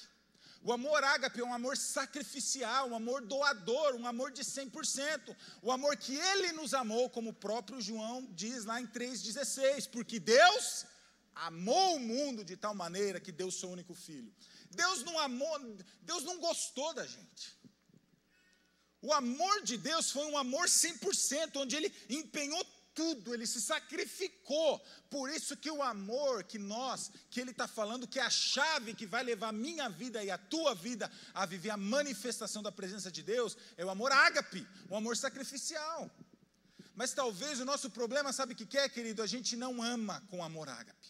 O 0.64 0.72
amor 0.72 1.02
ágape 1.02 1.40
é 1.40 1.44
um 1.44 1.52
amor 1.52 1.76
sacrificial, 1.76 2.88
um 2.88 2.94
amor 2.94 3.22
doador, 3.22 3.94
um 3.96 4.06
amor 4.06 4.30
de 4.30 4.44
100%. 4.44 5.36
O 5.60 5.72
amor 5.72 5.96
que 5.96 6.14
ele 6.16 6.52
nos 6.52 6.72
amou, 6.72 7.10
como 7.10 7.30
o 7.30 7.34
próprio 7.34 7.80
João 7.80 8.28
diz 8.30 8.64
lá 8.64 8.80
em 8.80 8.86
3,16. 8.86 9.90
Porque 9.90 10.20
Deus 10.20 10.86
amou 11.34 11.96
o 11.96 12.00
mundo 12.00 12.44
de 12.44 12.56
tal 12.56 12.74
maneira 12.74 13.18
que 13.18 13.32
deu 13.32 13.50
seu 13.50 13.70
único 13.70 13.92
filho. 13.92 14.32
Deus 14.70 15.02
não 15.02 15.18
amou, 15.18 15.58
Deus 16.02 16.22
não 16.22 16.38
gostou 16.38 16.94
da 16.94 17.04
gente. 17.06 17.60
O 19.00 19.12
amor 19.12 19.62
de 19.64 19.76
Deus 19.76 20.12
foi 20.12 20.26
um 20.26 20.38
amor 20.38 20.66
100%, 20.66 21.56
onde 21.56 21.74
ele 21.74 21.92
empenhou 22.08 22.64
tudo, 22.94 23.34
ele 23.34 23.46
se 23.46 23.60
sacrificou. 23.60 24.78
Por 25.10 25.30
isso 25.30 25.56
que 25.56 25.70
o 25.70 25.82
amor 25.82 26.44
que 26.44 26.58
nós, 26.58 27.10
que 27.30 27.40
ele 27.40 27.50
está 27.50 27.66
falando, 27.66 28.06
que 28.06 28.18
é 28.18 28.22
a 28.22 28.30
chave 28.30 28.94
que 28.94 29.06
vai 29.06 29.22
levar 29.22 29.48
a 29.48 29.52
minha 29.52 29.88
vida 29.88 30.22
e 30.22 30.30
a 30.30 30.38
tua 30.38 30.74
vida 30.74 31.10
a 31.34 31.44
viver 31.46 31.70
a 31.70 31.76
manifestação 31.76 32.62
da 32.62 32.72
presença 32.72 33.10
de 33.10 33.22
Deus, 33.22 33.56
é 33.76 33.84
o 33.84 33.90
amor 33.90 34.12
ágape, 34.12 34.66
o 34.88 34.96
amor 34.96 35.16
sacrificial. 35.16 36.10
Mas 36.94 37.12
talvez 37.12 37.60
o 37.60 37.64
nosso 37.64 37.90
problema, 37.90 38.32
sabe 38.32 38.52
o 38.52 38.56
que 38.56 38.78
é, 38.78 38.88
querido? 38.88 39.22
A 39.22 39.26
gente 39.26 39.56
não 39.56 39.82
ama 39.82 40.22
com 40.28 40.44
amor 40.44 40.68
ágape. 40.68 41.08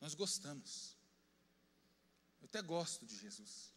Nós 0.00 0.14
gostamos. 0.14 0.96
Eu 2.40 2.46
até 2.46 2.62
gosto 2.62 3.04
de 3.04 3.16
Jesus. 3.16 3.72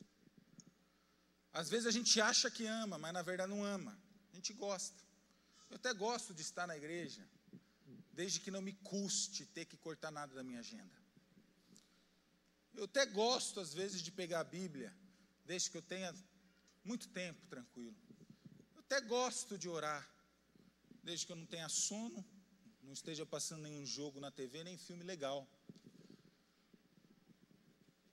Às 1.51 1.69
vezes 1.69 1.87
a 1.87 1.91
gente 1.91 2.21
acha 2.21 2.51
que 2.51 2.65
ama, 2.65 2.97
mas 2.97 3.13
na 3.13 3.23
verdade 3.23 3.51
não 3.51 3.63
ama. 3.63 3.97
A 4.31 4.35
gente 4.35 4.53
gosta. 4.53 5.08
Eu 5.69 5.75
até 5.75 5.93
gosto 5.93 6.33
de 6.33 6.41
estar 6.41 6.65
na 6.65 6.75
igreja, 6.75 7.27
desde 8.13 8.39
que 8.39 8.51
não 8.51 8.61
me 8.61 8.73
custe 8.73 9.45
ter 9.45 9.65
que 9.65 9.77
cortar 9.77 10.11
nada 10.11 10.33
da 10.33 10.43
minha 10.43 10.59
agenda. 10.59 10.97
Eu 12.73 12.85
até 12.85 13.05
gosto, 13.05 13.59
às 13.59 13.73
vezes, 13.73 14.01
de 14.01 14.11
pegar 14.11 14.39
a 14.39 14.43
Bíblia, 14.43 14.93
desde 15.45 15.69
que 15.69 15.77
eu 15.77 15.81
tenha 15.81 16.13
muito 16.83 17.07
tempo 17.09 17.45
tranquilo. 17.47 17.95
Eu 18.75 18.79
até 18.79 19.01
gosto 19.01 19.57
de 19.57 19.67
orar, 19.67 20.09
desde 21.03 21.25
que 21.25 21.31
eu 21.31 21.35
não 21.35 21.45
tenha 21.45 21.69
sono, 21.69 22.25
não 22.81 22.93
esteja 22.93 23.25
passando 23.25 23.63
nenhum 23.63 23.85
jogo 23.85 24.19
na 24.19 24.31
TV, 24.31 24.63
nem 24.63 24.77
filme 24.77 25.03
legal. 25.03 25.47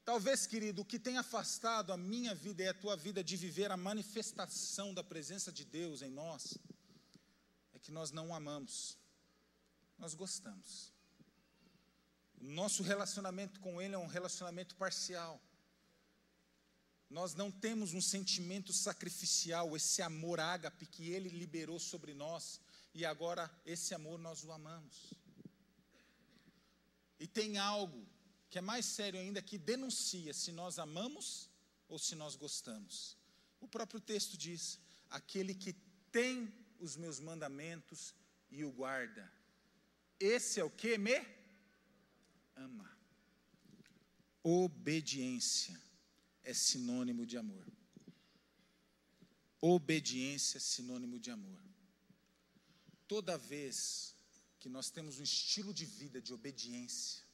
Talvez, 0.04 0.46
querido, 0.46 0.82
o 0.82 0.84
que 0.84 0.98
tem 0.98 1.18
afastado 1.18 1.92
a 1.92 1.96
minha 1.96 2.34
vida 2.34 2.62
e 2.62 2.68
a 2.68 2.74
tua 2.74 2.96
vida 2.96 3.24
de 3.24 3.36
viver 3.36 3.72
a 3.72 3.76
manifestação 3.76 4.94
da 4.94 5.02
presença 5.02 5.50
de 5.50 5.64
Deus 5.64 6.02
em 6.02 6.10
nós, 6.10 6.58
que 7.86 7.92
nós 7.92 8.10
não 8.10 8.34
amamos, 8.34 8.98
nós 9.96 10.12
gostamos. 10.12 10.92
O 12.40 12.44
nosso 12.44 12.82
relacionamento 12.82 13.60
com 13.60 13.80
Ele 13.80 13.94
é 13.94 13.98
um 13.98 14.08
relacionamento 14.08 14.74
parcial. 14.74 15.40
Nós 17.08 17.32
não 17.34 17.48
temos 17.48 17.94
um 17.94 18.00
sentimento 18.00 18.72
sacrificial, 18.72 19.76
esse 19.76 20.02
amor 20.02 20.40
ágape 20.40 20.84
que 20.84 21.10
Ele 21.10 21.28
liberou 21.28 21.78
sobre 21.78 22.12
nós, 22.12 22.60
e 22.92 23.06
agora 23.06 23.48
esse 23.64 23.94
amor 23.94 24.18
nós 24.18 24.42
o 24.42 24.50
amamos. 24.50 25.14
E 27.20 27.26
tem 27.28 27.56
algo 27.56 28.04
que 28.50 28.58
é 28.58 28.60
mais 28.60 28.84
sério 28.84 29.20
ainda, 29.20 29.40
que 29.40 29.56
denuncia 29.56 30.34
se 30.34 30.50
nós 30.50 30.80
amamos 30.80 31.48
ou 31.86 32.00
se 32.00 32.16
nós 32.16 32.34
gostamos. 32.34 33.16
O 33.60 33.68
próprio 33.68 34.00
texto 34.00 34.36
diz: 34.36 34.80
aquele 35.08 35.54
que 35.54 35.72
tem 36.10 36.52
os 36.80 36.96
meus 36.96 37.20
mandamentos 37.20 38.14
e 38.50 38.64
o 38.64 38.70
guarda, 38.70 39.30
esse 40.18 40.60
é 40.60 40.64
o 40.64 40.70
que 40.70 40.96
me 40.96 41.26
ama. 42.54 42.90
Obediência 44.42 45.78
é 46.42 46.54
sinônimo 46.54 47.26
de 47.26 47.36
amor. 47.36 47.66
Obediência 49.60 50.58
é 50.58 50.60
sinônimo 50.60 51.18
de 51.18 51.30
amor. 51.30 51.60
Toda 53.08 53.36
vez 53.36 54.14
que 54.60 54.68
nós 54.68 54.90
temos 54.90 55.18
um 55.18 55.22
estilo 55.22 55.72
de 55.72 55.84
vida 55.84 56.20
de 56.20 56.32
obediência, 56.32 57.24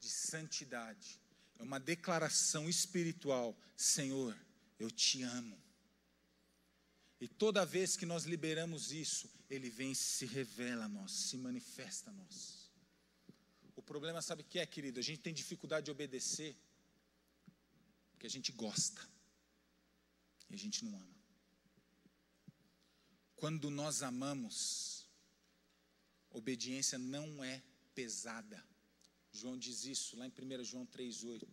de 0.00 0.08
santidade. 0.08 1.20
É 1.58 1.62
uma 1.62 1.80
declaração 1.80 2.68
espiritual: 2.68 3.56
Senhor, 3.76 4.36
eu 4.78 4.90
te 4.90 5.22
amo. 5.22 5.56
E 7.20 7.26
toda 7.26 7.66
vez 7.66 7.96
que 7.96 8.06
nós 8.06 8.24
liberamos 8.24 8.92
isso, 8.92 9.28
Ele 9.50 9.68
vem 9.68 9.94
se 9.94 10.24
revela 10.24 10.84
a 10.84 10.88
nós, 10.88 11.10
se 11.10 11.36
manifesta 11.36 12.10
a 12.10 12.12
nós. 12.12 12.70
O 13.74 13.82
problema, 13.82 14.22
sabe 14.22 14.42
o 14.42 14.44
que 14.44 14.58
é, 14.58 14.66
querido? 14.66 15.00
A 15.00 15.02
gente 15.02 15.20
tem 15.20 15.34
dificuldade 15.34 15.86
de 15.86 15.90
obedecer, 15.90 16.56
porque 18.12 18.26
a 18.26 18.30
gente 18.30 18.52
gosta, 18.52 19.00
e 20.48 20.54
a 20.54 20.58
gente 20.58 20.84
não 20.84 20.96
ama. 20.96 21.18
Quando 23.36 23.70
nós 23.70 24.02
amamos, 24.02 25.08
obediência 26.30 26.98
não 26.98 27.42
é 27.42 27.62
pesada. 27.94 28.64
João 29.32 29.56
diz 29.56 29.84
isso 29.84 30.16
lá 30.16 30.26
em 30.26 30.30
1 30.30 30.64
João 30.64 30.86
3,8. 30.86 31.46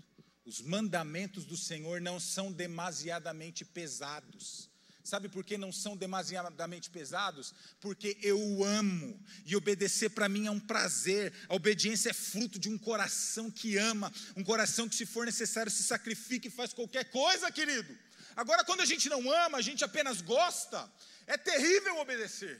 Os 0.44 0.62
mandamentos 0.62 1.46
do 1.46 1.58
Senhor 1.58 2.00
não 2.02 2.20
são 2.20 2.52
demasiadamente 2.52 3.66
pesados. 3.66 4.70
Sabe 5.06 5.30
por 5.30 5.46
que 5.46 5.58
não 5.58 5.72
são 5.72 5.96
demasiadamente 5.96 6.90
pesados? 6.90 7.54
Porque 7.80 8.18
eu 8.22 8.38
o 8.38 8.66
amo 8.66 9.18
e 9.46 9.56
obedecer 9.56 10.10
para 10.10 10.28
mim 10.28 10.48
é 10.48 10.52
um 10.52 10.60
prazer. 10.60 11.32
A 11.48 11.56
obediência 11.56 12.10
é 12.10 12.14
fruto 12.14 12.60
de 12.60 12.68
um 12.68 12.78
coração 12.78 13.50
que 13.50 13.78
ama, 13.78 14.12
um 14.36 14.44
coração 14.44 14.90
que, 14.90 14.96
se 14.96 15.06
for 15.06 15.26
necessário, 15.26 15.72
se 15.72 15.84
sacrifica 15.84 16.48
e 16.48 16.52
faz 16.52 16.74
qualquer 16.74 17.06
coisa, 17.12 17.50
querido. 17.52 17.98
Agora, 18.36 18.66
quando 18.66 18.82
a 18.82 18.86
gente 18.86 19.08
não 19.08 19.32
ama, 19.32 19.60
a 19.60 19.62
gente 19.62 19.84
apenas 19.84 20.20
gosta, 20.22 20.92
é 21.26 21.38
terrível 21.38 22.00
obedecer. 22.00 22.60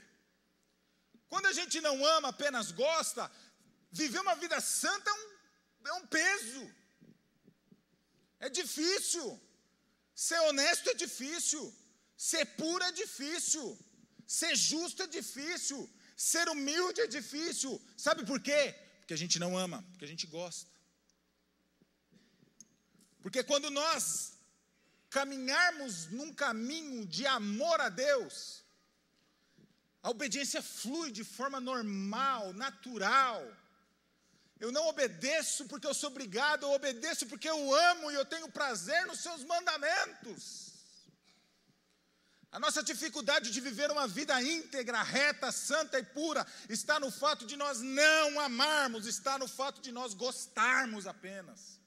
Quando 1.28 1.46
a 1.46 1.52
gente 1.52 1.80
não 1.80 2.02
ama, 2.06 2.28
apenas 2.28 2.70
gosta, 2.70 3.30
Viver 4.00 4.20
uma 4.20 4.34
vida 4.34 4.60
santa 4.60 5.10
é 5.10 5.14
um, 5.14 5.88
é 5.88 5.92
um 5.94 6.06
peso. 6.06 6.74
É 8.38 8.48
difícil. 8.48 9.40
Ser 10.14 10.38
honesto 10.48 10.90
é 10.90 10.94
difícil. 10.94 11.62
Ser 12.16 12.44
puro 12.56 12.82
é 12.84 12.92
difícil. 12.92 13.78
Ser 14.26 14.56
justo 14.56 15.02
é 15.02 15.06
difícil. 15.06 15.88
Ser 16.16 16.48
humilde 16.48 17.00
é 17.00 17.06
difícil. 17.06 17.80
Sabe 17.96 18.24
por 18.24 18.40
quê? 18.40 18.74
Porque 19.00 19.14
a 19.14 19.18
gente 19.18 19.38
não 19.38 19.56
ama, 19.56 19.84
porque 19.90 20.04
a 20.04 20.08
gente 20.08 20.26
gosta. 20.26 20.68
Porque 23.22 23.42
quando 23.42 23.70
nós 23.70 24.34
caminharmos 25.10 26.06
num 26.06 26.32
caminho 26.32 27.06
de 27.06 27.26
amor 27.26 27.80
a 27.80 27.88
Deus, 27.88 28.64
a 30.02 30.10
obediência 30.10 30.62
flui 30.62 31.10
de 31.10 31.24
forma 31.24 31.60
normal, 31.60 32.52
natural. 32.52 33.42
Eu 34.58 34.70
não 34.72 34.86
obedeço 34.86 35.66
porque 35.66 35.86
eu 35.86 35.92
sou 35.92 36.10
obrigado, 36.10 36.62
eu 36.62 36.70
obedeço 36.70 37.26
porque 37.26 37.48
eu 37.48 37.74
amo 37.74 38.10
e 38.10 38.14
eu 38.14 38.24
tenho 38.24 38.48
prazer 38.48 39.04
nos 39.06 39.20
seus 39.20 39.44
mandamentos. 39.44 40.65
A 42.56 42.58
nossa 42.64 42.82
dificuldade 42.82 43.50
de 43.50 43.60
viver 43.60 43.90
uma 43.90 44.06
vida 44.08 44.40
íntegra, 44.42 45.02
reta, 45.02 45.52
santa 45.52 45.98
e 45.98 46.04
pura 46.04 46.46
está 46.68 46.98
no 46.98 47.10
fato 47.10 47.44
de 47.44 47.56
nós 47.56 47.80
não 47.80 48.40
amarmos, 48.40 49.06
está 49.06 49.38
no 49.38 49.46
fato 49.46 49.80
de 49.80 49.92
nós 49.92 50.14
gostarmos 50.14 51.06
apenas, 51.06 51.78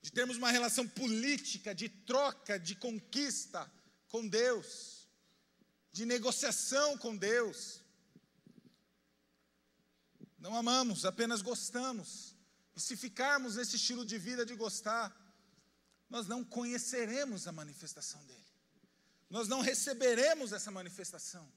de 0.00 0.12
termos 0.12 0.36
uma 0.36 0.50
relação 0.50 0.86
política, 0.86 1.74
de 1.74 1.88
troca, 1.88 2.58
de 2.58 2.74
conquista 2.76 3.70
com 4.08 4.26
Deus 4.26 4.94
de 5.94 6.04
negociação 6.04 6.98
com 6.98 7.16
Deus. 7.16 7.80
Não 10.36 10.56
amamos, 10.56 11.04
apenas 11.04 11.40
gostamos. 11.40 12.34
E 12.74 12.80
se 12.80 12.96
ficarmos 12.96 13.54
nesse 13.54 13.76
estilo 13.76 14.04
de 14.04 14.18
vida 14.18 14.44
de 14.44 14.56
gostar, 14.56 15.16
nós 16.10 16.26
não 16.26 16.42
conheceremos 16.42 17.46
a 17.46 17.52
manifestação 17.52 18.20
dele. 18.24 18.43
Nós 19.30 19.48
não 19.48 19.60
receberemos 19.60 20.52
essa 20.52 20.70
manifestação. 20.70 21.50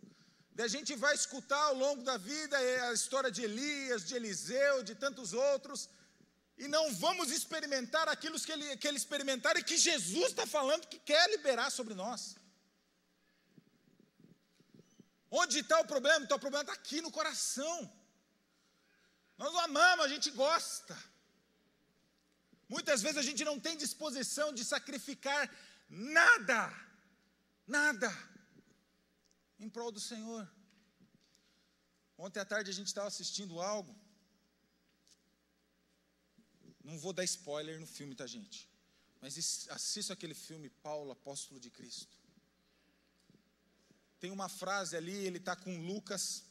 E 0.58 0.62
a 0.62 0.68
gente 0.68 0.96
vai 0.96 1.14
escutar 1.14 1.62
ao 1.66 1.76
longo 1.76 2.04
da 2.04 2.18
vida 2.18 2.58
a 2.90 2.94
história 2.94 3.30
de 3.30 3.44
Elias, 3.44 4.06
de 4.08 4.16
Eliseu, 4.16 4.84
de 4.84 4.96
tantos 4.96 5.32
outros, 5.34 5.90
e 6.58 6.68
não 6.68 6.92
vamos 6.96 7.30
experimentar 7.30 8.08
aquilo 8.10 8.40
que 8.40 8.52
ele, 8.52 8.78
que 8.78 8.88
ele 8.88 8.98
experimentar 8.98 9.56
e 9.56 9.64
que 9.64 9.78
Jesus 9.78 10.30
está 10.30 10.48
falando 10.48 10.88
que 10.88 10.98
quer 10.98 11.30
liberar 11.30 11.70
sobre 11.70 11.94
nós. 11.94 12.36
Onde 15.30 15.60
está 15.60 15.80
o 15.80 15.86
problema? 15.86 16.26
Então 16.26 16.38
o 16.38 16.40
problema 16.40 16.64
está 16.64 16.74
aqui 16.74 17.02
no 17.02 17.12
coração. 17.12 17.94
Nós 19.38 19.54
o 19.54 19.60
amamos, 19.60 20.06
a 20.06 20.08
gente 20.08 20.32
gosta. 20.32 20.98
Muitas 22.68 23.02
vezes 23.02 23.18
a 23.18 23.22
gente 23.22 23.46
não 23.46 23.60
tem 23.60 23.78
disposição 23.78 24.52
de 24.52 24.64
sacrificar 24.66 25.50
nada, 25.88 26.74
nada, 27.68 28.10
em 29.60 29.70
prol 29.70 29.92
do 29.92 30.00
Senhor. 30.00 30.50
Ontem 32.18 32.40
à 32.40 32.46
tarde 32.46 32.72
a 32.72 32.74
gente 32.74 32.88
estava 32.88 33.08
assistindo 33.08 33.62
algo. 33.62 33.96
Não 36.84 36.98
vou 36.98 37.14
dar 37.14 37.24
spoiler 37.26 37.80
no 37.80 37.86
filme, 37.86 38.16
tá, 38.16 38.26
gente? 38.26 38.70
Mas 39.22 39.68
assista 39.70 40.14
aquele 40.14 40.34
filme 40.34 40.70
Paulo, 40.70 41.12
Apóstolo 41.12 41.60
de 41.60 41.70
Cristo. 41.70 42.16
Tem 44.20 44.32
uma 44.32 44.50
frase 44.50 44.96
ali, 44.96 45.14
ele 45.14 45.38
está 45.38 45.56
com 45.56 45.86
Lucas. 45.86 46.46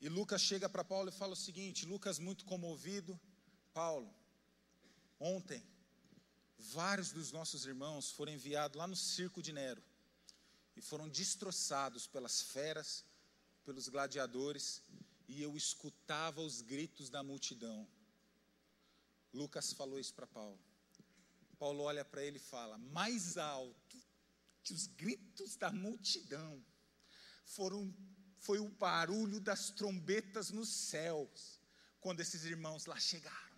E 0.00 0.08
Lucas 0.08 0.42
chega 0.42 0.68
para 0.68 0.82
Paulo 0.82 1.10
e 1.10 1.12
fala 1.12 1.34
o 1.34 1.36
seguinte: 1.36 1.86
Lucas, 1.86 2.18
muito 2.18 2.44
comovido, 2.44 3.20
Paulo, 3.72 4.12
ontem, 5.20 5.62
vários 6.62 7.10
dos 7.10 7.32
nossos 7.32 7.66
irmãos 7.66 8.10
foram 8.12 8.32
enviados 8.32 8.76
lá 8.76 8.86
no 8.86 8.96
circo 8.96 9.42
de 9.42 9.52
Nero 9.52 9.82
e 10.76 10.80
foram 10.80 11.08
destroçados 11.08 12.06
pelas 12.06 12.40
feras, 12.40 13.04
pelos 13.64 13.88
gladiadores, 13.88 14.82
e 15.28 15.42
eu 15.42 15.56
escutava 15.56 16.40
os 16.40 16.60
gritos 16.60 17.10
da 17.10 17.22
multidão. 17.22 17.86
Lucas 19.32 19.72
falou 19.72 19.98
isso 19.98 20.14
para 20.14 20.26
Paulo. 20.26 20.58
Paulo 21.58 21.82
olha 21.82 22.04
para 22.04 22.22
ele 22.22 22.36
e 22.36 22.40
fala: 22.40 22.78
mais 22.78 23.36
alto 23.36 23.96
que 24.62 24.72
os 24.72 24.86
gritos 24.86 25.56
da 25.56 25.70
multidão 25.70 26.64
foram 27.44 27.92
foi 28.38 28.58
o 28.58 28.68
barulho 28.68 29.38
das 29.38 29.70
trombetas 29.70 30.50
nos 30.50 30.68
céus 30.68 31.60
quando 32.00 32.20
esses 32.20 32.44
irmãos 32.44 32.86
lá 32.86 32.98
chegaram. 32.98 33.51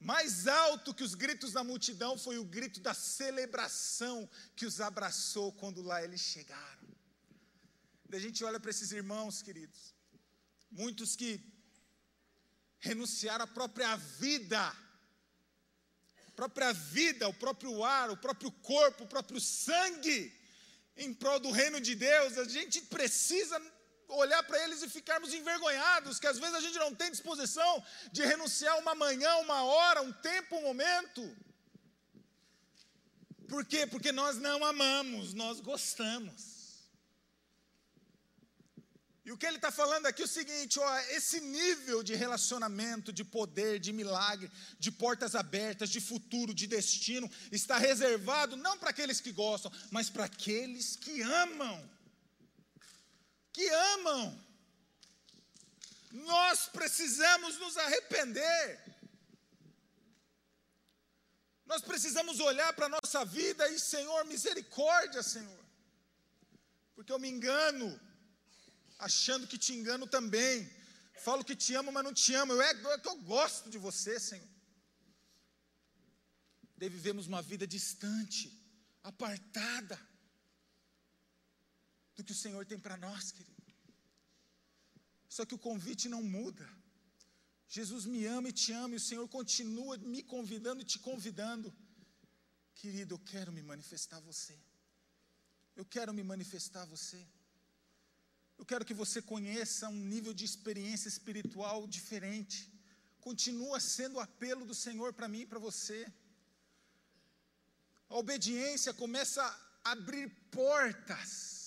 Mais 0.00 0.46
alto 0.46 0.94
que 0.94 1.02
os 1.02 1.14
gritos 1.14 1.52
da 1.52 1.64
multidão 1.64 2.16
foi 2.16 2.38
o 2.38 2.44
grito 2.44 2.80
da 2.80 2.94
celebração 2.94 4.28
que 4.54 4.64
os 4.64 4.80
abraçou 4.80 5.52
quando 5.52 5.82
lá 5.82 6.02
eles 6.02 6.20
chegaram. 6.20 6.88
E 8.10 8.16
a 8.16 8.20
gente 8.20 8.44
olha 8.44 8.60
para 8.60 8.70
esses 8.70 8.92
irmãos, 8.92 9.42
queridos, 9.42 9.94
muitos 10.70 11.16
que 11.16 11.40
renunciaram 12.78 13.44
à 13.44 13.48
própria 13.48 13.96
vida. 13.96 14.74
Própria 16.36 16.72
vida, 16.72 17.28
o 17.28 17.34
próprio 17.34 17.82
ar, 17.82 18.10
o 18.10 18.16
próprio 18.16 18.52
corpo, 18.52 19.02
o 19.02 19.08
próprio 19.08 19.40
sangue, 19.40 20.32
em 20.96 21.12
prol 21.12 21.40
do 21.40 21.50
reino 21.50 21.80
de 21.80 21.96
Deus, 21.96 22.38
a 22.38 22.44
gente 22.44 22.80
precisa 22.82 23.60
olhar 24.08 24.42
para 24.42 24.62
eles 24.64 24.82
e 24.82 24.88
ficarmos 24.88 25.34
envergonhados, 25.34 26.18
que 26.18 26.26
às 26.26 26.38
vezes 26.38 26.54
a 26.54 26.60
gente 26.60 26.78
não 26.78 26.94
tem 26.94 27.10
disposição 27.10 27.84
de 28.10 28.24
renunciar 28.24 28.78
uma 28.78 28.94
manhã, 28.94 29.36
uma 29.36 29.62
hora, 29.62 30.02
um 30.02 30.12
tempo, 30.12 30.56
um 30.56 30.62
momento. 30.62 31.36
Por 33.48 33.64
quê? 33.64 33.86
Porque 33.86 34.12
nós 34.12 34.36
não 34.36 34.64
amamos, 34.64 35.34
nós 35.34 35.60
gostamos. 35.60 36.58
E 39.28 39.30
o 39.30 39.36
que 39.36 39.44
ele 39.44 39.56
está 39.56 39.70
falando 39.70 40.06
aqui 40.06 40.22
é 40.22 40.24
o 40.24 40.28
seguinte: 40.28 40.78
ó, 40.78 40.98
esse 41.10 41.38
nível 41.40 42.02
de 42.02 42.14
relacionamento, 42.14 43.12
de 43.12 43.22
poder, 43.22 43.78
de 43.78 43.92
milagre, 43.92 44.50
de 44.78 44.90
portas 44.90 45.34
abertas, 45.34 45.90
de 45.90 46.00
futuro, 46.00 46.54
de 46.54 46.66
destino, 46.66 47.30
está 47.52 47.76
reservado 47.76 48.56
não 48.56 48.78
para 48.78 48.88
aqueles 48.88 49.20
que 49.20 49.30
gostam, 49.30 49.70
mas 49.90 50.08
para 50.08 50.24
aqueles 50.24 50.96
que 50.96 51.20
amam. 51.20 51.97
Que 53.58 53.68
amam. 53.94 54.24
Nós 56.12 56.66
precisamos 56.66 57.58
nos 57.58 57.76
arrepender. 57.76 58.64
Nós 61.66 61.82
precisamos 61.82 62.38
olhar 62.38 62.72
para 62.74 62.86
a 62.86 62.94
nossa 62.96 63.24
vida 63.24 63.68
e, 63.70 63.80
Senhor, 63.80 64.24
misericórdia, 64.26 65.24
Senhor. 65.24 65.64
Porque 66.94 67.10
eu 67.10 67.18
me 67.18 67.28
engano 67.28 67.88
achando 68.96 69.48
que 69.48 69.58
te 69.58 69.72
engano 69.72 70.06
também. 70.06 70.70
Falo 71.24 71.44
que 71.44 71.56
te 71.56 71.74
amo, 71.74 71.90
mas 71.90 72.04
não 72.04 72.14
te 72.14 72.32
amo. 72.36 72.52
Eu, 72.52 72.62
é, 72.62 72.70
é 72.70 72.98
que 72.98 73.08
eu 73.08 73.16
gosto 73.16 73.68
de 73.68 73.76
você, 73.76 74.20
Senhor. 74.20 74.54
Daí 76.76 76.88
vivemos 76.88 77.26
uma 77.26 77.42
vida 77.42 77.66
distante, 77.66 78.56
apartada 79.02 79.98
do 82.18 82.24
que 82.24 82.32
o 82.32 82.42
Senhor 82.44 82.66
tem 82.66 82.78
para 82.86 82.96
nós, 82.96 83.30
querido. 83.30 83.62
Só 85.28 85.44
que 85.46 85.54
o 85.54 85.64
convite 85.66 86.08
não 86.08 86.22
muda. 86.22 86.68
Jesus 87.68 88.04
me 88.06 88.24
ama 88.26 88.48
e 88.48 88.52
te 88.60 88.72
ama, 88.72 88.94
e 88.94 88.96
o 88.96 89.06
Senhor 89.08 89.26
continua 89.28 89.96
me 89.98 90.20
convidando 90.34 90.80
e 90.82 90.84
te 90.92 90.98
convidando. 90.98 91.72
Querido, 92.74 93.14
eu 93.14 93.20
quero 93.20 93.52
me 93.52 93.62
manifestar 93.62 94.16
a 94.16 94.26
você. 94.30 94.58
Eu 95.76 95.84
quero 95.84 96.12
me 96.12 96.24
manifestar 96.24 96.82
a 96.82 96.86
você. 96.86 97.20
Eu 98.58 98.64
quero 98.70 98.84
que 98.84 98.94
você 99.02 99.22
conheça 99.22 99.88
um 99.88 100.04
nível 100.14 100.34
de 100.34 100.44
experiência 100.44 101.08
espiritual 101.08 101.86
diferente. 101.86 102.68
Continua 103.20 103.78
sendo 103.78 104.16
o 104.16 104.24
apelo 104.28 104.64
do 104.66 104.74
Senhor 104.74 105.12
para 105.12 105.28
mim 105.28 105.42
e 105.42 105.46
para 105.46 105.60
você. 105.60 106.00
A 108.08 108.16
obediência 108.16 108.92
começa 108.92 109.40
a 109.84 109.92
abrir 109.92 110.28
portas 110.50 111.57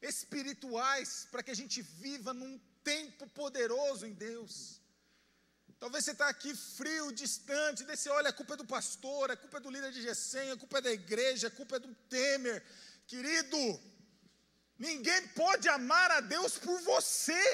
espirituais 0.00 1.28
para 1.30 1.42
que 1.42 1.50
a 1.50 1.56
gente 1.56 1.82
viva 1.82 2.32
num 2.32 2.58
tempo 2.82 3.26
poderoso 3.28 4.06
em 4.06 4.12
Deus. 4.12 4.80
Talvez 5.78 6.04
você 6.04 6.12
está 6.12 6.28
aqui 6.28 6.54
frio, 6.54 7.12
distante, 7.12 7.84
você 7.84 8.08
olha, 8.10 8.28
a 8.28 8.32
culpa 8.32 8.54
é 8.54 8.56
do 8.56 8.66
pastor, 8.66 9.30
a 9.30 9.36
culpa 9.36 9.58
é 9.58 9.60
do 9.60 9.70
líder 9.70 9.92
de 9.92 10.02
Gessém, 10.02 10.50
a 10.50 10.56
culpa 10.56 10.78
é 10.78 10.82
da 10.82 10.92
igreja, 10.92 11.48
a 11.48 11.50
culpa 11.50 11.76
é 11.76 11.78
do 11.78 11.94
Temer. 12.10 12.62
Querido, 13.06 13.56
Ninguém 14.86 15.20
pode 15.40 15.68
amar 15.68 16.10
a 16.10 16.20
Deus 16.34 16.52
por 16.56 16.76
você. 16.80 17.44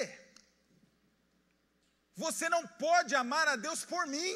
Você 2.25 2.49
não 2.49 2.65
pode 2.85 3.17
amar 3.17 3.49
a 3.49 3.57
Deus 3.57 3.85
por 3.85 4.07
mim. 4.07 4.35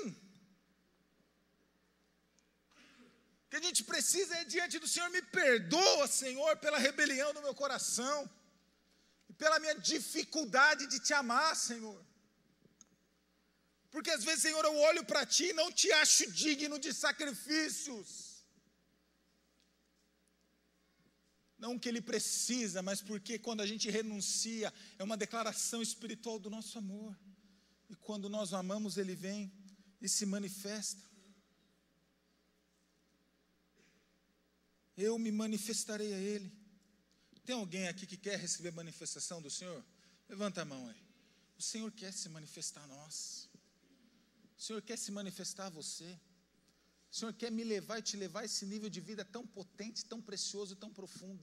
O 3.38 3.39
que 3.51 3.57
a 3.57 3.61
gente 3.61 3.82
precisa 3.82 4.36
é 4.36 4.44
diante 4.44 4.78
do 4.78 4.86
Senhor, 4.86 5.11
me 5.11 5.20
perdoa, 5.20 6.07
Senhor, 6.07 6.57
pela 6.59 6.78
rebelião 6.78 7.34
do 7.34 7.42
meu 7.42 7.55
coração, 7.62 8.30
e 9.28 9.32
pela 9.32 9.59
minha 9.59 9.74
dificuldade 9.74 10.86
de 10.86 11.01
te 11.01 11.12
amar, 11.12 11.57
Senhor. 11.57 12.01
Porque 13.90 14.11
às 14.11 14.22
vezes, 14.22 14.42
Senhor, 14.42 14.64
eu 14.64 14.76
olho 14.76 15.05
para 15.05 15.26
Ti 15.26 15.46
e 15.46 15.53
não 15.53 15.70
te 15.72 15.90
acho 15.90 16.30
digno 16.30 16.78
de 16.78 16.94
sacrifícios. 16.94 18.44
Não 21.59 21.76
que 21.76 21.88
Ele 21.88 22.01
precisa, 22.01 22.82
mas 22.82 23.03
porque 23.03 23.36
quando 23.36 23.62
a 23.62 23.66
gente 23.66 23.90
renuncia, 23.90 24.72
é 24.96 25.03
uma 25.03 25.16
declaração 25.16 25.82
espiritual 25.82 26.38
do 26.38 26.48
nosso 26.48 26.78
amor. 26.78 27.18
E 27.88 27.96
quando 27.96 28.28
nós 28.28 28.53
o 28.53 28.57
amamos, 28.57 28.96
Ele 28.96 29.16
vem 29.16 29.53
e 30.01 30.09
se 30.09 30.24
manifesta. 30.24 31.09
Eu 35.07 35.18
me 35.18 35.32
manifestarei 35.32 36.12
a 36.12 36.18
Ele. 36.18 36.53
Tem 37.46 37.55
alguém 37.55 37.88
aqui 37.88 38.07
que 38.07 38.18
quer 38.18 38.38
receber 38.38 38.68
a 38.68 38.72
manifestação 38.72 39.40
do 39.40 39.51
Senhor? 39.51 39.82
Levanta 40.28 40.61
a 40.61 40.64
mão 40.72 40.82
aí. 40.88 41.03
O 41.59 41.62
Senhor 41.62 41.90
quer 41.90 42.12
se 42.12 42.28
manifestar 42.28 42.82
a 42.84 42.86
nós. 42.86 43.48
O 44.59 44.62
Senhor 44.62 44.82
quer 44.82 44.98
se 44.98 45.11
manifestar 45.11 45.66
a 45.68 45.70
você. 45.70 46.11
O 47.11 47.16
Senhor 47.16 47.32
quer 47.32 47.51
me 47.51 47.64
levar 47.64 47.98
e 47.98 48.03
te 48.03 48.14
levar 48.16 48.40
a 48.40 48.44
esse 48.44 48.66
nível 48.66 48.90
de 48.90 49.01
vida 49.01 49.24
tão 49.24 49.46
potente, 49.46 50.05
tão 50.05 50.20
precioso, 50.20 50.76
tão 50.76 50.92
profundo. 50.92 51.42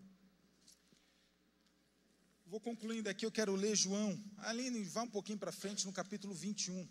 Vou 2.45 2.59
concluindo 2.59 3.09
aqui, 3.09 3.25
eu 3.25 3.31
quero 3.31 3.55
ler 3.55 3.75
João. 3.75 4.23
Aline, 4.37 4.83
vá 4.83 5.01
um 5.01 5.09
pouquinho 5.09 5.39
para 5.39 5.51
frente 5.51 5.85
no 5.87 5.91
capítulo 5.91 6.33
21. 6.33 6.87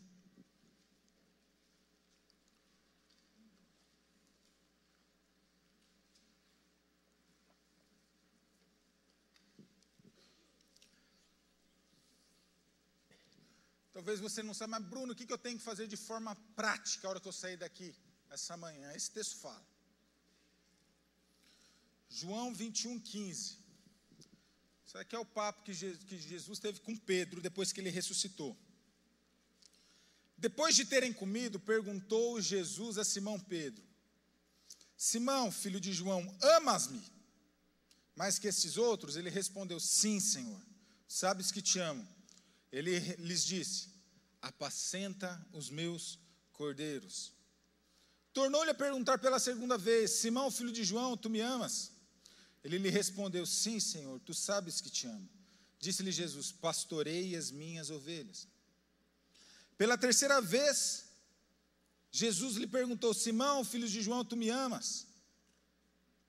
Talvez 14.07 14.21
você 14.21 14.41
não 14.41 14.55
saiba, 14.55 14.79
mas 14.79 14.89
Bruno, 14.89 15.13
o 15.13 15.17
que 15.17 15.33
eu 15.33 15.37
tenho 15.37 15.59
que 15.59 15.65
fazer 15.65 15.89
de 15.89 15.97
forma 15.97 16.37
prática 16.55 17.09
a 17.09 17.11
hora 17.11 17.19
que 17.19 17.27
eu 17.27 17.33
sair 17.33 17.57
daqui 17.57 17.93
essa 18.31 18.57
manhã? 18.57 18.93
Esse 18.93 19.11
texto 19.11 19.35
fala. 19.39 19.67
João 22.09 22.55
21, 22.55 23.01
15. 23.01 23.59
Isso 24.87 24.97
aqui 24.97 25.17
é 25.17 25.19
o 25.19 25.25
papo 25.25 25.65
que 25.65 25.75
Jesus 25.75 26.61
teve 26.61 26.79
com 26.79 26.97
Pedro 26.97 27.41
depois 27.41 27.73
que 27.73 27.81
ele 27.81 27.91
ressuscitou. 27.91 28.57
Depois 30.39 30.77
de 30.77 30.85
terem 30.85 31.13
comido, 31.13 31.59
perguntou 31.59 32.41
Jesus 32.41 32.99
a 32.99 33.05
Simão 33.05 33.41
Pedro: 33.41 33.83
Simão, 34.97 35.51
filho 35.51 35.81
de 35.81 35.93
João, 35.93 36.23
amas-me? 36.41 37.03
Mais 38.15 38.39
que 38.39 38.47
esses 38.47 38.77
outros? 38.77 39.17
Ele 39.17 39.31
respondeu: 39.31 39.81
Sim, 39.81 40.21
Senhor, 40.21 40.63
sabes 41.09 41.51
que 41.51 41.61
te 41.61 41.81
amo. 41.81 42.07
Ele 42.71 43.01
lhes 43.17 43.45
disse: 43.45 43.96
Apacenta 44.41 45.45
os 45.53 45.71
meus 45.71 46.19
cordeiros. 46.53 47.33
Tornou-lhe 48.33 48.71
a 48.71 48.75
perguntar 48.75 49.19
pela 49.19 49.39
segunda 49.39 49.79
vez: 49.79 50.11
Simão, 50.13 50.51
filho 50.51 50.73
de 50.73 50.85
João, 50.85 51.17
tu 51.17 51.31
me 51.31 51.41
amas? 51.41 51.93
Ele 52.63 52.79
lhe 52.79 52.91
respondeu: 52.91 53.47
Sim, 53.47 53.81
Senhor, 53.81 54.21
tu 54.21 54.35
sabes 54.35 54.81
que 54.81 54.91
te 54.91 55.07
amo. 55.07 55.29
Disse-lhe 55.79 56.13
Jesus: 56.13 56.53
Pastorei 56.53 57.35
as 57.37 57.51
minhas 57.51 57.91
ovelhas. 57.91 58.47
Pela 59.79 59.97
terceira 59.97 60.41
vez, 60.41 61.05
Jesus 62.11 62.57
lhe 62.57 62.67
perguntou: 62.67 63.15
Simão, 63.15 63.65
filho 63.65 63.89
de 63.89 64.03
João, 64.03 64.25
tu 64.25 64.37
me 64.37 64.49
amas? 64.49 65.07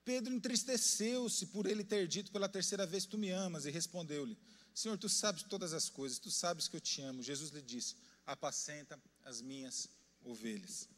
Pedro 0.04 0.32
entristeceu-se 0.32 1.46
por 1.46 1.66
ele 1.66 1.84
ter 1.84 2.08
dito 2.08 2.30
pela 2.32 2.48
terceira 2.48 2.86
vez: 2.86 3.04
Tu 3.04 3.18
me 3.18 3.30
amas, 3.30 3.66
e 3.66 3.70
respondeu-lhe: 3.70 4.38
Senhor, 4.78 4.96
tu 4.96 5.08
sabes 5.08 5.42
todas 5.42 5.72
as 5.72 5.90
coisas, 5.90 6.20
tu 6.20 6.30
sabes 6.30 6.68
que 6.68 6.76
eu 6.76 6.80
te 6.80 7.02
amo. 7.02 7.20
Jesus 7.20 7.50
lhe 7.50 7.60
disse: 7.60 7.96
Apacenta 8.24 8.96
as 9.24 9.40
minhas 9.40 9.88
ovelhas. 10.22 10.88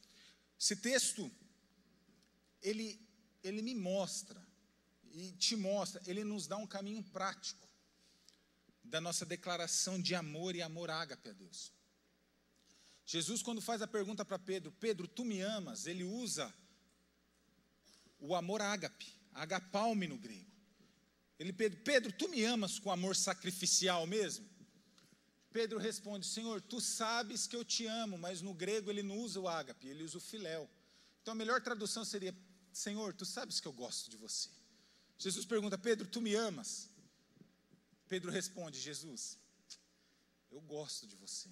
Esse 0.61 0.76
texto, 0.76 1.31
ele, 2.61 3.01
ele 3.43 3.62
me 3.62 3.74
mostra, 3.74 4.39
e 5.11 5.33
te 5.33 5.57
mostra, 5.57 6.03
ele 6.07 6.22
nos 6.24 6.47
dá 6.47 6.59
um 6.59 6.66
caminho 6.66 7.03
prático 7.05 7.66
da 8.85 9.01
nossa 9.01 9.24
declaração 9.24 9.99
de 9.99 10.14
amor 10.14 10.55
e 10.55 10.61
amor 10.61 10.91
ágape 10.91 11.31
a 11.31 11.33
Deus. 11.33 11.72
Jesus, 13.07 13.43
quando 13.43 13.62
faz 13.62 13.81
a 13.81 13.87
pergunta 13.87 14.26
para 14.26 14.39
Pedro, 14.39 14.70
Pedro, 14.72 15.09
tu 15.09 15.24
me 15.24 15.41
amas? 15.41 15.87
Ele 15.87 16.05
usa 16.05 16.53
o 18.18 18.35
amor 18.35 18.61
ágape, 18.61 19.11
agapalme 19.33 20.07
no 20.07 20.18
grego. 20.18 20.49
Ele, 21.41 21.55
Pedro, 21.55 21.80
Pedro, 21.80 22.12
tu 22.12 22.28
me 22.28 22.45
amas 22.45 22.78
com 22.78 22.93
amor 22.93 23.16
sacrificial 23.16 24.07
mesmo? 24.07 24.47
Pedro 25.51 25.78
responde: 25.78 26.26
Senhor, 26.26 26.61
tu 26.61 26.82
sabes 26.82 27.47
que 27.47 27.57
eu 27.57 27.64
te 27.64 27.86
amo, 27.86 28.18
mas 28.18 28.43
no 28.43 28.53
grego 28.53 28.91
ele 28.91 29.03
não 29.03 29.16
usa 29.16 29.41
o 29.41 29.49
ágape, 29.49 29.88
ele 29.88 30.03
usa 30.03 30.18
o 30.18 30.20
filéu. 30.20 30.68
Então 31.22 31.32
a 31.32 31.34
melhor 31.34 31.62
tradução 31.62 32.05
seria: 32.05 32.36
Senhor, 32.70 33.14
tu 33.14 33.24
sabes 33.24 33.59
que 33.59 33.66
eu 33.66 33.72
gosto 33.72 34.11
de 34.11 34.18
você. 34.18 34.51
Jesus 35.16 35.47
pergunta: 35.47 35.78
Pedro, 35.78 36.07
tu 36.07 36.20
me 36.20 36.34
amas? 36.34 36.91
Pedro 38.07 38.30
responde: 38.30 38.78
Jesus, 38.78 39.38
eu 40.51 40.61
gosto 40.61 41.07
de 41.07 41.16
você. 41.16 41.49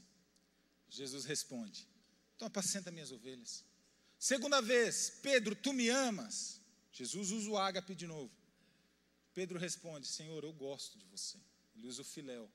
Jesus 0.90 1.24
responde: 1.24 1.88
Então 2.36 2.46
apacenta 2.46 2.90
minhas 2.90 3.10
ovelhas. 3.10 3.64
Segunda 4.18 4.60
vez, 4.60 5.18
Pedro, 5.22 5.56
tu 5.56 5.72
me 5.72 5.88
amas? 5.88 6.60
Jesus 6.92 7.30
usa 7.30 7.48
o 7.48 7.56
ágape 7.56 7.94
de 7.94 8.06
novo. 8.06 8.30
Pedro 9.38 9.56
responde: 9.56 10.08
Senhor, 10.08 10.42
eu 10.42 10.52
gosto 10.52 10.98
de 10.98 11.04
você. 11.04 11.38
Ele 11.76 11.86
usa 11.86 12.02
o 12.02 12.04
filéu. 12.04 12.50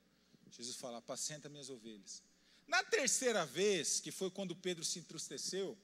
Jesus 0.52 0.76
fala: 0.76 0.98
Apacenta 0.98 1.48
minhas 1.48 1.70
ovelhas. 1.70 2.22
Na 2.68 2.84
terceira 2.84 3.46
vez, 3.46 4.02
que 4.02 4.12
foi 4.12 4.30
quando 4.30 4.54
Pedro 4.54 4.84
se 4.84 5.00
entristeceu, 5.00 5.78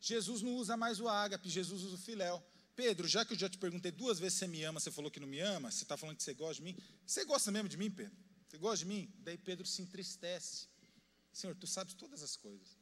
Jesus 0.00 0.40
não 0.40 0.56
usa 0.56 0.74
mais 0.74 1.00
o 1.00 1.06
ágape, 1.06 1.50
Jesus 1.50 1.82
usa 1.82 1.96
o 1.96 1.98
filéu. 1.98 2.42
Pedro, 2.74 3.06
já 3.06 3.26
que 3.26 3.34
eu 3.34 3.38
já 3.38 3.46
te 3.46 3.58
perguntei 3.58 3.92
duas 3.92 4.18
vezes 4.18 4.38
se 4.38 4.38
você 4.38 4.46
me 4.46 4.64
ama, 4.64 4.80
você 4.80 4.90
falou 4.90 5.10
que 5.10 5.20
não 5.20 5.28
me 5.28 5.38
ama, 5.38 5.70
você 5.70 5.82
está 5.82 5.98
falando 5.98 6.16
que 6.16 6.22
você 6.22 6.32
gosta 6.32 6.54
de 6.54 6.62
mim. 6.62 6.74
Você 7.04 7.26
gosta 7.26 7.50
mesmo 7.50 7.68
de 7.68 7.76
mim, 7.76 7.90
Pedro? 7.90 8.16
Você 8.48 8.56
gosta 8.56 8.78
de 8.78 8.86
mim? 8.86 9.12
Daí 9.18 9.36
Pedro 9.36 9.66
se 9.66 9.82
entristece. 9.82 10.66
Senhor, 11.30 11.54
tu 11.56 11.66
sabes 11.66 11.92
todas 11.92 12.22
as 12.22 12.36
coisas. 12.36 12.78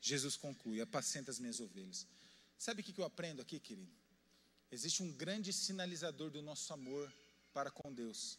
Jesus 0.00 0.38
conclui: 0.38 0.80
apacenta 0.80 1.30
as 1.30 1.38
minhas 1.38 1.60
ovelhas. 1.60 2.06
Sabe 2.56 2.80
o 2.80 2.84
que 2.84 2.98
eu 2.98 3.04
aprendo 3.04 3.42
aqui, 3.42 3.60
querido? 3.60 3.99
Existe 4.70 5.02
um 5.02 5.12
grande 5.12 5.52
sinalizador 5.52 6.30
do 6.30 6.42
nosso 6.42 6.72
amor 6.72 7.12
para 7.52 7.70
com 7.70 7.92
Deus. 7.92 8.38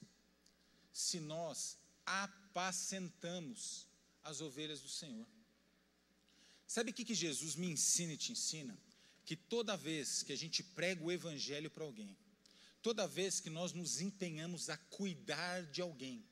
Se 0.91 1.19
nós 1.19 1.77
apacentamos 2.05 3.87
as 4.23 4.41
ovelhas 4.41 4.81
do 4.81 4.89
Senhor. 4.89 5.27
Sabe 6.67 6.91
o 6.91 6.93
que, 6.93 7.05
que 7.05 7.15
Jesus 7.15 7.55
me 7.55 7.67
ensina 7.67 8.13
e 8.13 8.17
te 8.17 8.31
ensina? 8.31 8.77
Que 9.25 9.35
toda 9.35 9.77
vez 9.77 10.23
que 10.23 10.33
a 10.33 10.37
gente 10.37 10.63
prega 10.63 11.03
o 11.03 11.11
Evangelho 11.11 11.69
para 11.69 11.83
alguém, 11.83 12.17
toda 12.81 13.07
vez 13.07 13.39
que 13.39 13.49
nós 13.49 13.73
nos 13.73 14.01
empenhamos 14.01 14.69
a 14.69 14.77
cuidar 14.77 15.63
de 15.67 15.81
alguém, 15.81 16.25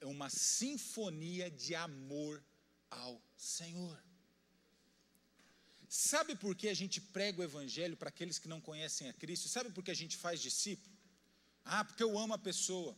é 0.00 0.06
uma 0.06 0.30
sinfonia 0.30 1.50
de 1.50 1.74
amor 1.74 2.42
ao 2.90 3.20
Senhor. 3.36 4.02
Sabe 5.88 6.34
por 6.34 6.54
que 6.54 6.68
a 6.68 6.74
gente 6.74 7.00
prega 7.00 7.40
o 7.40 7.44
Evangelho 7.44 7.96
para 7.96 8.08
aqueles 8.08 8.38
que 8.38 8.48
não 8.48 8.60
conhecem 8.60 9.08
a 9.08 9.12
Cristo? 9.12 9.48
Sabe 9.48 9.70
por 9.70 9.84
que 9.84 9.90
a 9.90 9.94
gente 9.94 10.16
faz 10.16 10.40
discípulo? 10.40 10.94
Ah, 11.64 11.84
porque 11.84 12.02
eu 12.02 12.18
amo 12.18 12.34
a 12.34 12.38
pessoa. 12.38 12.96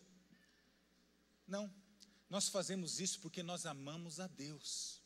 Não, 1.46 1.72
nós 2.28 2.48
fazemos 2.48 3.00
isso 3.00 3.20
porque 3.20 3.42
nós 3.42 3.66
amamos 3.66 4.20
a 4.20 4.26
Deus. 4.26 5.00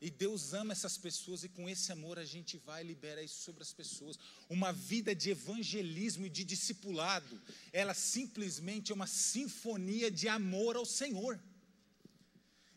E 0.00 0.10
Deus 0.10 0.54
ama 0.54 0.72
essas 0.72 0.96
pessoas 0.96 1.42
e 1.42 1.48
com 1.48 1.68
esse 1.68 1.90
amor 1.90 2.18
a 2.18 2.24
gente 2.24 2.56
vai 2.56 2.84
liberar 2.84 3.22
isso 3.22 3.42
sobre 3.42 3.62
as 3.62 3.72
pessoas. 3.72 4.18
Uma 4.48 4.72
vida 4.72 5.14
de 5.14 5.30
evangelismo 5.30 6.24
e 6.26 6.30
de 6.30 6.44
discipulado, 6.44 7.40
ela 7.72 7.94
simplesmente 7.94 8.92
é 8.92 8.94
uma 8.94 9.08
sinfonia 9.08 10.08
de 10.10 10.28
amor 10.28 10.76
ao 10.76 10.86
Senhor. 10.86 11.40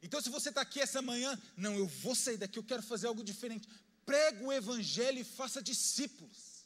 Então, 0.02 0.22
se 0.22 0.30
você 0.30 0.50
está 0.50 0.62
aqui 0.62 0.80
essa 0.80 1.02
manhã, 1.02 1.40
não, 1.56 1.76
eu 1.76 1.88
vou 1.88 2.16
sair 2.16 2.38
daqui, 2.38 2.58
eu 2.58 2.64
quero 2.64 2.82
fazer 2.82 3.08
algo 3.08 3.24
diferente. 3.24 3.68
Prega 4.06 4.44
o 4.44 4.52
Evangelho 4.52 5.20
e 5.20 5.24
faça 5.24 5.62
discípulos. 5.62 6.66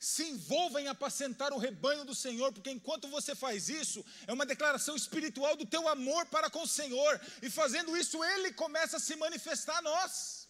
Se 0.00 0.24
envolva 0.24 0.80
em 0.80 0.88
apacentar 0.88 1.52
o 1.52 1.58
rebanho 1.58 2.04
do 2.04 2.14
Senhor, 2.14 2.52
porque 2.52 2.70
enquanto 2.70 3.08
você 3.08 3.34
faz 3.34 3.68
isso, 3.68 4.04
é 4.26 4.32
uma 4.32 4.46
declaração 4.46 4.94
espiritual 4.96 5.56
do 5.56 5.66
teu 5.66 5.88
amor 5.88 6.26
para 6.26 6.50
com 6.50 6.62
o 6.62 6.68
Senhor, 6.68 7.20
e 7.42 7.50
fazendo 7.50 7.96
isso, 7.96 8.22
Ele 8.22 8.52
começa 8.52 8.96
a 8.96 9.00
se 9.00 9.16
manifestar 9.16 9.78
a 9.78 9.82
nós. 9.82 10.48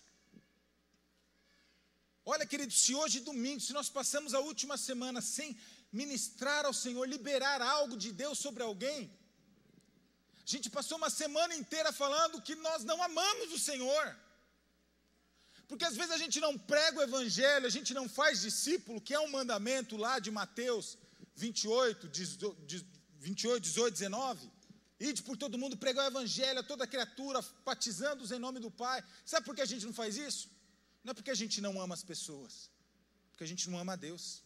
Olha, 2.25 2.47
querido, 2.47 2.73
se 2.73 2.95
hoje 2.95 3.21
domingo, 3.21 3.61
se 3.61 3.73
nós 3.73 3.89
passamos 3.89 4.35
a 4.35 4.41
última 4.41 4.77
semana 4.77 5.21
sem 5.23 5.57
ministrar 5.91 6.67
ao 6.67 6.75
Senhor, 6.75 7.09
liberar 7.09 7.63
algo 7.63 7.97
de 7.97 8.13
Deus 8.13 8.39
sobre 8.39 8.63
alguém, 8.63 9.11
a 10.49 10.57
gente 10.57 10.71
passou 10.71 10.97
uma 10.97 11.11
semana 11.11 11.55
inteira 11.55 11.93
falando 11.93 12.41
que 12.41 12.55
nós 12.55 12.83
não 12.83 13.03
amamos 13.03 13.53
o 13.53 13.59
Senhor. 13.59 14.17
Porque 15.69 15.85
às 15.85 15.95
vezes 15.95 16.13
a 16.13 16.17
gente 16.17 16.41
não 16.41 16.57
prega 16.57 17.01
o 17.01 17.03
Evangelho, 17.03 17.67
a 17.67 17.71
gente 17.71 17.93
não 17.93 18.09
faz 18.09 18.41
discípulo, 18.41 19.01
que 19.01 19.13
é 19.13 19.21
um 19.21 19.31
mandamento 19.31 19.97
lá 19.99 20.19
de 20.19 20.31
Mateus 20.31 20.97
28, 21.37 22.09
28 23.19 23.61
18, 23.61 23.93
19. 23.93 24.51
Ide 24.99 25.23
por 25.23 25.37
todo 25.37 25.59
mundo, 25.59 25.77
pregar 25.77 26.07
o 26.07 26.09
evangelho 26.09 26.59
a 26.59 26.63
toda 26.63 26.87
criatura, 26.87 27.45
batizando-os 27.65 28.33
em 28.33 28.39
nome 28.39 28.59
do 28.59 28.71
Pai. 28.71 29.05
Sabe 29.25 29.47
por 29.47 29.55
que 29.55 29.61
a 29.61 29.67
gente 29.67 29.87
não 29.87 29.93
faz 29.93 30.17
isso? 30.17 30.51
Não 31.05 31.13
é 31.13 31.15
porque 31.15 31.31
a 31.31 31.35
gente 31.35 31.61
não 31.61 31.81
ama 31.81 31.95
as 31.95 32.03
pessoas, 32.03 32.69
porque 33.31 33.45
a 33.45 33.47
gente 33.47 33.71
não 33.71 33.79
ama 33.79 33.93
a 33.93 33.97
Deus. 33.97 34.43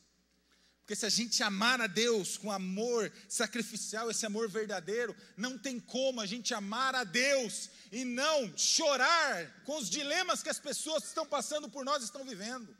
Porque 0.82 0.96
se 0.96 1.06
a 1.06 1.08
gente 1.08 1.42
amar 1.44 1.80
a 1.80 1.86
Deus 1.86 2.36
com 2.36 2.50
amor 2.50 3.10
sacrificial, 3.28 4.10
esse 4.10 4.26
amor 4.26 4.48
verdadeiro, 4.48 5.16
não 5.36 5.56
tem 5.56 5.78
como 5.78 6.20
a 6.20 6.26
gente 6.26 6.52
amar 6.52 6.94
a 6.94 7.04
Deus 7.04 7.70
e 7.92 8.04
não 8.04 8.52
chorar 8.58 9.62
com 9.64 9.78
os 9.78 9.88
dilemas 9.88 10.42
que 10.42 10.48
as 10.48 10.58
pessoas 10.58 11.04
que 11.04 11.08
estão 11.08 11.24
passando 11.24 11.68
por 11.68 11.84
nós 11.84 12.02
estão 12.02 12.24
vivendo. 12.24 12.76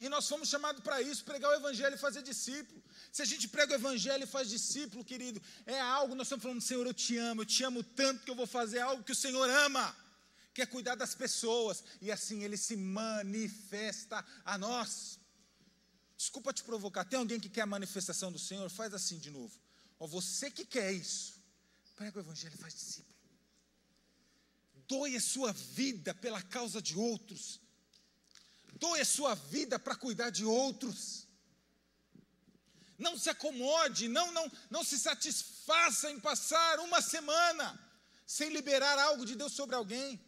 E 0.00 0.08
nós 0.08 0.28
fomos 0.28 0.48
chamados 0.48 0.82
para 0.82 1.00
isso, 1.00 1.24
pregar 1.24 1.50
o 1.50 1.54
Evangelho 1.54 1.94
e 1.94 1.98
fazer 1.98 2.22
discípulo. 2.22 2.80
Se 3.10 3.22
a 3.22 3.24
gente 3.24 3.48
prega 3.48 3.72
o 3.72 3.76
Evangelho 3.76 4.24
e 4.24 4.26
faz 4.28 4.48
discípulo, 4.50 5.04
querido, 5.04 5.42
é 5.66 5.80
algo, 5.80 6.14
nós 6.14 6.26
estamos 6.26 6.42
falando, 6.42 6.60
Senhor, 6.60 6.86
eu 6.86 6.94
te 6.94 7.16
amo, 7.16 7.40
eu 7.40 7.46
te 7.46 7.64
amo 7.64 7.82
tanto 7.82 8.22
que 8.22 8.30
eu 8.30 8.34
vou 8.34 8.46
fazer 8.46 8.80
algo 8.80 9.02
que 9.02 9.12
o 9.12 9.16
Senhor 9.16 9.48
ama, 9.48 9.96
que 10.54 10.62
é 10.62 10.66
cuidar 10.66 10.94
das 10.94 11.14
pessoas, 11.14 11.82
e 12.00 12.12
assim 12.12 12.44
Ele 12.44 12.56
se 12.56 12.76
manifesta 12.76 14.24
a 14.44 14.56
nós. 14.56 15.17
Desculpa 16.18 16.52
te 16.52 16.62
provocar, 16.62 17.04
tem 17.04 17.18
alguém 17.18 17.40
que 17.40 17.48
quer 17.48 17.62
a 17.62 17.66
manifestação 17.66 18.30
do 18.30 18.38
Senhor? 18.38 18.68
Faz 18.68 18.92
assim 18.92 19.18
de 19.18 19.30
novo. 19.30 19.58
Ó, 19.98 20.06
você 20.06 20.50
que 20.50 20.66
quer 20.66 20.92
isso, 20.92 21.40
prega 21.96 22.18
o 22.18 22.20
Evangelho 22.20 22.54
e 22.54 22.58
faz 22.58 22.74
discípulo. 22.74 23.16
Doe 24.86 25.16
a 25.16 25.20
sua 25.20 25.52
vida 25.52 26.12
pela 26.14 26.42
causa 26.42 26.82
de 26.82 26.98
outros 26.98 27.60
doe 28.78 29.00
a 29.00 29.04
sua 29.04 29.34
vida 29.34 29.78
para 29.78 29.96
cuidar 29.96 30.30
de 30.30 30.44
outros. 30.44 31.26
Não 32.98 33.16
se 33.16 33.30
acomode, 33.30 34.08
não, 34.08 34.32
não, 34.32 34.50
não 34.70 34.84
se 34.84 34.98
satisfaça 34.98 36.10
em 36.10 36.18
passar 36.18 36.80
uma 36.80 37.00
semana 37.00 37.78
sem 38.26 38.50
liberar 38.50 38.98
algo 38.98 39.24
de 39.24 39.34
Deus 39.34 39.52
sobre 39.52 39.76
alguém. 39.76 40.20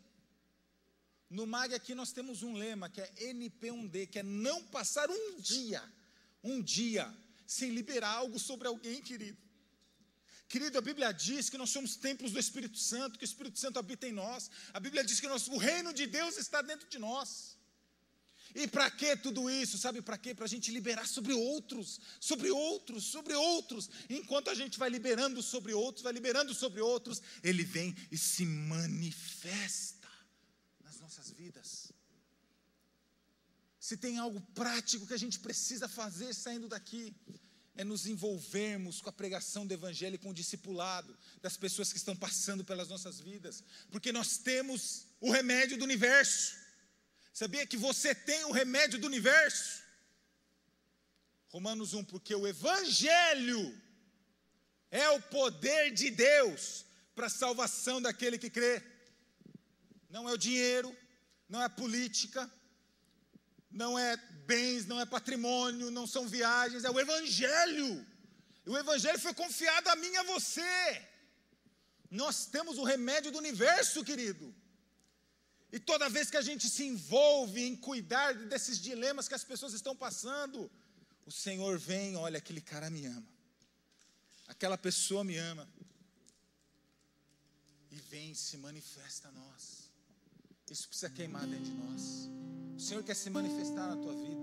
No 1.30 1.46
MAG 1.46 1.72
aqui 1.72 1.94
nós 1.94 2.10
temos 2.10 2.42
um 2.42 2.54
lema 2.54 2.90
que 2.90 3.00
é 3.00 3.08
NP1D, 3.32 4.08
que 4.08 4.18
é 4.18 4.22
não 4.22 4.64
passar 4.64 5.08
um 5.08 5.40
dia, 5.40 5.80
um 6.42 6.60
dia, 6.60 7.08
sem 7.46 7.70
liberar 7.70 8.10
algo 8.10 8.36
sobre 8.36 8.66
alguém, 8.66 9.00
querido. 9.00 9.38
Querido, 10.48 10.76
a 10.76 10.80
Bíblia 10.80 11.12
diz 11.12 11.48
que 11.48 11.56
nós 11.56 11.70
somos 11.70 11.94
templos 11.94 12.32
do 12.32 12.40
Espírito 12.40 12.76
Santo, 12.76 13.16
que 13.16 13.24
o 13.24 13.30
Espírito 13.32 13.60
Santo 13.60 13.78
habita 13.78 14.08
em 14.08 14.12
nós. 14.12 14.50
A 14.74 14.80
Bíblia 14.80 15.04
diz 15.04 15.20
que 15.20 15.28
nós, 15.28 15.46
o 15.46 15.56
reino 15.56 15.92
de 15.94 16.08
Deus 16.08 16.36
está 16.36 16.60
dentro 16.60 16.88
de 16.88 16.98
nós. 16.98 17.56
E 18.52 18.66
para 18.66 18.90
que 18.90 19.16
tudo 19.16 19.48
isso? 19.48 19.78
Sabe 19.78 20.02
para 20.02 20.18
quê? 20.18 20.34
Para 20.34 20.46
a 20.46 20.48
gente 20.48 20.72
liberar 20.72 21.06
sobre 21.06 21.32
outros, 21.32 22.00
sobre 22.18 22.50
outros, 22.50 23.04
sobre 23.04 23.34
outros. 23.34 23.88
Enquanto 24.08 24.50
a 24.50 24.54
gente 24.56 24.76
vai 24.76 24.90
liberando 24.90 25.40
sobre 25.40 25.72
outros, 25.72 26.02
vai 26.02 26.12
liberando 26.12 26.52
sobre 26.52 26.80
outros, 26.80 27.22
ele 27.44 27.62
vem 27.62 27.94
e 28.10 28.18
se 28.18 28.44
manifesta 28.44 29.99
vidas. 31.40 31.90
Se 33.86 33.96
tem 33.96 34.18
algo 34.18 34.40
prático 34.62 35.06
que 35.06 35.14
a 35.18 35.22
gente 35.24 35.38
precisa 35.38 35.88
fazer 35.88 36.34
saindo 36.34 36.68
daqui, 36.68 37.04
é 37.80 37.82
nos 37.82 38.02
envolvermos 38.06 39.00
com 39.00 39.08
a 39.08 39.18
pregação 39.20 39.66
do 39.66 39.72
Evangelho, 39.72 40.18
com 40.18 40.30
o 40.30 40.38
discipulado 40.42 41.16
das 41.40 41.56
pessoas 41.56 41.90
que 41.92 42.00
estão 42.02 42.14
passando 42.14 42.62
pelas 42.62 42.88
nossas 42.88 43.18
vidas, 43.28 43.64
porque 43.90 44.12
nós 44.12 44.36
temos 44.36 45.06
o 45.18 45.30
remédio 45.30 45.78
do 45.78 45.84
universo. 45.84 46.56
Sabia 47.32 47.66
que 47.66 47.78
você 47.88 48.14
tem 48.14 48.44
o 48.44 48.56
remédio 48.62 48.98
do 48.98 49.06
universo? 49.06 49.82
Romanos 51.48 51.94
1, 51.94 52.04
porque 52.04 52.34
o 52.34 52.46
Evangelho 52.46 53.62
é 54.90 55.08
o 55.08 55.22
poder 55.22 55.90
de 56.00 56.10
Deus 56.10 56.84
para 57.14 57.28
a 57.28 57.36
salvação 57.42 57.96
daquele 58.02 58.36
que 58.36 58.50
crê. 58.50 58.82
Não 60.10 60.28
é 60.28 60.32
o 60.32 60.42
dinheiro, 60.48 60.94
não 61.50 61.60
é 61.60 61.68
política, 61.68 62.50
não 63.70 63.98
é 63.98 64.16
bens, 64.46 64.86
não 64.86 65.00
é 65.00 65.04
patrimônio, 65.04 65.90
não 65.90 66.06
são 66.06 66.26
viagens, 66.26 66.84
é 66.84 66.90
o 66.90 66.98
Evangelho. 66.98 68.06
O 68.64 68.78
Evangelho 68.78 69.18
foi 69.18 69.34
confiado 69.34 69.88
a 69.88 69.96
mim 69.96 70.12
e 70.12 70.16
a 70.16 70.22
você. 70.22 71.06
Nós 72.10 72.46
temos 72.46 72.78
o 72.78 72.84
remédio 72.84 73.32
do 73.32 73.38
universo, 73.38 74.04
querido. 74.04 74.54
E 75.72 75.78
toda 75.78 76.08
vez 76.08 76.30
que 76.30 76.36
a 76.36 76.42
gente 76.42 76.68
se 76.68 76.84
envolve 76.84 77.60
em 77.62 77.76
cuidar 77.76 78.32
desses 78.34 78.78
dilemas 78.78 79.28
que 79.28 79.34
as 79.34 79.44
pessoas 79.44 79.72
estão 79.72 79.94
passando, 79.94 80.70
o 81.26 81.32
Senhor 81.32 81.78
vem, 81.78 82.16
olha, 82.16 82.38
aquele 82.38 82.60
cara 82.60 82.90
me 82.90 83.06
ama. 83.06 83.28
Aquela 84.46 84.78
pessoa 84.78 85.22
me 85.24 85.36
ama. 85.36 85.68
E 87.90 87.96
vem, 87.96 88.34
se 88.34 88.56
manifesta 88.56 89.28
a 89.28 89.32
nós. 89.32 89.79
Isso 90.70 90.88
precisa 90.88 91.10
queimar 91.10 91.46
dentro 91.46 91.64
de 91.64 91.72
nós. 91.72 92.30
O 92.76 92.80
Senhor 92.80 93.02
quer 93.02 93.14
se 93.14 93.28
manifestar 93.30 93.88
na 93.88 93.96
tua 93.96 94.14
vida. 94.14 94.40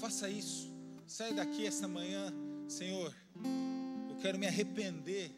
Faça 0.00 0.28
isso. 0.28 0.70
Sai 1.06 1.34
daqui 1.34 1.66
essa 1.66 1.86
manhã, 1.86 2.32
Senhor. 2.68 3.14
Eu 4.08 4.16
quero 4.16 4.38
me 4.38 4.46
arrepender. 4.46 5.34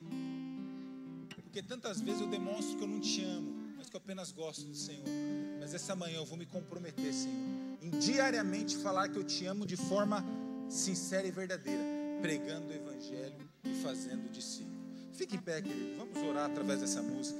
Porque 1.43 1.63
tantas 1.63 2.01
vezes 2.01 2.21
eu 2.21 2.29
demonstro 2.29 2.77
que 2.77 2.85
eu 2.85 2.89
não 2.89 3.01
te 3.01 3.25
amo 3.25 3.65
que 3.95 3.97
eu 3.97 4.03
apenas 4.03 4.33
gosto 4.33 4.65
do 4.65 4.75
Senhor. 4.75 5.05
Mas 5.61 5.73
essa 5.73 5.95
manhã 5.95 6.17
eu 6.17 6.25
vou 6.25 6.37
me 6.37 6.45
comprometer, 6.45 7.15
Senhor, 7.15 7.79
em 7.81 7.91
diariamente 8.01 8.77
falar 8.77 9.09
que 9.09 9.17
eu 9.17 9.23
te 9.23 9.47
amo 9.47 9.65
de 9.65 9.77
forma 9.77 10.25
sincera 10.69 11.29
e 11.29 11.31
verdadeira, 11.31 11.81
pregando 12.21 12.67
o 12.67 12.73
Evangelho 12.73 13.49
e 13.63 13.83
fazendo 13.85 14.29
discípulo. 14.33 14.75
Fique 15.13 15.37
em 15.37 15.39
pé, 15.39 15.63
querido. 15.63 15.97
Vamos 15.97 16.19
orar 16.29 16.51
através 16.51 16.81
dessa 16.81 17.01
música. 17.01 17.39